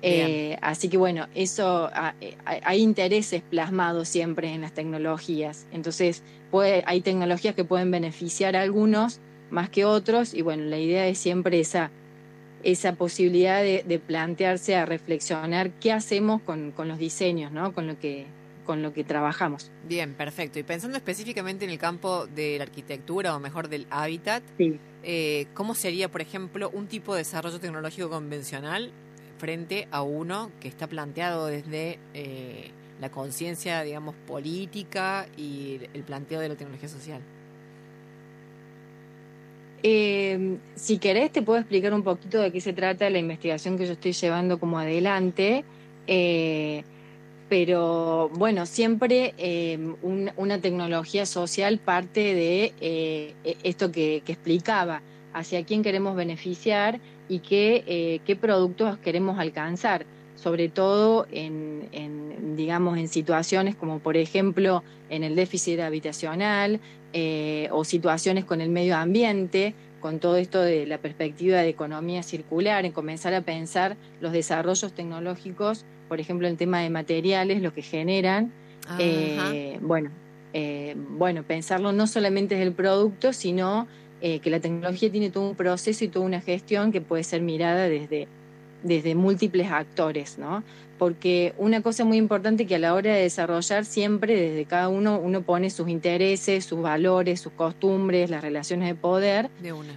Eh, 0.04 0.58
así 0.62 0.90
que 0.90 0.98
bueno, 0.98 1.28
eso 1.36 1.90
eh, 2.22 2.36
hay 2.44 2.82
intereses 2.82 3.44
plasmados 3.44 4.08
siempre 4.08 4.52
en 4.52 4.62
las 4.62 4.74
tecnologías. 4.74 5.68
Entonces, 5.72 6.24
puede, 6.50 6.84
hay 6.88 7.02
tecnologías 7.02 7.56
que 7.56 7.64
pueden 7.64 7.92
beneficiar 7.92 8.56
a 8.56 8.62
algunos 8.62 9.20
más 9.52 9.70
que 9.70 9.86
otros 9.86 10.34
y 10.34 10.42
bueno, 10.42 10.64
la 10.64 10.80
idea 10.80 11.08
es 11.08 11.18
siempre 11.18 11.60
esa, 11.60 11.92
esa 12.64 12.96
posibilidad 12.96 13.62
de, 13.62 14.02
plantearse 14.06 14.76
a 14.76 14.86
reflexionar 14.86 15.72
qué 15.72 15.92
hacemos 15.92 16.42
con, 16.42 16.72
con, 16.72 16.88
los 16.88 16.98
diseños, 16.98 17.52
¿no? 17.52 17.74
con, 17.74 17.88
lo 17.88 18.00
que, 18.00 18.26
con 18.72 18.82
lo 18.82 18.94
que 18.94 19.04
trabajamos. 19.04 19.70
Bien, 19.86 20.14
perfecto. 20.14 20.58
Y 20.58 20.64
pensando 20.64 20.96
específicamente 20.96 21.66
en 21.66 21.72
el 21.72 21.78
campo 21.78 22.26
de 22.26 22.58
la 22.58 22.64
arquitectura 22.64 23.36
o 23.36 23.40
mejor 23.42 23.68
del 23.68 23.86
hábitat, 23.90 24.44
eh, 25.04 25.48
¿cómo 25.54 25.76
sería, 25.76 26.10
por 26.10 26.22
ejemplo, 26.22 26.70
un 26.70 26.88
tipo 26.88 27.14
de 27.14 27.18
desarrollo 27.18 27.60
tecnológico 27.60 28.10
convencional 28.10 28.94
frente 29.40 29.90
a 29.92 30.04
uno 30.04 30.52
que 30.62 30.70
está 30.70 30.88
planteado 30.88 31.48
desde 31.48 32.00
eh, 32.14 32.72
la 33.02 33.12
conciencia, 33.12 33.82
digamos, 33.84 34.16
política 34.26 35.28
y 35.36 35.82
el 35.94 36.04
planteo 36.04 36.40
de 36.40 36.48
la 36.48 36.56
tecnología 36.56 36.88
social. 36.88 37.20
Eh, 39.84 40.60
si 40.76 40.98
querés, 40.98 41.34
te 41.34 41.42
puedo 41.42 41.60
explicar 41.60 41.94
un 41.94 42.04
poquito 42.04 42.40
de 42.40 42.54
qué 42.54 42.62
se 42.62 42.72
trata 42.72 43.10
la 43.10 43.20
investigación 43.20 43.78
que 43.78 43.86
yo 43.86 43.92
estoy 43.92 44.14
llevando 44.14 44.62
como 44.62 44.80
adelante. 44.80 45.66
Eh, 46.08 46.86
pero 47.52 48.30
bueno, 48.30 48.66
siempre 48.66 49.34
una 50.38 50.62
tecnología 50.62 51.26
social 51.26 51.80
parte 51.80 52.34
de 52.34 52.74
e-, 52.80 53.34
esto 53.64 53.92
que, 53.92 54.24
explicaba, 54.26 55.02
hacia 55.34 55.66
quién 55.66 55.84
queremos 55.84 56.16
beneficiar 56.16 57.02
y 57.28 57.40
qué, 57.40 57.84
eh, 57.88 58.22
qué 58.26 58.38
productos 58.38 58.98
queremos 59.00 59.38
alcanzar, 59.38 60.06
sobre 60.38 60.70
todo 60.70 61.28
en, 61.30 62.56
digamos, 62.56 62.98
en 62.98 63.10
situaciones 63.10 63.76
como 63.76 64.00
por 64.00 64.16
ejemplo 64.16 64.82
en 65.10 65.26
el 65.26 65.36
déficit 65.36 65.82
habitacional 65.82 66.80
eh, 67.12 67.68
o 67.74 67.84
situaciones 67.84 68.46
con 68.46 68.62
el 68.62 68.70
medio 68.70 68.96
ambiente, 68.96 69.74
con 70.00 70.20
todo 70.20 70.38
esto 70.38 70.62
de 70.62 70.86
la 70.86 71.00
perspectiva 71.00 71.58
de 71.58 71.68
economía 71.68 72.24
circular, 72.24 72.86
en 72.86 72.94
comenzar 72.94 73.34
a 73.34 73.42
pensar 73.42 73.98
los 74.22 74.32
desarrollos 74.32 74.94
tecnológicos, 74.94 75.84
por 76.12 76.20
ejemplo, 76.20 76.46
el 76.46 76.58
tema 76.58 76.82
de 76.82 76.90
materiales, 76.90 77.62
lo 77.62 77.74
que 77.74 77.82
generan, 77.82 78.52
eh, 79.00 79.80
bueno, 79.82 80.10
bueno, 81.18 81.44
pensarlo 81.44 81.94
no 81.94 82.06
solamente 82.06 82.56
desde 82.56 82.68
el 82.68 82.74
producto, 82.74 83.32
sino 83.32 83.88
eh, 84.20 84.40
que 84.40 84.50
la 84.50 84.60
tecnología 84.60 85.10
tiene 85.10 85.30
todo 85.30 85.48
un 85.48 85.56
proceso 85.56 86.04
y 86.04 86.10
toda 86.10 86.26
una 86.26 86.42
gestión 86.42 86.92
que 86.92 87.00
puede 87.00 87.24
ser 87.24 87.42
mirada 87.42 87.88
desde, 87.88 88.28
desde 88.84 89.16
múltiples 89.16 89.72
actores, 89.72 90.38
¿no? 90.38 90.66
Porque 91.00 91.54
una 91.58 91.82
cosa 91.82 92.04
muy 92.04 92.18
importante 92.18 92.68
que 92.68 92.76
a 92.76 92.80
la 92.80 92.94
hora 92.94 93.14
de 93.14 93.22
desarrollar 93.22 93.86
siempre 93.86 94.36
desde 94.36 94.66
cada 94.66 94.90
uno 94.90 95.18
uno 95.18 95.44
pone 95.44 95.70
sus 95.70 95.88
intereses, 95.88 96.66
sus 96.66 96.82
valores, 96.82 97.40
sus 97.40 97.54
costumbres, 97.54 98.30
las 98.30 98.42
relaciones 98.42 98.90
de 98.90 98.96
poder. 98.96 99.50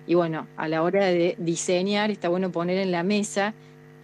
Y 0.06 0.14
bueno, 0.14 0.46
a 0.56 0.68
la 0.68 0.84
hora 0.84 1.06
de 1.06 1.34
diseñar 1.40 2.12
está 2.12 2.28
bueno 2.28 2.52
poner 2.52 2.78
en 2.78 2.92
la 2.92 3.02
mesa 3.02 3.52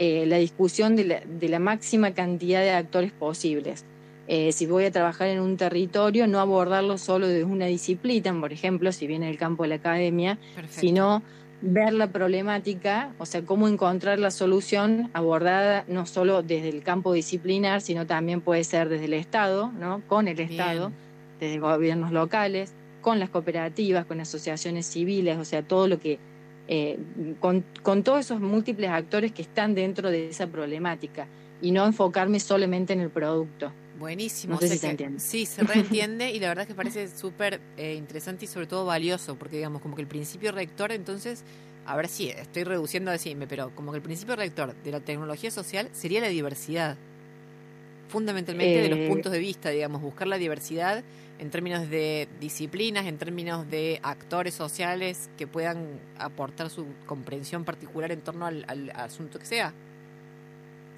eh, 0.02 0.24
la 0.24 0.38
discusión 0.38 0.96
de 0.96 1.04
la, 1.04 1.20
de 1.20 1.48
la 1.50 1.58
máxima 1.58 2.14
cantidad 2.14 2.62
de 2.62 2.70
actores 2.70 3.12
posibles. 3.12 3.84
eh, 4.28 4.50
si 4.52 4.64
voy 4.64 4.84
a 4.84 4.90
trabajar 4.90 5.28
en 5.28 5.40
un 5.40 5.58
territorio, 5.58 6.26
no 6.26 6.40
abordarlo 6.40 6.96
solo 6.96 7.28
desde 7.28 7.44
una 7.44 7.66
disciplina, 7.66 8.32
por 8.40 8.50
ejemplo, 8.50 8.92
si 8.92 9.06
viene 9.06 9.28
el 9.28 9.36
campo 9.36 9.64
de 9.64 9.68
la 9.70 9.74
academia, 9.74 10.38
sino 10.70 11.22
ver 11.60 11.92
la 11.92 12.06
problemática, 12.06 13.12
o 13.18 13.26
sea, 13.26 13.42
cómo 13.42 13.68
encontrar 13.68 14.18
la 14.18 14.30
solución 14.30 15.10
abordada 15.12 15.84
no 15.86 16.06
solo 16.06 16.42
desde 16.42 16.70
el 16.70 16.82
campo 16.82 17.12
disciplinar, 17.12 17.82
sino 17.82 18.06
también 18.06 18.40
puede 18.40 18.64
ser 18.64 18.88
desde 18.88 19.04
el 19.04 19.14
Estado, 19.14 19.70
¿no? 19.78 20.00
Con 20.06 20.28
el 20.28 20.40
Estado, 20.40 20.92
desde 21.40 21.58
gobiernos 21.58 22.10
locales, 22.12 22.72
con 23.02 23.18
las 23.18 23.28
cooperativas, 23.28 24.06
con 24.06 24.20
asociaciones 24.20 24.86
civiles, 24.86 25.36
o 25.36 25.44
sea, 25.44 25.62
todo 25.62 25.88
lo 25.88 25.98
que, 25.98 26.18
eh, 26.72 26.96
con, 27.40 27.64
con 27.82 28.04
todos 28.04 28.20
esos 28.20 28.40
múltiples 28.40 28.90
actores 28.90 29.32
que 29.32 29.42
están 29.42 29.74
dentro 29.74 30.08
de 30.08 30.28
esa 30.28 30.46
problemática 30.46 31.26
y 31.60 31.72
no 31.72 31.84
enfocarme 31.84 32.38
solamente 32.38 32.92
en 32.92 33.00
el 33.00 33.10
producto. 33.10 33.72
Buenísimo. 33.98 34.56
se 34.56 34.88
entiende. 34.88 35.18
Sí, 35.18 35.46
se 35.46 35.64
reentiende 35.64 36.30
y 36.30 36.38
la 36.38 36.46
verdad 36.46 36.62
es 36.62 36.68
que 36.68 36.76
parece 36.76 37.08
súper 37.08 37.60
eh, 37.76 37.96
interesante 37.96 38.44
y 38.44 38.48
sobre 38.48 38.68
todo 38.68 38.84
valioso, 38.84 39.34
porque 39.34 39.56
digamos, 39.56 39.82
como 39.82 39.96
que 39.96 40.02
el 40.02 40.06
principio 40.06 40.52
rector, 40.52 40.92
entonces, 40.92 41.42
a 41.86 41.96
ver 41.96 42.06
si 42.06 42.28
estoy 42.28 42.62
reduciendo 42.62 43.10
a 43.10 43.14
decirme, 43.14 43.48
pero 43.48 43.74
como 43.74 43.90
que 43.90 43.96
el 43.96 44.02
principio 44.02 44.36
rector 44.36 44.72
de 44.76 44.92
la 44.92 45.00
tecnología 45.00 45.50
social 45.50 45.88
sería 45.90 46.20
la 46.20 46.28
diversidad, 46.28 46.96
fundamentalmente 48.06 48.80
de 48.80 48.88
los 48.90 48.98
eh, 49.00 49.08
puntos 49.08 49.32
de 49.32 49.40
vista, 49.40 49.70
digamos, 49.70 50.00
buscar 50.02 50.28
la 50.28 50.38
diversidad 50.38 51.02
en 51.40 51.50
términos 51.50 51.90
de 51.90 52.28
disciplinas, 52.38 53.06
en 53.06 53.18
términos 53.18 53.68
de 53.70 53.98
actores 54.02 54.54
sociales 54.54 55.30
que 55.36 55.46
puedan 55.46 55.98
aportar 56.18 56.70
su 56.70 56.86
comprensión 57.06 57.64
particular 57.64 58.12
en 58.12 58.20
torno 58.20 58.46
al 58.46 58.92
asunto 58.94 59.38
que 59.38 59.46
sea. 59.46 59.74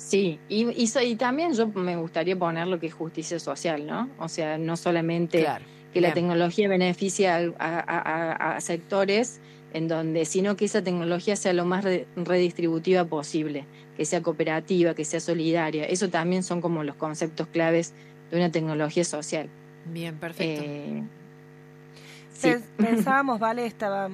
Sí, 0.09 0.40
y, 0.49 0.66
y, 0.76 1.16
también 1.16 1.55
yo 1.55 1.68
me 1.68 1.97
gustaría 1.97 2.36
poner 2.36 2.66
lo 2.66 2.80
que 2.80 2.88
es 2.88 2.95
justicia 2.95 3.38
social, 3.38 3.86
¿no? 3.86 4.11
O 4.18 4.28
sea, 4.28 4.59
no 4.59 4.76
solamente 4.76 5.47
que 5.95 6.01
la 6.01 6.12
tecnología 6.12 6.68
beneficia 6.68 7.53
a, 7.59 8.61
sectores 8.61 9.40
en 9.72 9.88
donde, 9.88 10.24
sino 10.24 10.57
que 10.57 10.64
esa 10.64 10.82
tecnología 10.82 11.36
sea 11.36 11.53
lo 11.53 11.64
más 11.64 11.84
redistributiva 12.16 13.05
posible, 13.05 13.64
que 13.97 14.05
sea 14.05 14.22
cooperativa, 14.22 14.95
que 14.95 15.05
sea 15.05 15.20
solidaria. 15.20 15.84
Eso 15.84 16.09
también 16.09 16.43
son 16.43 16.61
como 16.61 16.82
los 16.82 16.97
conceptos 16.97 17.47
claves 17.47 17.95
de 18.30 18.38
una 18.38 18.51
tecnología 18.51 19.05
social. 19.05 19.49
Bien, 19.87 20.16
perfecto. 20.16 20.62
Eh, 20.62 21.03
pensábamos, 22.76 23.39
vale, 23.39 23.66
estaba, 23.66 24.11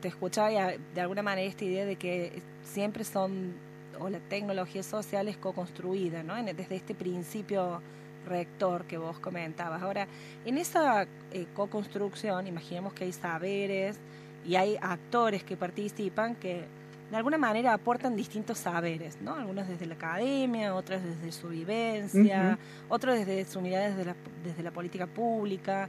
te 0.00 0.08
escuchaba 0.08 0.52
y 0.52 0.78
de 0.94 1.00
alguna 1.00 1.22
manera 1.22 1.48
esta 1.48 1.64
idea 1.64 1.84
de 1.84 1.96
que 1.96 2.42
siempre 2.64 3.04
son 3.04 3.54
o 3.98 4.08
la 4.08 4.18
tecnología 4.18 4.82
social 4.82 5.28
es 5.28 5.36
co-construida, 5.36 6.22
¿no? 6.22 6.34
desde 6.42 6.74
este 6.74 6.94
principio 6.94 7.82
rector 8.26 8.84
que 8.84 8.98
vos 8.98 9.18
comentabas. 9.18 9.82
Ahora, 9.82 10.06
en 10.44 10.58
esa 10.58 11.06
eh, 11.32 11.46
co-construcción, 11.54 12.46
imaginemos 12.46 12.92
que 12.92 13.04
hay 13.04 13.12
saberes 13.12 13.98
y 14.46 14.56
hay 14.56 14.76
actores 14.80 15.44
que 15.44 15.56
participan 15.56 16.34
que 16.36 16.64
de 17.10 17.16
alguna 17.16 17.38
manera 17.38 17.72
aportan 17.72 18.14
distintos 18.14 18.58
saberes, 18.58 19.20
¿no? 19.20 19.34
Algunos 19.34 19.66
desde 19.66 19.86
la 19.86 19.94
academia, 19.94 20.74
otros 20.74 21.02
desde 21.02 21.32
su 21.32 21.48
vivencia, 21.48 22.58
otros 22.88 23.18
desde 23.18 23.44
su 23.44 23.60
mirada 23.60 23.88
desde 23.88 24.04
la, 24.04 24.16
desde 24.44 24.62
la 24.62 24.70
política 24.70 25.06
pública. 25.06 25.88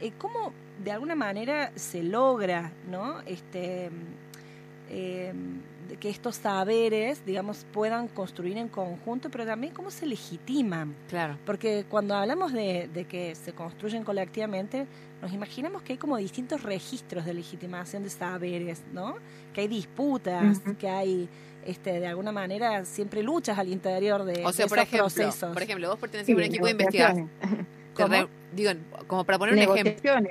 Eh, 0.00 0.12
¿Cómo 0.18 0.52
de 0.84 0.92
alguna 0.92 1.14
manera 1.14 1.72
se 1.74 2.02
logra, 2.02 2.70
¿no? 2.90 3.20
Este, 3.22 3.90
eh, 4.90 5.32
que 5.96 6.10
estos 6.10 6.36
saberes, 6.36 7.24
digamos, 7.24 7.66
puedan 7.72 8.08
construir 8.08 8.56
en 8.58 8.68
conjunto, 8.68 9.30
pero 9.30 9.46
también 9.46 9.72
cómo 9.72 9.90
se 9.90 10.06
legitiman. 10.06 10.94
Claro. 11.08 11.38
Porque 11.46 11.84
cuando 11.88 12.14
hablamos 12.14 12.52
de, 12.52 13.06
que 13.08 13.34
se 13.34 13.52
construyen 13.52 14.04
colectivamente, 14.04 14.86
nos 15.22 15.32
imaginamos 15.32 15.82
que 15.82 15.94
hay 15.94 15.98
como 15.98 16.16
distintos 16.16 16.62
registros 16.62 17.24
de 17.24 17.34
legitimación 17.34 18.02
de 18.02 18.10
saberes, 18.10 18.82
¿no? 18.92 19.16
Que 19.54 19.62
hay 19.62 19.68
disputas, 19.68 20.60
que 20.78 20.88
hay 20.88 21.28
este, 21.64 22.00
de 22.00 22.06
alguna 22.06 22.32
manera 22.32 22.84
siempre 22.84 23.22
luchas 23.22 23.58
al 23.58 23.68
interior 23.68 24.24
de, 24.24 24.44
o 24.44 24.52
sea, 24.52 24.66
por 24.66 24.78
ejemplo, 24.78 25.06
procesos. 25.06 25.52
Por 25.52 25.62
ejemplo, 25.62 25.88
vos 25.88 25.98
pertenecés 25.98 26.34
a 26.34 26.36
un 26.36 26.44
equipo 26.44 26.66
de 26.66 26.72
investigación. 26.72 27.30
Digo, 28.54 28.70
como 29.06 29.24
para 29.24 29.38
poner 29.38 29.54
un 29.54 29.60
ejemplo. 29.60 30.28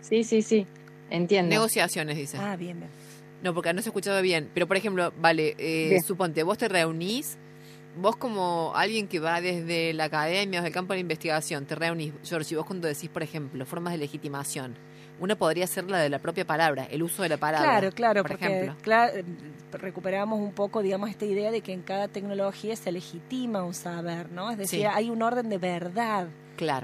Sí, 0.00 0.24
sí, 0.24 0.42
sí. 0.42 0.66
Entiendo. 1.10 1.50
Negociaciones, 1.50 2.16
dice. 2.16 2.38
Ah, 2.38 2.56
bien, 2.56 2.78
bien. 2.78 2.90
No, 3.42 3.54
porque 3.54 3.72
no 3.72 3.80
se 3.80 3.88
ha 3.88 3.90
escuchado 3.90 4.20
bien. 4.22 4.50
Pero, 4.52 4.66
por 4.66 4.76
ejemplo, 4.76 5.12
vale, 5.18 5.54
eh, 5.58 5.98
suponte, 6.06 6.42
vos 6.42 6.58
te 6.58 6.68
reunís, 6.68 7.38
vos 7.96 8.16
como 8.16 8.72
alguien 8.74 9.08
que 9.08 9.18
va 9.18 9.40
desde 9.40 9.92
la 9.94 10.04
academia, 10.04 10.60
desde 10.60 10.68
el 10.68 10.74
campo 10.74 10.92
de 10.92 10.98
la 10.98 11.02
investigación, 11.02 11.66
te 11.66 11.74
reunís, 11.74 12.12
George, 12.22 12.54
y 12.54 12.56
vos 12.56 12.66
cuando 12.66 12.86
decís, 12.86 13.08
por 13.08 13.22
ejemplo, 13.22 13.64
formas 13.66 13.92
de 13.92 13.98
legitimación, 13.98 14.76
una 15.20 15.36
podría 15.36 15.66
ser 15.66 15.88
la 15.90 15.98
de 15.98 16.08
la 16.08 16.18
propia 16.18 16.46
palabra, 16.46 16.84
el 16.90 17.02
uso 17.02 17.22
de 17.22 17.28
la 17.28 17.36
palabra. 17.36 17.68
Claro, 17.68 17.92
claro, 17.92 18.22
por 18.22 18.32
ejemplo. 18.32 18.74
Claro, 18.82 19.12
recuperamos 19.72 20.40
un 20.40 20.52
poco, 20.52 20.82
digamos, 20.82 21.10
esta 21.10 21.26
idea 21.26 21.50
de 21.50 21.60
que 21.60 21.72
en 21.72 21.82
cada 21.82 22.08
tecnología 22.08 22.74
se 22.74 22.90
legitima 22.90 23.62
un 23.62 23.74
saber, 23.74 24.32
¿no? 24.32 24.50
Es 24.50 24.58
decir, 24.58 24.86
hay 24.86 25.10
un 25.10 25.22
orden 25.22 25.48
de 25.48 25.58
verdad 25.58 26.28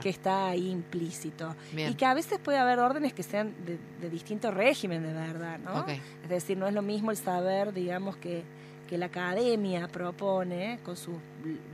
que 0.00 0.08
está 0.08 0.48
ahí 0.48 0.70
implícito. 0.70 1.54
Y 1.74 1.94
que 1.94 2.06
a 2.06 2.14
veces 2.14 2.38
puede 2.38 2.58
haber 2.58 2.78
órdenes 2.78 3.12
que 3.12 3.22
sean 3.22 3.54
de, 3.64 3.78
de 4.00 4.10
distinto 4.10 4.50
régimen 4.50 5.02
de 5.02 5.12
verdad, 5.12 5.58
¿no? 5.58 5.86
Es 6.22 6.28
decir, 6.28 6.56
no 6.56 6.66
es 6.66 6.74
lo 6.74 6.82
mismo 6.82 7.10
el 7.10 7.16
saber, 7.16 7.72
digamos, 7.72 8.16
que, 8.16 8.44
que 8.88 8.98
la 8.98 9.06
academia 9.06 9.88
propone 9.88 10.78
con 10.84 10.96
sus 10.96 11.16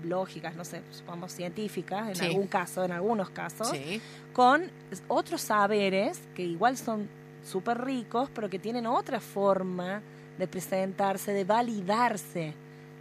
lógicas, 0.05 0.55
no 0.55 0.65
sé, 0.65 0.83
supongamos 0.91 1.33
científicas, 1.33 2.19
en 2.19 2.27
algún 2.27 2.47
caso, 2.47 2.85
en 2.85 2.93
algunos 2.93 3.31
casos, 3.31 3.73
con 4.33 4.71
otros 5.09 5.43
saberes 5.43 6.21
que 6.35 6.43
igual 6.43 6.77
son 6.77 7.09
súper 7.45 7.85
ricos, 7.85 8.31
pero 8.35 8.49
que 8.49 8.59
tienen 8.59 8.87
otra 8.87 9.21
forma 9.21 10.01
de 10.39 10.47
presentarse, 10.49 11.33
de 11.33 11.45
validarse. 11.45 12.55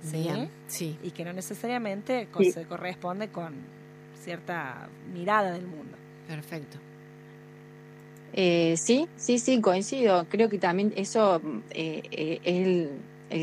¿sí? 0.03 0.27
sí. 0.67 0.97
Y 1.03 1.11
que 1.11 1.23
no 1.23 1.33
necesariamente 1.33 2.27
se 2.51 2.65
corresponde 2.65 3.29
con 3.29 3.53
cierta 4.23 4.89
mirada 5.13 5.51
del 5.51 5.65
mundo. 5.65 5.97
Perfecto. 6.27 6.77
Eh, 8.33 8.75
sí, 8.77 9.07
sí, 9.17 9.39
sí, 9.39 9.59
coincido. 9.59 10.25
Creo 10.29 10.49
que 10.49 10.57
también 10.57 10.93
eso 10.95 11.41
eh, 11.71 12.01
eh, 12.11 12.39
es 12.43 12.67
el, 12.67 12.89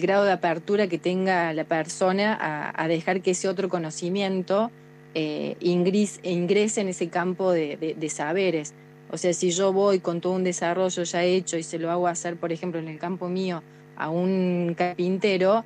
grado 0.01 0.25
de 0.25 0.33
apertura 0.33 0.87
que 0.87 0.99
tenga 0.99 1.53
la 1.53 1.65
persona 1.65 2.73
a, 2.75 2.89
dejar 2.89 3.23
que 3.23 3.33
ese 3.33 3.49
otro 3.49 3.69
conocimiento 3.69 4.71
ingrese, 5.15 6.81
en 6.81 6.89
ese 6.89 7.09
campo 7.09 7.53
de, 7.53 7.97
de, 7.97 8.09
saberes. 8.09 8.75
O 9.11 9.17
sea, 9.17 9.33
si 9.33 9.51
yo 9.51 9.73
voy 9.73 10.01
con 10.01 10.21
todo 10.21 10.35
un 10.35 10.45
desarrollo 10.45 11.03
ya 11.03 11.25
hecho 11.25 11.57
y 11.57 11.63
se 11.63 11.79
lo 11.79 11.91
hago 11.91 12.07
hacer, 12.07 12.37
por 12.37 12.53
ejemplo, 12.53 12.79
en 12.79 12.89
el 12.89 12.99
campo 12.99 13.29
mío 13.29 13.63
a 13.97 14.11
un 14.11 14.75
carpintero, 14.77 15.65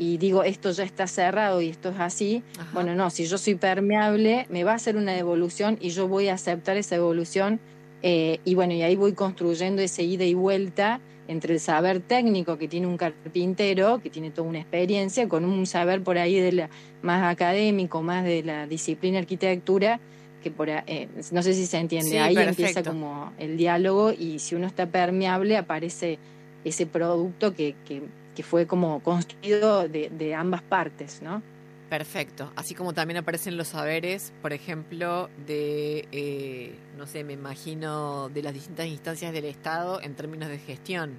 y 0.00 0.16
digo, 0.16 0.44
esto 0.44 0.70
ya 0.70 0.84
está 0.84 1.06
cerrado 1.06 1.60
y 1.60 1.68
esto 1.68 1.90
es 1.90 2.00
así, 2.00 2.42
bueno, 2.72 2.94
no, 2.94 3.10
si 3.10 3.26
yo 3.26 3.36
soy 3.36 3.56
permeable, 3.56 4.46
me 4.48 4.64
va 4.64 4.72
a 4.72 4.76
hacer 4.76 4.96
una 4.96 5.18
evolución 5.18 5.76
y 5.78 5.90
yo 5.90 6.08
voy 6.08 6.28
a 6.28 6.34
aceptar 6.34 6.78
esa 6.78 6.96
evolución 6.96 7.60
eh, 8.02 8.40
y 8.46 8.54
bueno, 8.54 8.72
y 8.72 8.80
ahí 8.80 8.96
voy 8.96 9.12
construyendo 9.12 9.82
ese 9.82 10.02
ida 10.02 10.24
y 10.24 10.32
vuelta 10.32 11.00
entre 11.30 11.54
el 11.54 11.60
saber 11.60 12.00
técnico 12.00 12.58
que 12.58 12.68
tiene 12.68 12.86
un 12.86 12.96
carpintero, 12.96 14.00
que 14.02 14.10
tiene 14.10 14.30
toda 14.30 14.48
una 14.48 14.58
experiencia, 14.58 15.28
con 15.28 15.44
un 15.44 15.66
saber 15.66 16.02
por 16.02 16.18
ahí 16.18 16.38
de 16.38 16.52
la, 16.52 16.70
más 17.02 17.22
académico, 17.24 18.02
más 18.02 18.24
de 18.24 18.42
la 18.42 18.66
disciplina 18.66 19.18
arquitectura, 19.18 20.00
que 20.42 20.50
por 20.50 20.68
eh, 20.68 21.08
no 21.32 21.42
sé 21.42 21.54
si 21.54 21.66
se 21.66 21.78
entiende, 21.78 22.18
ahí 22.18 22.36
empieza 22.36 22.82
como 22.82 23.32
el 23.38 23.56
diálogo 23.56 24.12
y 24.12 24.38
si 24.38 24.54
uno 24.54 24.66
está 24.66 24.86
permeable 24.86 25.56
aparece 25.56 26.18
ese 26.64 26.86
producto 26.86 27.54
que, 27.54 27.74
que 27.86 28.02
que 28.34 28.42
fue 28.42 28.66
como 28.66 29.00
construido 29.00 29.88
de, 29.88 30.34
ambas 30.34 30.62
partes, 30.62 31.20
¿no? 31.22 31.42
Perfecto. 31.90 32.52
Así 32.54 32.76
como 32.76 32.92
también 32.92 33.18
aparecen 33.18 33.56
los 33.56 33.68
saberes, 33.68 34.32
por 34.42 34.52
ejemplo, 34.52 35.28
de, 35.44 36.06
eh, 36.12 36.72
no 36.96 37.06
sé, 37.08 37.24
me 37.24 37.32
imagino, 37.32 38.28
de 38.28 38.44
las 38.44 38.54
distintas 38.54 38.86
instancias 38.86 39.32
del 39.32 39.44
Estado 39.44 40.00
en 40.00 40.14
términos 40.14 40.48
de 40.48 40.58
gestión 40.58 41.14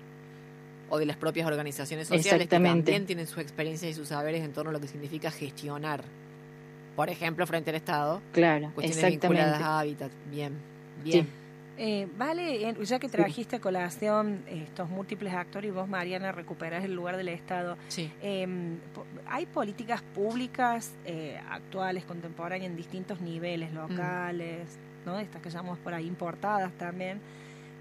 o 0.90 0.98
de 0.98 1.06
las 1.06 1.18
propias 1.18 1.46
organizaciones 1.46 2.08
sociales 2.08 2.48
que 2.48 2.58
también 2.58 3.06
tienen 3.06 3.28
su 3.28 3.42
experiencia 3.42 3.90
y 3.90 3.94
sus 3.94 4.08
saberes 4.08 4.44
en 4.44 4.54
torno 4.54 4.70
a 4.70 4.74
lo 4.74 4.80
que 4.80 4.88
significa 4.88 5.30
gestionar. 5.30 6.06
Por 6.96 7.10
ejemplo, 7.10 7.46
frente 7.46 7.72
al 7.72 7.76
Estado. 7.76 8.22
Claro, 8.32 8.72
cuestiones 8.74 9.12
vinculadas 9.12 9.62
a 9.62 9.80
hábitat. 9.82 10.12
Bien, 10.32 10.54
bien. 11.04 11.28
Eh, 11.84 12.08
vale, 12.16 12.76
ya 12.84 13.00
que 13.00 13.10
trajiste 13.10 13.56
a 13.56 13.60
colación 13.60 14.44
estos 14.48 14.88
múltiples 14.88 15.34
actores 15.34 15.68
y 15.68 15.72
vos, 15.72 15.90
Mariana, 15.90 16.32
recuperás 16.32 16.84
el 16.86 16.94
lugar 16.94 17.18
del 17.18 17.30
Estado, 17.30 17.76
em, 18.22 18.78
¿hay 19.26 19.48
políticas 19.48 20.04
públicas 20.04 20.94
eh, 21.06 21.42
actuales, 21.50 22.06
contemporáneas, 22.06 22.70
en 22.70 22.78
distintos 22.78 23.20
niveles, 23.20 23.72
mm. 23.72 23.76
locales, 23.76 24.78
¿no? 25.08 25.18
estas 25.18 25.42
que 25.42 25.50
llamamos 25.50 25.80
por 25.80 25.96
ahí 25.96 26.06
importadas 26.06 26.72
también, 26.74 27.20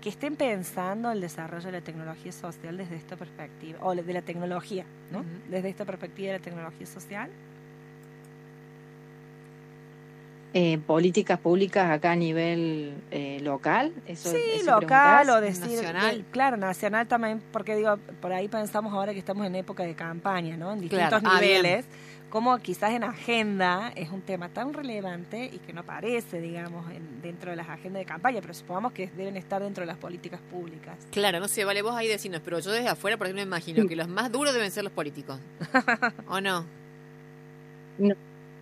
que 0.01 0.09
estén 0.09 0.35
pensando 0.35 1.11
el 1.11 1.21
desarrollo 1.21 1.67
de 1.67 1.73
la 1.73 1.83
tecnología 1.83 2.33
social 2.33 2.79
desde 2.79 2.97
esta 2.97 3.17
perspectiva, 3.17 3.81
o 3.83 3.95
de 3.95 4.13
la 4.15 4.23
tecnología, 4.23 4.87
¿no? 5.13 5.23
Desde 5.51 5.69
esta 5.69 5.85
perspectiva 5.85 6.33
de 6.33 6.39
la 6.39 6.43
tecnología 6.43 6.87
social. 6.87 7.29
Eh, 10.53 10.79
políticas 10.85 11.39
públicas 11.39 11.91
acá 11.91 12.13
a 12.13 12.17
nivel 12.17 12.95
eh, 13.13 13.39
local. 13.41 13.93
Eso, 14.07 14.31
sí, 14.31 14.65
local 14.67 15.31
o 15.31 15.41
decir, 15.41 15.77
nacional. 15.77 16.25
claro, 16.33 16.57
nacional 16.57 17.07
también, 17.07 17.41
porque 17.53 17.77
digo, 17.77 17.99
por 18.21 18.33
ahí 18.33 18.49
pensamos 18.49 18.93
ahora 18.93 19.13
que 19.13 19.21
estamos 19.21 19.47
en 19.47 19.55
época 19.55 19.85
de 19.85 19.95
campaña, 19.95 20.57
¿no? 20.57 20.73
En 20.73 20.81
distintos 20.81 21.23
ah, 21.25 21.41
niveles. 21.41 21.85
como 22.31 22.59
quizás 22.59 22.91
en 22.91 23.05
agenda 23.05 23.93
es 23.95 24.11
un 24.11 24.23
tema 24.23 24.49
tan 24.49 24.73
relevante 24.73 25.51
y 25.53 25.59
que 25.59 25.73
no 25.73 25.83
aparece, 25.83 26.41
digamos, 26.41 26.85
dentro 27.23 27.51
de 27.51 27.57
las 27.57 27.69
agendas 27.69 28.01
de 28.01 28.07
campaña, 28.07 28.41
pero 28.41 28.53
supongamos 28.53 28.93
que 28.93 29.09
deben 29.17 29.37
estar 29.37 29.63
dentro 29.63 29.83
de 29.83 29.87
las 29.87 29.99
políticas 29.99 30.41
públicas. 30.51 30.97
Claro, 31.13 31.39
no 31.39 31.47
sé, 31.47 31.65
vale, 31.65 31.83
vos 31.83 31.95
ahí 31.95 32.09
decirnos, 32.09 32.41
pero 32.45 32.59
yo 32.59 32.73
desde 32.73 32.89
afuera, 32.89 33.17
por 33.17 33.29
ejemplo, 33.29 33.45
me 33.45 33.47
imagino 33.47 33.87
que 33.87 33.95
los 33.95 34.09
más 34.09 34.33
duros 34.33 34.53
deben 34.53 34.73
ser 34.73 34.83
los 34.83 34.93
políticos. 34.93 35.39
¿O 36.27 36.41
no? 36.41 36.67
No. 37.99 38.17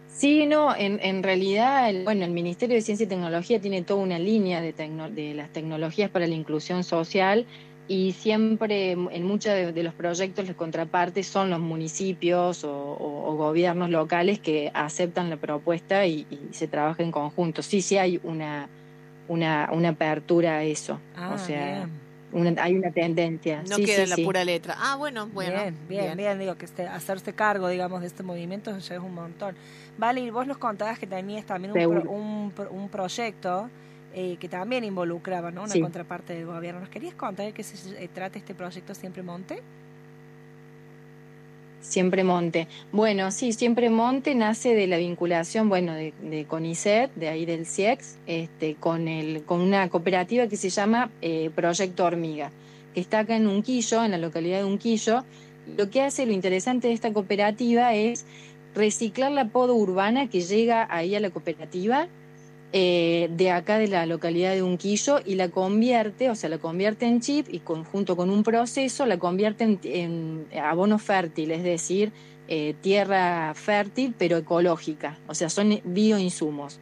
Sí, 0.08 0.46
no, 0.46 0.74
en, 0.74 0.98
en 1.02 1.22
realidad, 1.22 1.90
el, 1.90 2.04
bueno, 2.04 2.24
el 2.24 2.32
Ministerio 2.32 2.74
de 2.74 2.82
Ciencia 2.82 3.04
y 3.04 3.08
Tecnología 3.08 3.60
tiene 3.60 3.82
toda 3.82 4.02
una 4.02 4.18
línea 4.18 4.60
de, 4.60 4.72
de 4.72 5.34
las 5.34 5.50
tecnologías 5.52 6.10
para 6.10 6.26
la 6.26 6.34
inclusión 6.34 6.82
social 6.82 7.46
y 7.88 8.12
siempre 8.12 8.92
en 8.92 9.26
muchos 9.26 9.52
de, 9.74 9.82
los 9.82 9.94
proyectos 9.94 10.46
la 10.46 10.54
contraparte 10.54 11.22
son 11.22 11.48
los 11.48 11.58
municipios 11.58 12.62
o, 12.62 13.34
gobiernos 13.38 13.88
locales 13.88 14.38
que 14.40 14.70
aceptan 14.74 15.30
la 15.30 15.36
propuesta 15.36 16.04
y, 16.06 16.26
se 16.50 16.68
trabaja 16.68 17.02
en 17.02 17.10
conjunto. 17.10 17.62
Sí, 17.62 17.80
sí 17.80 17.96
hay 17.96 18.20
una, 18.22 18.68
una, 19.26 19.70
una 19.72 19.90
apertura 19.90 20.58
a 20.58 20.64
eso. 20.64 21.00
Ah, 21.16 21.32
o 21.34 21.38
sea, 21.38 21.88
hay 22.58 22.76
una 22.76 22.90
tendencia. 22.90 23.62
No 23.68 23.76
queda 23.76 24.02
en 24.02 24.10
la 24.10 24.16
pura 24.16 24.44
letra. 24.44 24.76
Ah, 24.78 24.96
bueno, 24.96 25.28
bueno. 25.28 25.52
Bien, 25.52 25.76
bien, 25.88 26.16
bien, 26.16 26.38
digo 26.38 26.56
que 26.56 26.66
este, 26.66 26.86
hacerse 26.86 27.32
cargo, 27.32 27.68
digamos, 27.68 28.00
de 28.00 28.06
este 28.06 28.22
movimiento 28.22 28.76
ya 28.78 28.94
es 28.94 29.00
un 29.00 29.14
montón. 29.14 29.56
Vale, 29.96 30.20
y 30.20 30.30
vos 30.30 30.46
nos 30.46 30.58
contabas 30.58 30.98
que 30.98 31.06
tenías 31.06 31.44
también 31.46 31.72
un, 31.76 32.52
un, 32.70 32.88
proyecto 32.88 33.68
eh, 34.14 34.36
que 34.38 34.48
también 34.48 34.84
involucraba 34.84 35.50
¿no? 35.50 35.64
una 35.64 35.74
contraparte 35.80 36.34
del 36.34 36.46
gobierno. 36.46 36.80
¿Nos 36.80 36.90
querías 36.90 37.14
contar 37.14 37.46
de 37.46 37.52
qué 37.52 37.62
se 37.62 38.02
eh, 38.02 38.08
trata 38.12 38.38
este 38.38 38.54
proyecto 38.54 38.94
Siempre 38.94 39.22
Monte? 39.22 39.62
Siempre 41.80 42.24
Monte. 42.24 42.66
Bueno, 42.92 43.30
sí, 43.30 43.52
Siempre 43.52 43.88
Monte 43.88 44.34
nace 44.34 44.74
de 44.74 44.86
la 44.86 44.96
vinculación, 44.96 45.68
bueno, 45.68 45.94
de, 45.94 46.12
de 46.22 46.44
CONICET, 46.44 47.14
de 47.14 47.28
ahí 47.28 47.46
del 47.46 47.66
CIEX, 47.66 48.18
este, 48.26 48.74
con, 48.74 49.08
el, 49.08 49.44
con 49.44 49.60
una 49.60 49.88
cooperativa 49.88 50.48
que 50.48 50.56
se 50.56 50.70
llama 50.70 51.10
eh, 51.22 51.50
Proyecto 51.54 52.04
Hormiga, 52.04 52.50
que 52.94 53.00
está 53.00 53.20
acá 53.20 53.36
en 53.36 53.46
Unquillo, 53.46 54.04
en 54.04 54.10
la 54.10 54.18
localidad 54.18 54.58
de 54.58 54.64
Unquillo. 54.64 55.24
Lo 55.76 55.88
que 55.90 56.02
hace, 56.02 56.26
lo 56.26 56.32
interesante 56.32 56.88
de 56.88 56.94
esta 56.94 57.12
cooperativa 57.12 57.94
es 57.94 58.24
reciclar 58.74 59.32
la 59.32 59.48
poda 59.48 59.72
urbana 59.72 60.28
que 60.28 60.40
llega 60.40 60.86
ahí 60.90 61.14
a 61.14 61.20
la 61.20 61.30
cooperativa 61.30 62.08
eh, 62.72 63.30
de 63.32 63.50
acá 63.50 63.78
de 63.78 63.88
la 63.88 64.04
localidad 64.04 64.52
de 64.52 64.62
Unquillo 64.62 65.20
y 65.24 65.36
la 65.36 65.48
convierte, 65.48 66.28
o 66.28 66.34
sea, 66.34 66.50
la 66.50 66.58
convierte 66.58 67.06
en 67.06 67.20
chip 67.20 67.46
y 67.50 67.62
junto 67.64 68.14
con 68.14 68.28
un 68.28 68.42
proceso 68.42 69.06
la 69.06 69.18
convierte 69.18 69.78
en, 69.82 70.46
abono 70.62 70.98
fértil, 70.98 71.50
es 71.52 71.62
decir, 71.62 72.12
eh, 72.46 72.74
tierra 72.82 73.54
fértil 73.54 74.14
pero 74.18 74.36
ecológica, 74.36 75.18
o 75.28 75.34
sea, 75.34 75.48
son 75.48 75.80
bioinsumos. 75.84 76.78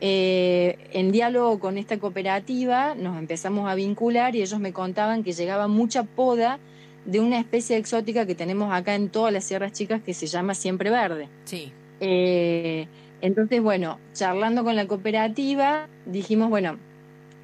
Eh, 0.00 0.76
en 0.92 1.10
diálogo 1.12 1.58
con 1.58 1.78
esta 1.78 1.98
cooperativa 1.98 2.94
nos 2.94 3.18
empezamos 3.18 3.68
a 3.68 3.74
vincular 3.74 4.36
y 4.36 4.42
ellos 4.42 4.60
me 4.60 4.72
contaban 4.72 5.24
que 5.24 5.32
llegaba 5.32 5.66
mucha 5.66 6.04
poda 6.04 6.58
de 7.06 7.20
una 7.20 7.38
especie 7.38 7.76
exótica 7.76 8.26
que 8.26 8.34
tenemos 8.34 8.72
acá 8.72 8.94
en 8.94 9.08
todas 9.08 9.32
las 9.32 9.44
sierras 9.44 9.72
chicas 9.72 10.02
que 10.02 10.14
se 10.14 10.26
llama 10.26 10.54
siempre 10.54 10.90
verde. 10.90 11.28
Sí. 11.44 11.72
Eh, 12.00 12.86
entonces, 13.24 13.62
bueno, 13.62 13.98
charlando 14.12 14.64
con 14.64 14.76
la 14.76 14.86
cooperativa, 14.86 15.88
dijimos, 16.04 16.50
bueno, 16.50 16.76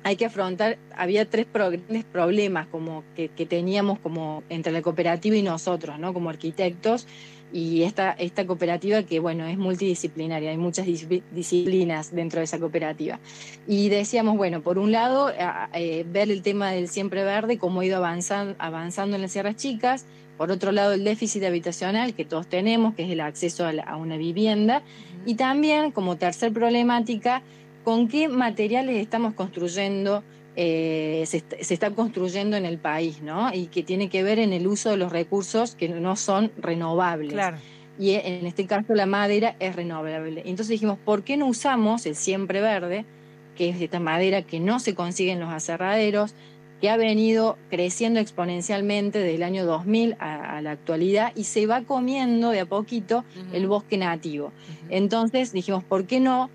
hay 0.04 0.16
que 0.16 0.26
afrontar, 0.26 0.76
había 0.94 1.24
tres 1.24 1.46
grandes 1.50 2.04
problemas 2.04 2.66
como 2.66 3.02
que, 3.16 3.30
teníamos 3.46 3.98
como 3.98 4.42
entre 4.50 4.72
la 4.72 4.82
cooperativa 4.82 5.36
y 5.36 5.42
nosotros, 5.42 5.98
¿no? 5.98 6.12
Como 6.12 6.28
arquitectos, 6.28 7.06
y 7.50 7.84
esta, 7.84 8.12
esta 8.12 8.46
cooperativa 8.46 9.04
que, 9.04 9.20
bueno, 9.20 9.46
es 9.46 9.56
multidisciplinaria, 9.56 10.50
hay 10.50 10.58
muchas 10.58 10.84
disciplinas 10.84 12.14
dentro 12.14 12.40
de 12.40 12.44
esa 12.44 12.58
cooperativa. 12.58 13.18
Y 13.66 13.88
decíamos, 13.88 14.36
bueno, 14.36 14.60
por 14.60 14.76
un 14.76 14.92
lado, 14.92 15.32
eh, 15.72 16.04
ver 16.06 16.30
el 16.30 16.42
tema 16.42 16.72
del 16.72 16.88
siempre 16.88 17.24
verde, 17.24 17.56
cómo 17.56 17.80
ha 17.80 17.86
ido 17.86 17.96
avanzando, 17.96 18.54
avanzando 18.58 19.16
en 19.16 19.22
las 19.22 19.32
sierras 19.32 19.56
chicas, 19.56 20.04
por 20.40 20.50
otro 20.50 20.72
lado, 20.72 20.94
el 20.94 21.04
déficit 21.04 21.44
habitacional 21.44 22.14
que 22.14 22.24
todos 22.24 22.46
tenemos, 22.46 22.94
que 22.94 23.04
es 23.04 23.10
el 23.10 23.20
acceso 23.20 23.66
a, 23.66 23.96
una 23.96 24.16
vivienda, 24.16 24.82
y 25.26 25.34
también, 25.34 25.90
como 25.90 26.16
tercer 26.16 26.50
problemática, 26.50 27.42
con 27.84 28.08
qué 28.08 28.26
materiales 28.26 28.96
estamos 28.96 29.34
construyendo 29.34 30.24
eh, 30.56 31.24
se, 31.26 31.44
está 31.60 31.90
construyendo 31.90 32.56
en 32.56 32.64
el 32.64 32.78
país, 32.78 33.20
¿no? 33.20 33.52
Y 33.52 33.66
que 33.66 33.82
tiene 33.82 34.08
que 34.08 34.22
ver 34.22 34.38
en 34.38 34.54
el 34.54 34.66
uso 34.66 34.88
de 34.88 34.96
los 34.96 35.12
recursos 35.12 35.74
que 35.74 35.90
no 35.90 36.16
son 36.16 36.50
renovables. 36.56 37.38
Y 37.98 38.14
en 38.14 38.46
este 38.46 38.64
caso 38.64 38.94
la 38.94 39.04
madera 39.04 39.56
es 39.60 39.76
renovable. 39.76 40.40
Entonces 40.46 40.68
dijimos, 40.68 40.98
¿por 41.04 41.22
qué 41.22 41.36
no 41.36 41.48
usamos 41.48 42.06
el 42.06 42.16
siempre 42.16 42.62
verde, 42.62 43.04
que 43.56 43.68
es 43.68 43.78
esta 43.78 44.00
madera 44.00 44.40
que 44.40 44.58
no 44.58 44.80
se 44.80 44.94
consigue 44.94 45.32
en 45.32 45.40
los 45.40 45.50
aserraderos, 45.50 46.34
que 46.80 46.88
ha 46.88 46.96
venido 46.96 47.58
creciendo 47.68 48.20
exponencialmente 48.20 49.18
desde 49.18 49.34
el 49.34 49.42
año 49.42 49.66
2000 49.66 50.16
a, 50.18 50.60
la 50.62 50.70
actualidad 50.72 51.32
y 51.36 51.44
se 51.44 51.66
va 51.66 51.82
comiendo 51.82 52.50
de 52.50 52.60
a 52.60 52.66
poquito 52.66 53.24
el 53.52 53.66
bosque 53.66 53.96
nativo. 53.96 54.52
Entonces 54.88 55.52
dijimos, 55.52 55.84
¿por 55.84 56.06
qué 56.06 56.20
no 56.20 56.50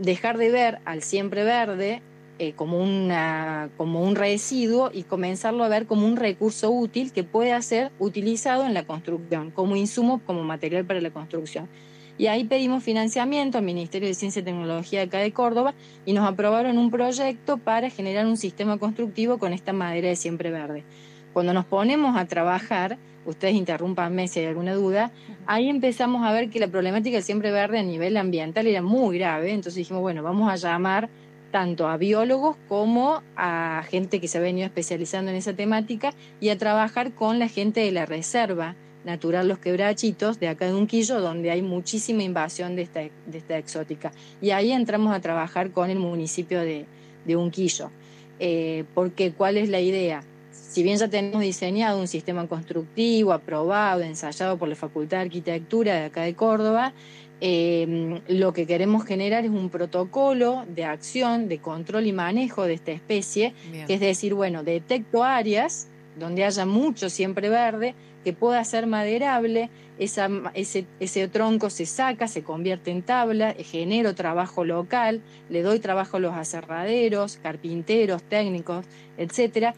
dejar 0.00 0.38
de 0.38 0.50
ver 0.50 0.78
al 0.84 1.02
siempre 1.02 1.44
verde 1.44 2.02
eh, 2.38 2.52
como, 2.52 2.82
una, 2.82 3.70
como 3.76 4.02
un 4.02 4.16
residuo 4.16 4.90
y 4.92 5.04
comenzarlo 5.04 5.62
a 5.62 5.68
ver 5.68 5.86
como 5.86 6.06
un 6.06 6.16
recurso 6.16 6.70
útil 6.70 7.12
que 7.12 7.22
pueda 7.22 7.60
ser 7.62 7.92
utilizado 8.00 8.66
en 8.66 8.74
la 8.74 8.84
construcción, 8.84 9.52
como 9.52 9.76
insumo, 9.76 10.20
como 10.26 10.42
material 10.42 10.84
para 10.84 11.00
la 11.00 11.10
construcción. 11.10 11.68
Y 12.16 12.28
ahí 12.28 12.44
pedimos 12.44 12.84
financiamiento 12.84 13.58
al 13.58 13.64
Ministerio 13.64 14.08
de 14.08 14.14
Ciencia 14.14 14.40
y 14.40 14.44
Tecnología 14.44 15.00
de 15.00 15.06
acá 15.06 15.18
de 15.18 15.32
Córdoba 15.32 15.74
y 16.06 16.12
nos 16.12 16.28
aprobaron 16.28 16.78
un 16.78 16.90
proyecto 16.90 17.58
para 17.58 17.90
generar 17.90 18.26
un 18.26 18.36
sistema 18.36 18.78
constructivo 18.78 19.38
con 19.38 19.52
esta 19.52 19.72
madera 19.72 20.08
de 20.08 20.16
siempre 20.16 20.50
verde. 20.50 20.84
Cuando 21.32 21.52
nos 21.52 21.64
ponemos 21.64 22.16
a 22.16 22.26
trabajar, 22.26 22.98
ustedes 23.26 23.54
interrumpanme 23.54 24.28
si 24.28 24.38
hay 24.38 24.46
alguna 24.46 24.74
duda, 24.74 25.10
ahí 25.46 25.68
empezamos 25.68 26.24
a 26.24 26.32
ver 26.32 26.50
que 26.50 26.60
la 26.60 26.68
problemática 26.68 27.16
del 27.16 27.24
siempre 27.24 27.50
verde 27.50 27.80
a 27.80 27.82
nivel 27.82 28.16
ambiental 28.16 28.68
era 28.68 28.82
muy 28.82 29.18
grave, 29.18 29.50
entonces 29.50 29.74
dijimos, 29.74 30.02
bueno, 30.02 30.22
vamos 30.22 30.48
a 30.48 30.54
llamar 30.54 31.08
tanto 31.50 31.88
a 31.88 31.96
biólogos 31.96 32.56
como 32.68 33.22
a 33.36 33.82
gente 33.88 34.20
que 34.20 34.28
se 34.28 34.38
ha 34.38 34.40
venido 34.40 34.66
especializando 34.66 35.32
en 35.32 35.36
esa 35.36 35.54
temática 35.54 36.12
y 36.40 36.50
a 36.50 36.58
trabajar 36.58 37.12
con 37.12 37.40
la 37.40 37.48
gente 37.48 37.80
de 37.80 37.90
la 37.90 38.06
Reserva 38.06 38.76
Natural 39.04 39.46
Los 39.48 39.58
Quebrachitos 39.58 40.40
de 40.40 40.48
acá 40.48 40.66
de 40.66 40.74
Unquillo, 40.74 41.20
donde 41.20 41.50
hay 41.50 41.62
muchísima 41.62 42.22
invasión 42.22 42.76
de 42.76 42.82
esta, 42.82 43.00
de 43.00 43.38
esta 43.38 43.58
exótica. 43.58 44.12
Y 44.40 44.50
ahí 44.50 44.72
entramos 44.72 45.14
a 45.14 45.20
trabajar 45.20 45.70
con 45.70 45.90
el 45.90 45.98
municipio 45.98 46.60
de, 46.60 46.86
de 47.24 47.36
Unquillo. 47.36 47.90
Eh, 48.38 48.84
porque, 48.94 49.32
¿cuál 49.32 49.56
es 49.56 49.68
la 49.68 49.80
idea? 49.80 50.22
Si 50.50 50.82
bien 50.82 50.98
ya 50.98 51.08
tenemos 51.08 51.40
diseñado 51.40 52.00
un 52.00 52.08
sistema 52.08 52.46
constructivo, 52.48 53.32
aprobado, 53.32 54.02
ensayado 54.02 54.56
por 54.58 54.68
la 54.68 54.74
Facultad 54.74 55.18
de 55.18 55.24
Arquitectura 55.24 55.94
de 55.94 56.04
acá 56.06 56.22
de 56.22 56.34
Córdoba, 56.34 56.92
eh, 57.40 58.20
lo 58.28 58.52
que 58.52 58.66
queremos 58.66 59.04
generar 59.04 59.44
es 59.44 59.50
un 59.50 59.68
protocolo 59.68 60.64
de 60.68 60.84
acción, 60.84 61.48
de 61.48 61.58
control 61.58 62.06
y 62.06 62.12
manejo 62.12 62.64
de 62.64 62.74
esta 62.74 62.92
especie, 62.92 63.52
que 63.86 63.94
es 63.94 64.00
decir, 64.00 64.34
bueno, 64.34 64.64
detecto 64.64 65.22
áreas 65.22 65.88
donde 66.18 66.44
haya 66.44 66.66
mucho 66.66 67.10
siempre 67.10 67.48
verde, 67.48 67.94
que 68.24 68.32
pueda 68.32 68.64
ser 68.64 68.86
maderable, 68.86 69.70
ese, 69.98 70.86
ese, 70.98 71.28
tronco 71.28 71.70
se 71.70 71.86
saca, 71.86 72.26
se 72.26 72.42
convierte 72.42 72.90
en 72.90 73.02
tabla, 73.02 73.54
genero 73.58 74.14
trabajo 74.14 74.64
local, 74.64 75.20
le 75.50 75.62
doy 75.62 75.78
trabajo 75.78 76.16
a 76.16 76.20
los 76.20 76.34
aserraderos, 76.34 77.38
carpinteros, 77.42 78.22
técnicos, 78.22 78.86
etcétera. 79.18 79.74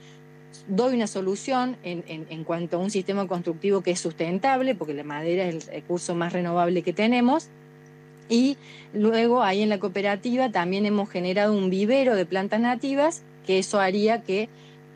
Doy 0.69 0.95
una 0.95 1.07
solución 1.07 1.77
en, 1.83 2.05
en 2.07 2.45
cuanto 2.45 2.77
a 2.77 2.81
un 2.81 2.91
sistema 2.91 3.27
constructivo 3.27 3.83
que 3.83 3.91
es 3.91 4.01
sustentable, 4.01 4.75
porque 4.75 4.95
la 4.95 5.05
madera 5.05 5.45
es 5.45 5.55
el 5.55 5.73
recurso 5.73 6.15
más 6.15 6.33
renovable 6.33 6.83
que 6.83 6.93
tenemos, 6.93 7.51
y 8.29 8.57
luego 8.93 9.43
ahí 9.43 9.63
en 9.63 9.69
la 9.69 9.79
cooperativa 9.79 10.51
también 10.51 10.87
hemos 10.87 11.11
generado 11.11 11.53
un 11.53 11.71
vivero 11.71 12.17
de 12.17 12.27
plantas 12.27 12.61
nativas, 12.61 13.23
que 13.47 13.59
eso 13.59 13.79
haría 13.79 14.23
que 14.23 14.49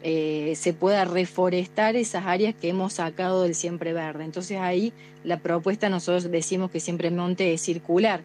eh, 0.03 0.55
se 0.57 0.72
pueda 0.72 1.05
reforestar 1.05 1.96
esas 1.96 2.26
áreas 2.26 2.55
que 2.55 2.68
hemos 2.68 2.94
sacado 2.94 3.42
del 3.42 3.55
siempre 3.55 3.92
verde. 3.92 4.24
Entonces 4.24 4.59
ahí 4.59 4.92
la 5.24 5.38
propuesta 5.38 5.88
nosotros 5.88 6.30
decimos 6.30 6.70
que 6.70 6.80
siempre 6.80 7.11
monte 7.11 7.53
es 7.53 7.61
circular. 7.61 8.20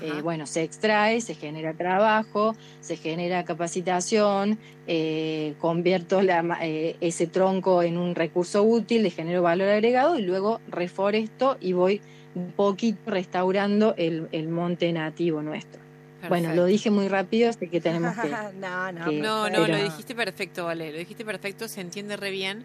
Eh, 0.00 0.22
bueno, 0.22 0.46
se 0.46 0.64
extrae, 0.64 1.20
se 1.20 1.36
genera 1.36 1.72
trabajo, 1.72 2.56
se 2.80 2.96
genera 2.96 3.44
capacitación, 3.44 4.58
eh, 4.88 5.54
convierto 5.60 6.20
ese 6.60 7.26
tronco 7.28 7.80
en 7.82 7.96
un 7.96 8.16
recurso 8.16 8.64
útil, 8.64 9.04
le 9.04 9.10
genero 9.10 9.42
valor 9.42 9.68
agregado 9.68 10.18
y 10.18 10.22
luego 10.22 10.60
reforesto 10.68 11.56
y 11.60 11.74
voy 11.74 12.00
un 12.34 12.50
poquito 12.52 12.98
restaurando 13.06 13.94
el, 13.96 14.48
monte 14.48 14.92
nativo 14.92 15.42
nuestro. 15.42 15.83
Bueno, 16.28 16.54
lo 16.54 16.64
dije 16.66 16.90
muy 16.90 17.08
rápido, 17.08 17.50
así 17.50 17.68
que 17.68 17.80
tenemos 17.80 18.16
que... 18.16 18.28
no, 18.60 18.92
no, 18.92 19.12
no, 19.12 19.50
no, 19.50 19.66
lo 19.66 19.82
dijiste 19.82 20.14
perfecto, 20.14 20.64
Vale, 20.64 20.92
lo 20.92 20.98
dijiste 20.98 21.24
perfecto, 21.24 21.68
se 21.68 21.80
entiende 21.80 22.16
re 22.16 22.30
bien 22.30 22.64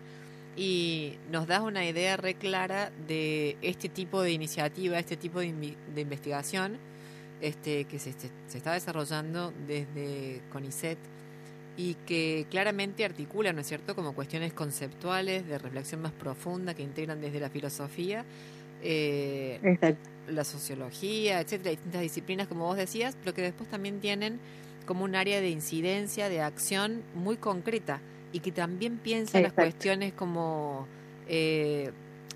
y 0.56 1.14
nos 1.32 1.48
das 1.48 1.62
una 1.62 1.86
idea 1.86 2.18
re 2.18 2.36
clara 2.36 2.92
de 3.08 3.58
este 3.62 3.90
tipo 3.90 4.22
de 4.22 4.32
iniciativa, 4.32 5.00
este 5.00 5.16
tipo 5.16 5.40
de, 5.40 5.48
investigación 5.96 6.78
este, 7.42 7.86
que 7.86 8.00
se, 8.00 8.14
se, 8.14 8.58
está 8.58 8.74
desarrollando 8.74 9.54
desde 9.68 10.42
CONICET 10.52 10.98
y 11.78 11.94
que 12.06 12.46
claramente 12.50 13.06
articula, 13.06 13.54
¿no 13.54 13.62
es 13.62 13.68
cierto?, 13.68 13.96
como 13.96 14.14
cuestiones 14.14 14.52
conceptuales 14.52 15.48
de 15.48 15.58
reflexión 15.58 16.02
más 16.02 16.12
profunda 16.12 16.74
que 16.74 16.84
integran 16.84 17.22
desde 17.22 17.40
la 17.40 17.50
filosofía, 17.50 18.26
eh, 18.82 19.60
la 20.28 20.44
sociología, 20.44 21.42
etcétera, 21.42 21.72
distintas 21.72 22.02
disciplinas, 22.02 22.48
como 22.48 22.66
vos 22.66 22.78
decías, 22.78 23.18
pero 23.20 23.34
que 23.34 23.42
después 23.42 23.70
también 23.70 24.00
tienen 24.00 24.40
como 24.86 25.04
un 25.04 25.16
área 25.16 25.42
de 25.42 25.50
incidencia, 25.50 26.30
de 26.30 26.42
acción 26.42 27.04
muy 27.16 27.38
concreta 27.38 28.02
y 28.32 28.40
que 28.40 28.52
también 28.52 28.98
piensa 28.98 29.38
en 29.38 29.44
las 29.44 29.54
cuestiones 29.54 30.14
como, 30.14 30.88
eh, 31.28 31.92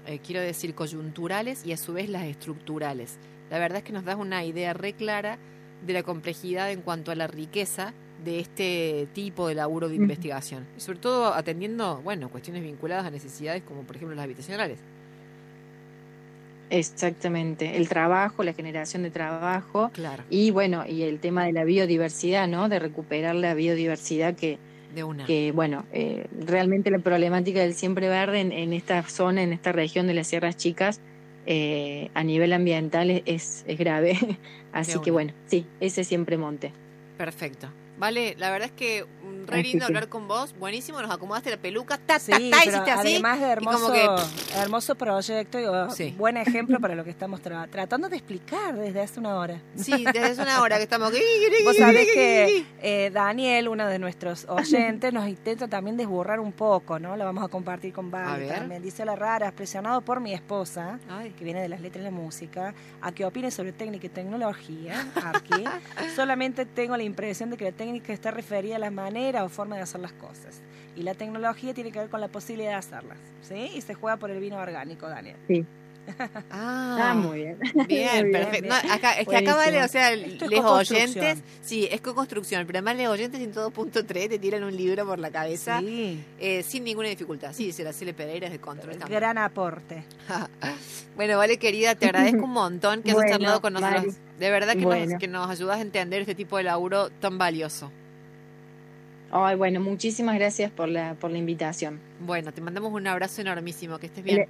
eh, 0.05 0.19
quiero 0.25 0.41
decir, 0.41 0.73
coyunturales 0.75 1.65
y 1.65 1.71
a 1.71 1.77
su 1.77 1.93
vez 1.93 2.09
las 2.09 2.25
estructurales. 2.25 3.17
La 3.49 3.59
verdad 3.59 3.79
es 3.79 3.83
que 3.83 3.93
nos 3.93 4.05
das 4.05 4.17
una 4.17 4.43
idea 4.43 4.73
re 4.73 4.93
clara 4.93 5.37
de 5.85 5.93
la 5.93 6.03
complejidad 6.03 6.71
en 6.71 6.81
cuanto 6.81 7.11
a 7.11 7.15
la 7.15 7.27
riqueza 7.27 7.93
de 8.23 8.39
este 8.39 9.07
tipo 9.13 9.47
de 9.47 9.55
laburo 9.55 9.89
de 9.89 9.95
investigación. 9.95 10.65
Y 10.77 10.79
sobre 10.79 10.99
todo 10.99 11.33
atendiendo, 11.33 12.01
bueno, 12.03 12.29
cuestiones 12.29 12.63
vinculadas 12.63 13.05
a 13.05 13.11
necesidades 13.11 13.63
como 13.63 13.83
por 13.83 13.95
ejemplo 13.95 14.15
las 14.15 14.23
habitacionales. 14.23 14.79
Exactamente, 16.73 17.77
el 17.77 17.87
trabajo, 17.87 18.43
la 18.43 18.53
generación 18.53 19.03
de 19.03 19.11
trabajo 19.11 19.91
claro. 19.93 20.23
y 20.31 20.49
bueno, 20.49 20.85
y 20.87 21.03
el 21.03 21.19
tema 21.19 21.45
de 21.45 21.53
la 21.53 21.63
biodiversidad, 21.65 22.47
¿no? 22.47 22.67
De 22.67 22.79
recuperar 22.79 23.35
la 23.35 23.53
biodiversidad 23.53 24.33
que, 24.33 24.57
de 24.95 25.03
una. 25.03 25.23
que 25.25 25.51
bueno, 25.51 25.85
eh, 25.93 26.25
realmente 26.35 26.89
la 26.89 26.97
problemática 26.97 27.59
del 27.59 27.75
siempre 27.75 28.09
verde 28.09 28.41
en, 28.41 28.73
esta 28.73 29.03
zona, 29.03 29.43
en 29.43 29.53
esta 29.53 29.71
región 29.71 30.07
de 30.07 30.15
las 30.15 30.25
Sierras 30.25 30.57
Chicas, 30.57 30.99
eh, 31.45 32.09
a 32.15 32.23
nivel 32.23 32.51
ambiental 32.53 33.21
es, 33.25 33.63
es 33.67 33.77
grave. 33.77 34.17
Así 34.73 34.97
que 34.99 35.11
bueno, 35.11 35.31
sí, 35.45 35.67
ese 35.79 36.03
siempre 36.03 36.37
monte. 36.39 36.71
Perfecto. 37.19 37.67
Vale, 37.97 38.35
la 38.37 38.49
verdad 38.49 38.67
es 38.67 38.73
que 38.73 39.05
re 39.45 39.63
lindo 39.63 39.85
hablar 39.85 40.09
con 40.09 40.27
vos, 40.27 40.55
buenísimo, 40.57 41.01
nos 41.01 41.11
acomodaste 41.11 41.49
la 41.49 41.57
peluca, 41.57 41.97
ta, 41.97 42.19
ta, 42.19 42.25
ta, 42.25 42.39
hiciste 42.39 42.91
así. 42.91 43.13
Además 43.13 43.39
de 43.39 43.45
hermoso, 43.47 43.93
hermoso 44.55 44.95
proyecto 44.95 45.59
y 45.59 45.65
oh, 45.65 45.87
buen 46.17 46.37
ejemplo 46.37 46.79
para 46.79 46.95
lo 46.95 47.03
que 47.03 47.09
estamos 47.11 47.41
tratando 47.41 48.09
de 48.09 48.17
explicar 48.17 48.75
desde 48.75 49.01
hace 49.01 49.19
una 49.19 49.35
hora. 49.35 49.61
Sí, 49.75 50.05
desde 50.05 50.23
hace 50.23 50.41
una 50.41 50.61
hora 50.61 50.77
que 50.77 50.83
estamos... 50.83 51.11
Vos 51.63 51.77
sabés 51.77 52.07
que 52.13 52.65
eh, 52.81 53.11
Daniel, 53.13 53.67
uno 53.67 53.87
de 53.87 53.99
nuestros 53.99 54.45
oyentes, 54.49 55.13
nos 55.13 55.27
intenta 55.27 55.67
también 55.67 55.97
desburrar 55.97 56.39
un 56.39 56.51
poco, 56.51 56.99
¿no? 56.99 57.15
Lo 57.15 57.25
vamos 57.25 57.43
a 57.43 57.47
compartir 57.47 57.93
con 57.93 58.11
Vale 58.11 58.47
también. 58.47 58.81
Dice 58.81 59.05
la 59.05 59.15
rara, 59.15 59.51
presionado 59.51 60.01
por 60.01 60.19
mi 60.19 60.33
esposa, 60.33 60.99
que 61.37 61.43
viene 61.43 61.61
de 61.61 61.69
las 61.69 61.81
letras 61.81 62.03
de 62.03 62.11
la 62.11 62.15
música, 62.15 62.73
a 63.01 63.11
que 63.11 63.25
opine 63.25 63.51
sobre 63.51 63.71
técnica 63.71 64.07
y 64.07 64.09
tecnología, 64.09 65.07
aquí. 65.15 65.63
Solamente 66.15 66.65
tengo 66.65 66.97
la 66.97 67.03
impresión 67.03 67.49
de 67.49 67.57
que 67.57 67.65
la 67.65 67.71
técnica 67.83 68.13
está 68.13 68.31
referida 68.31 68.77
a 68.77 68.79
la 68.79 68.91
manera 68.91 69.43
o 69.43 69.49
forma 69.49 69.75
de 69.75 69.81
hacer 69.81 69.99
las 69.99 70.13
cosas. 70.13 70.61
Y 70.95 71.03
la 71.03 71.15
tecnología 71.15 71.73
tiene 71.73 71.91
que 71.91 71.99
ver 71.99 72.09
con 72.09 72.21
la 72.21 72.29
posibilidad 72.29 72.71
de 72.71 72.77
hacerlas. 72.77 73.17
¿sí? 73.41 73.71
Y 73.75 73.81
se 73.81 73.93
juega 73.93 74.17
por 74.17 74.31
el 74.31 74.39
vino 74.39 74.57
orgánico, 74.57 75.07
Daniel. 75.09 75.35
Sí. 75.47 75.65
Ah, 76.51 77.11
ah, 77.11 77.13
muy 77.13 77.43
bien. 77.43 77.59
Bien, 77.87 78.31
perfecto. 78.31 78.73
acá, 78.91 79.13
es 79.13 79.27
que 79.27 79.37
acá 79.37 79.55
vale, 79.55 79.81
o 79.81 79.87
sea, 79.87 80.13
los 80.15 80.65
oyentes, 80.65 81.39
sí, 81.61 81.87
es 81.89 82.01
co-construcción, 82.01 82.65
pero 82.67 82.79
además 82.79 82.97
los 82.97 83.07
oyentes 83.07 83.39
en 83.39 83.53
todo 83.53 83.71
punto 83.71 84.05
3 84.05 84.29
te 84.29 84.39
tiran 84.39 84.65
un 84.65 84.75
libro 84.75 85.05
por 85.05 85.19
la 85.19 85.31
cabeza 85.31 85.81
eh, 85.81 86.63
sin 86.63 86.83
ninguna 86.83 87.07
dificultad. 87.07 87.53
Sí, 87.53 87.71
se 87.71 87.83
la 87.83 87.93
Cele 87.93 88.13
Pereira 88.13 88.49
de 88.49 88.59
control. 88.59 88.97
Gran 89.09 89.37
aporte. 89.37 90.03
bueno, 91.15 91.37
vale, 91.37 91.57
querida, 91.57 91.95
te 91.95 92.05
agradezco 92.07 92.43
un 92.43 92.51
montón 92.51 93.01
que 93.01 93.11
has 93.11 93.17
charlado 93.29 93.61
con 93.61 93.73
nosotros. 93.73 94.15
De 94.43 94.51
verdad 94.51 94.75
que, 94.75 94.85
nos, 94.85 95.19
que 95.21 95.27
nos 95.29 95.49
ayudas 95.49 95.77
a 95.77 95.81
entender 95.81 96.19
este 96.19 96.35
tipo 96.35 96.57
de 96.57 96.63
laburo 96.63 97.09
tan 97.09 97.37
valioso. 97.37 97.89
Ay, 99.31 99.55
bueno, 99.55 99.79
muchísimas 99.79 100.35
gracias 100.35 100.69
por 100.69 100.89
la, 100.89 101.13
por 101.13 101.31
la 101.31 101.37
invitación. 101.37 102.01
Bueno, 102.19 102.51
te 102.51 102.59
mandamos 102.59 102.91
un 102.91 103.07
abrazo 103.07 103.39
enormísimo, 103.39 103.99
que 103.99 104.07
estés 104.07 104.21
bien. 104.21 104.49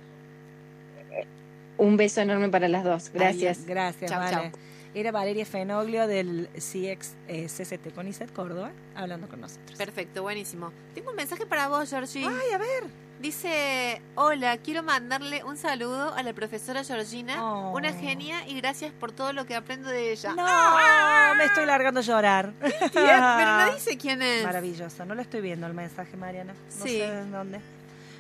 Un 1.78 1.96
beso 1.96 2.22
enorme 2.22 2.50
para 2.50 2.68
las 2.70 2.84
dos. 2.84 3.12
Gracias. 3.14 3.68
gracias, 3.68 4.10
vale. 4.10 4.52
Era 4.96 5.12
Valeria 5.12 5.46
Fenoglio 5.46 6.08
del 6.08 6.50
CX 6.56 7.14
eh, 7.28 7.46
CCT 7.46 7.94
CONICET 7.94 8.34
Córdoba 8.34 8.72
hablando 8.96 9.28
con 9.28 9.42
nosotros. 9.42 9.78
Perfecto, 9.78 10.24
buenísimo. 10.24 10.72
Tengo 10.96 11.12
un 11.12 11.18
mensaje 11.18 11.46
para 11.46 11.68
vos, 11.68 11.88
Georgie. 11.88 12.26
Ay, 12.26 12.52
a 12.52 12.58
ver. 12.58 12.84
Dice, 13.24 14.02
hola, 14.16 14.58
quiero 14.58 14.84
mandarle 14.84 15.46
un 15.46 15.56
saludo 15.56 16.14
a 16.14 16.22
la 16.24 16.34
profesora 16.34 16.84
Georgina, 16.84 17.42
oh. 17.42 17.72
una 17.72 17.94
genia, 17.94 18.46
y 18.50 18.56
gracias 18.56 18.92
por 18.92 19.14
todo 19.14 19.32
lo 19.32 19.46
que 19.46 19.56
aprendo 19.56 19.88
de 19.88 20.12
ella. 20.12 20.34
No, 20.36 20.44
¡Ah! 20.46 21.34
me 21.38 21.46
estoy 21.46 21.66
largando 21.66 22.02
a 22.02 22.04
llorar. 22.04 22.52
Pero 22.94 23.66
no 23.66 23.74
dice 23.76 23.98
quién 23.98 24.22
es. 24.22 24.44
Maravilloso, 24.44 25.06
no 25.06 25.16
lo 25.16 25.22
estoy 25.22 25.40
viendo 25.40 25.66
el 25.68 25.74
mensaje, 25.74 26.18
Mariana. 26.18 26.54
No 26.78 26.84
sé 26.84 27.06
en 27.06 27.32
dónde. 27.32 27.62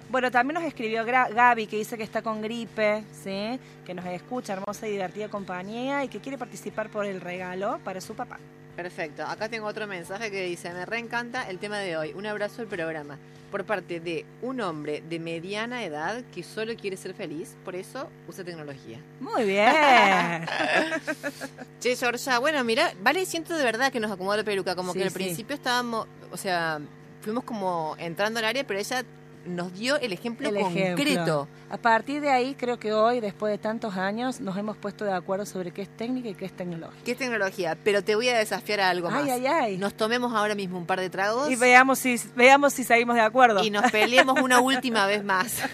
Bueno, 0.09 0.31
también 0.31 0.53
nos 0.53 0.63
escribió 0.63 1.03
Gaby, 1.03 1.67
que 1.67 1.75
dice 1.75 1.97
que 1.97 2.03
está 2.03 2.21
con 2.21 2.41
gripe, 2.41 3.03
¿sí? 3.11 3.59
que 3.85 3.93
nos 3.93 4.05
escucha, 4.05 4.53
hermosa 4.53 4.87
y 4.87 4.91
divertida 4.91 5.27
compañía, 5.27 6.05
y 6.05 6.07
que 6.07 6.21
quiere 6.21 6.37
participar 6.37 6.87
por 6.87 7.05
el 7.05 7.19
regalo 7.19 7.77
para 7.83 7.99
su 7.99 8.15
papá. 8.15 8.39
Perfecto. 8.76 9.24
Acá 9.24 9.49
tengo 9.49 9.67
otro 9.67 9.86
mensaje 9.88 10.32
que 10.32 10.45
dice, 10.45 10.71
me 10.74 10.86
reencanta 10.86 11.49
el 11.49 11.59
tema 11.59 11.78
de 11.80 11.95
hoy. 11.97 12.13
Un 12.13 12.26
abrazo 12.26 12.61
al 12.61 12.67
programa. 12.67 13.17
Por 13.51 13.65
parte 13.65 13.99
de 13.99 14.26
un 14.41 14.61
hombre 14.61 15.03
de 15.07 15.19
mediana 15.19 15.84
edad 15.84 16.24
que 16.34 16.41
solo 16.41 16.76
quiere 16.76 16.97
ser 16.97 17.13
feliz, 17.13 17.55
por 17.63 17.76
eso 17.76 18.09
usa 18.28 18.43
tecnología. 18.43 18.97
Muy 19.19 19.43
bien. 19.43 20.47
che, 21.80 21.95
Georgia, 21.95 22.39
bueno, 22.39 22.63
mira, 22.63 22.93
vale, 23.03 23.28
siento 23.28 23.55
de 23.55 23.63
verdad 23.63 23.91
que 23.91 23.99
nos 23.99 24.11
acomodó 24.11 24.38
la 24.38 24.43
peluca. 24.43 24.76
Como 24.76 24.93
que 24.93 25.03
al 25.03 25.11
principio 25.11 25.55
estábamos, 25.55 26.07
o 26.32 26.38
sea, 26.38 26.80
fuimos 27.21 27.43
como 27.43 27.95
entrando 27.99 28.39
al 28.39 28.45
área, 28.45 28.65
pero 28.65 28.80
ella 28.80 29.03
nos 29.45 29.73
dio 29.73 29.97
el 29.97 30.13
ejemplo 30.13 30.49
concreto. 30.53 31.47
A 31.69 31.77
partir 31.77 32.21
de 32.21 32.29
ahí, 32.29 32.55
creo 32.55 32.77
que 32.77 32.93
hoy, 32.93 33.19
después 33.19 33.51
de 33.51 33.57
tantos 33.57 33.95
años, 33.95 34.39
nos 34.39 34.57
hemos 34.57 34.77
puesto 34.77 35.05
de 35.05 35.13
acuerdo 35.13 35.45
sobre 35.45 35.71
qué 35.71 35.81
es 35.81 35.89
técnica 35.89 36.29
y 36.29 36.35
qué 36.35 36.45
es 36.45 36.55
tecnología. 36.55 37.01
¿Qué 37.03 37.11
es 37.11 37.17
tecnología? 37.17 37.77
Pero 37.83 38.03
te 38.03 38.15
voy 38.15 38.29
a 38.29 38.37
desafiar 38.37 38.81
a 38.81 38.89
algo 38.89 39.09
más. 39.09 39.29
Ay, 39.29 39.45
ay, 39.47 39.77
Nos 39.77 39.95
tomemos 39.95 40.33
ahora 40.33 40.55
mismo 40.55 40.77
un 40.77 40.85
par 40.85 40.99
de 40.99 41.09
tragos. 41.09 41.49
Y 41.49 41.55
veamos 41.55 41.99
si, 41.99 42.19
veamos 42.35 42.73
si 42.73 42.83
salimos 42.83 43.15
de 43.15 43.21
acuerdo. 43.21 43.63
Y 43.63 43.69
nos 43.69 43.91
peleemos 43.91 44.39
una 44.39 44.59
última 44.61 45.05
vez 45.07 45.23
más. 45.23 45.61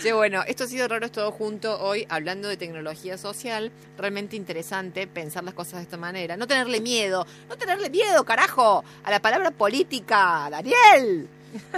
Sí, 0.00 0.12
bueno, 0.12 0.44
esto 0.46 0.62
ha 0.62 0.66
sido 0.68 0.86
Raros 0.86 1.10
Todo 1.10 1.32
Junto 1.32 1.80
hoy, 1.80 2.06
hablando 2.08 2.46
de 2.46 2.56
tecnología 2.56 3.18
social. 3.18 3.72
Realmente 3.96 4.36
interesante 4.36 5.08
pensar 5.08 5.42
las 5.42 5.54
cosas 5.54 5.74
de 5.74 5.82
esta 5.82 5.96
manera. 5.96 6.36
No 6.36 6.46
tenerle 6.46 6.80
miedo, 6.80 7.26
no 7.48 7.56
tenerle 7.56 7.90
miedo, 7.90 8.22
carajo, 8.24 8.84
a 9.02 9.10
la 9.10 9.20
palabra 9.20 9.50
política, 9.50 10.48
Daniel. 10.52 11.28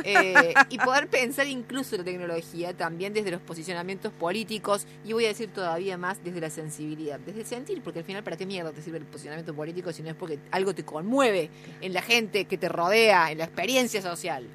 Eh, 0.04 0.54
y 0.68 0.78
poder 0.78 1.08
pensar 1.08 1.46
incluso 1.46 1.96
la 1.96 2.04
tecnología 2.04 2.76
también 2.76 3.12
desde 3.12 3.30
los 3.30 3.40
posicionamientos 3.40 4.12
políticos 4.12 4.86
y 5.04 5.12
voy 5.12 5.24
a 5.26 5.28
decir 5.28 5.50
todavía 5.50 5.96
más 5.96 6.22
desde 6.24 6.40
la 6.40 6.50
sensibilidad, 6.50 7.20
desde 7.20 7.44
sentir, 7.44 7.82
porque 7.82 8.00
al 8.00 8.04
final 8.04 8.22
para 8.22 8.36
qué 8.36 8.46
mierda 8.46 8.72
te 8.72 8.82
sirve 8.82 8.98
el 8.98 9.04
posicionamiento 9.04 9.54
político 9.54 9.92
si 9.92 10.02
no 10.02 10.10
es 10.10 10.16
porque 10.16 10.38
algo 10.50 10.74
te 10.74 10.84
conmueve 10.84 11.50
en 11.80 11.92
la 11.92 12.02
gente 12.02 12.46
que 12.46 12.58
te 12.58 12.68
rodea, 12.68 13.30
en 13.30 13.38
la 13.38 13.44
experiencia 13.44 14.02
social. 14.02 14.46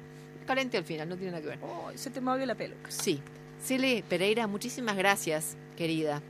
Calente 0.46 0.76
al 0.76 0.84
final, 0.84 1.08
no 1.08 1.16
tiene 1.16 1.32
nada 1.32 1.42
que 1.42 1.48
ver. 1.48 1.58
se 1.94 2.10
te 2.10 2.20
movió 2.20 2.46
la 2.46 2.54
peluca. 2.54 2.90
Sí. 2.90 3.20
Cele 3.62 4.04
Pereira, 4.08 4.46
muchísimas 4.46 4.96
gracias, 4.96 5.56
querida 5.76 6.22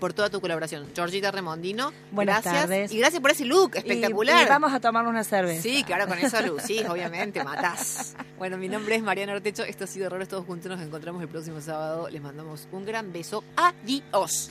por 0.00 0.12
toda 0.12 0.30
tu 0.30 0.40
colaboración. 0.40 0.88
Georgita 0.94 1.30
Remondino, 1.30 1.92
Buenas 2.10 2.42
gracias. 2.42 2.62
Tardes. 2.62 2.92
Y 2.92 2.98
gracias 2.98 3.22
por 3.22 3.30
ese 3.30 3.44
look 3.44 3.76
espectacular. 3.76 4.46
Y, 4.46 4.48
vamos 4.48 4.72
a 4.72 4.80
tomarnos 4.80 5.10
una 5.10 5.22
cerveza. 5.22 5.62
Sí, 5.62 5.84
claro, 5.84 6.08
con 6.08 6.18
esa 6.18 6.42
luz, 6.42 6.62
sí, 6.62 6.82
obviamente, 6.88 7.44
matás. 7.44 8.16
Bueno, 8.38 8.56
mi 8.56 8.68
nombre 8.68 8.96
es 8.96 9.02
Mariana 9.02 9.34
Ortecho, 9.34 9.62
esto 9.62 9.84
ha 9.84 9.86
sido 9.86 10.06
Errores 10.06 10.28
Todos 10.28 10.46
Juntos, 10.46 10.70
nos 10.70 10.80
encontramos 10.80 11.22
el 11.22 11.28
próximo 11.28 11.60
sábado, 11.60 12.08
les 12.08 12.20
mandamos 12.20 12.66
un 12.72 12.84
gran 12.84 13.12
beso, 13.12 13.44
adiós. 13.54 14.50